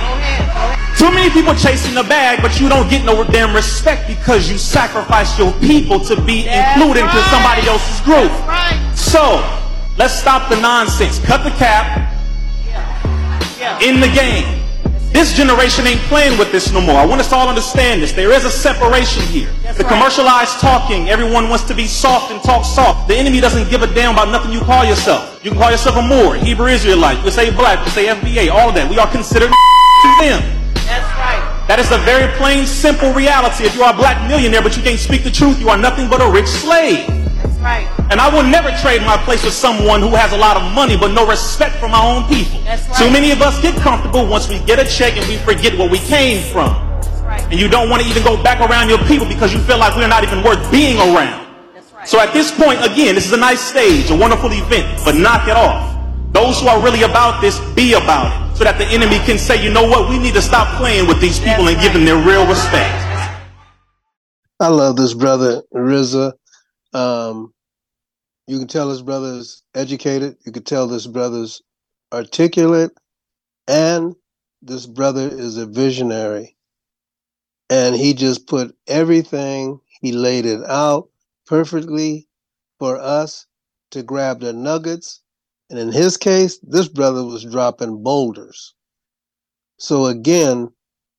Too 0.96 1.10
many 1.10 1.34
people 1.34 1.56
chasing 1.56 1.96
the 1.96 2.04
bag, 2.04 2.42
but 2.42 2.62
you 2.62 2.70
don't 2.70 2.88
get 2.90 3.04
no 3.04 3.24
damn 3.24 3.56
respect 3.56 4.08
because 4.08 4.50
you 4.50 4.58
sacrifice 4.58 5.38
your 5.38 5.52
people 5.60 6.00
to 6.00 6.16
be 6.22 6.46
included 6.46 7.04
into 7.04 7.22
somebody 7.34 7.66
else's 7.66 8.00
group. 8.06 8.30
So, 8.94 9.42
let's 9.98 10.14
stop 10.14 10.48
the 10.50 10.62
nonsense. 10.62 11.18
Cut 11.26 11.44
the 11.44 11.52
cap, 11.58 12.13
in 13.82 14.00
the 14.00 14.12
game. 14.14 14.64
This 15.14 15.38
generation 15.38 15.86
ain't 15.86 16.02
playing 16.10 16.40
with 16.40 16.52
this 16.52 16.74
no 16.74 16.82
more. 16.82 16.96
I 16.96 17.06
want 17.06 17.22
us 17.22 17.32
all 17.32 17.32
to 17.32 17.36
all 17.36 17.48
understand 17.48 18.02
this. 18.02 18.12
There 18.12 18.34
is 18.34 18.46
a 18.46 18.52
separation 18.52 19.22
here. 19.24 19.48
the 19.78 19.84
commercialized 19.84 20.60
talking, 20.60 21.08
everyone 21.08 21.50
wants 21.50 21.64
to 21.66 21.76
be 21.76 21.86
soft 21.86 22.32
and 22.32 22.42
talk 22.42 22.66
soft. 22.66 23.08
The 23.08 23.16
enemy 23.16 23.40
doesn't 23.40 23.70
give 23.70 23.84
a 23.84 23.88
damn 23.94 24.14
about 24.14 24.30
nothing 24.30 24.52
you 24.52 24.60
call 24.62 24.84
yourself. 24.84 25.40
You 25.44 25.52
can 25.52 25.60
call 25.60 25.70
yourself 25.70 25.98
a 25.98 26.02
Moor, 26.02 26.36
Hebrew 26.36 26.66
Israelite, 26.66 27.18
you 27.18 27.24
can 27.24 27.32
say 27.32 27.52
black, 27.56 27.80
you 27.80 27.86
can 27.86 27.94
say 27.94 28.06
FBA, 28.08 28.52
all 28.52 28.70
of 28.70 28.76
that. 28.76 28.90
We 28.90 28.98
are 28.98 29.10
considered 29.12 29.52
to 30.04 30.10
them. 30.20 30.42
That's 30.90 31.08
right. 31.16 31.66
That 31.68 31.80
is 31.80 31.92
a 31.92 32.00
very 32.00 32.28
plain, 32.36 32.66
simple 32.66 33.14
reality. 33.14 33.66
If 33.66 33.76
you 33.76 33.84
are 33.84 33.94
a 33.94 33.96
black 33.96 34.28
millionaire 34.28 34.64
but 34.64 34.76
you 34.76 34.84
can't 34.84 35.00
speak 35.00 35.24
the 35.24 35.32
truth, 35.32 35.60
you 35.60 35.70
are 35.70 35.78
nothing 35.78 36.10
but 36.10 36.22
a 36.22 36.30
rich 36.30 36.48
slave. 36.48 37.08
That's 37.64 37.88
right. 37.88 38.12
And 38.12 38.20
I 38.20 38.28
will 38.34 38.44
never 38.44 38.70
trade 38.82 39.02
my 39.02 39.18
place 39.24 39.44
with 39.44 39.54
someone 39.54 40.02
who 40.02 40.10
has 40.16 40.34
a 40.34 40.38
lot 40.38 40.58
of 40.58 40.64
money 40.74 40.98
but 40.98 41.14
no 41.14 41.26
respect 41.26 41.76
for 41.78 41.88
my 41.88 42.04
own 42.04 42.28
people. 42.28 42.60
That's 42.64 42.88
right. 42.90 42.98
Too 42.98 43.10
many 43.10 43.32
of 43.32 43.42
us 43.42 43.62
get 43.62 43.76
comfortable 43.82 44.28
once 44.28 44.50
we 44.50 44.60
get 44.66 44.80
a 44.80 44.86
check 44.86 45.18
and 45.18 45.26
we 45.28 45.38
forget 45.38 45.78
where 45.78 45.90
we 45.90 46.00
came 46.00 46.44
from. 46.52 46.76
And 47.50 47.60
you 47.60 47.68
don't 47.68 47.90
want 47.90 48.04
to 48.04 48.10
even 48.10 48.24
go 48.24 48.42
back 48.42 48.60
around 48.62 48.90
your 48.90 49.00
people 49.10 49.28
because 49.28 49.54
you 49.54 49.60
feel 49.60 49.78
like 49.78 49.96
we're 49.96 50.08
not 50.08 50.24
even 50.24 50.44
worth 50.44 50.60
being 50.72 50.98
around. 50.98 51.42
So 52.06 52.20
at 52.20 52.34
this 52.34 52.52
point, 52.52 52.84
again, 52.84 53.16
this 53.16 53.26
is 53.26 53.34
a 53.34 53.38
nice 53.38 53.62
stage, 53.62 54.10
a 54.12 54.16
wonderful 54.16 54.52
event, 54.52 55.00
but 55.06 55.16
knock 55.16 55.48
it 55.48 55.56
off. 55.56 55.96
Those 56.34 56.60
who 56.60 56.68
are 56.68 56.82
really 56.82 57.04
about 57.04 57.42
this, 57.42 57.60
be 57.74 57.94
about 57.94 58.28
it. 58.28 58.58
So 58.58 58.64
that 58.66 58.78
the 58.78 58.86
enemy 58.86 59.18
can 59.26 59.38
say, 59.38 59.64
you 59.64 59.72
know 59.72 59.84
what, 59.88 60.10
we 60.10 60.20
need 60.20 60.34
to 60.34 60.42
stop 60.42 60.78
playing 60.78 61.08
with 61.08 61.22
these 61.22 61.40
people 61.40 61.68
and 61.70 61.80
give 61.80 61.94
them 61.94 62.06
their 62.06 62.18
real 62.18 62.46
respect. 62.46 62.94
I 64.60 64.68
love 64.68 64.96
this 64.96 65.14
brother, 65.14 65.64
Rizza. 65.74 66.34
Um, 66.94 67.54
you 68.48 68.60
can 68.60 68.68
tell 68.68 68.90
this 68.90 69.02
brother's 69.02 69.64
educated. 69.74 70.38
You 70.46 70.52
can 70.52 70.64
tell 70.64 70.88
this 70.88 71.08
brother's 71.08 71.62
articulate. 72.12 72.92
And 73.68 74.16
this 74.62 74.86
brother 74.86 75.28
is 75.32 75.58
a 75.58 75.66
visionary. 75.66 76.56
And 77.70 77.96
he 77.96 78.14
just 78.14 78.48
put 78.48 78.76
everything, 78.88 79.80
he 80.02 80.12
laid 80.12 80.46
it 80.46 80.64
out 80.66 81.10
perfectly 81.48 82.28
for 82.80 83.00
us 83.00 83.46
to 83.92 84.04
grab 84.04 84.42
the 84.42 84.54
nuggets. 84.54 85.22
And 85.70 85.80
in 85.80 85.92
his 85.92 86.18
case, 86.18 86.60
this 86.60 86.88
brother 86.88 87.24
was 87.24 87.46
dropping 87.46 88.04
boulders. 88.04 88.76
So 89.80 90.06
again, 90.06 90.72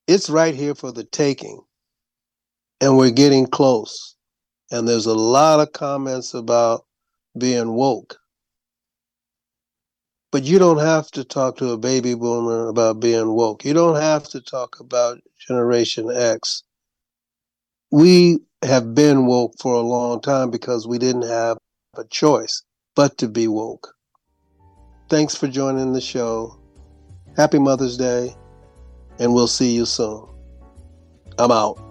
it's 0.07 0.31
right 0.31 0.55
here 0.55 0.75
for 0.75 0.93
the 0.93 1.05
taking. 1.05 1.61
And 2.81 2.97
we're 2.99 3.11
getting 3.11 3.47
close. 3.47 4.14
And 4.71 4.89
there's 4.89 5.07
a 5.07 5.15
lot 5.15 5.61
of 5.61 5.73
comments 5.73 6.35
about 6.35 6.85
being 7.37 7.75
woke. 7.75 8.19
But 10.33 10.43
you 10.43 10.59
don't 10.59 10.79
have 10.79 11.11
to 11.13 11.23
talk 11.23 11.59
to 11.59 11.71
a 11.71 11.79
baby 11.79 12.15
boomer 12.15 12.69
about 12.69 13.01
being 13.01 13.35
woke. 13.35 13.65
You 13.65 13.73
don't 13.73 14.01
have 14.01 14.25
to 14.31 14.41
talk 14.41 14.81
about 14.81 15.21
Generation 15.47 16.11
X. 16.11 16.65
We 17.93 18.41
have 18.63 18.95
been 18.95 19.27
woke 19.27 19.55
for 19.61 19.75
a 19.75 19.81
long 19.81 20.21
time 20.21 20.51
because 20.51 20.89
we 20.89 20.99
didn't 20.99 21.29
have 21.29 21.59
a 21.97 22.05
choice 22.05 22.63
but 22.97 23.19
to 23.19 23.29
be 23.29 23.47
woke. 23.47 23.95
Thanks 25.09 25.37
for 25.37 25.47
joining 25.49 25.93
the 25.93 26.01
show. 26.01 26.59
Happy 27.37 27.59
Mother's 27.59 27.97
Day, 27.97 28.35
and 29.19 29.35
we'll 29.35 29.47
see 29.47 29.75
you 29.75 29.85
soon. 29.85 30.27
I'm 31.39 31.51
out. 31.51 31.84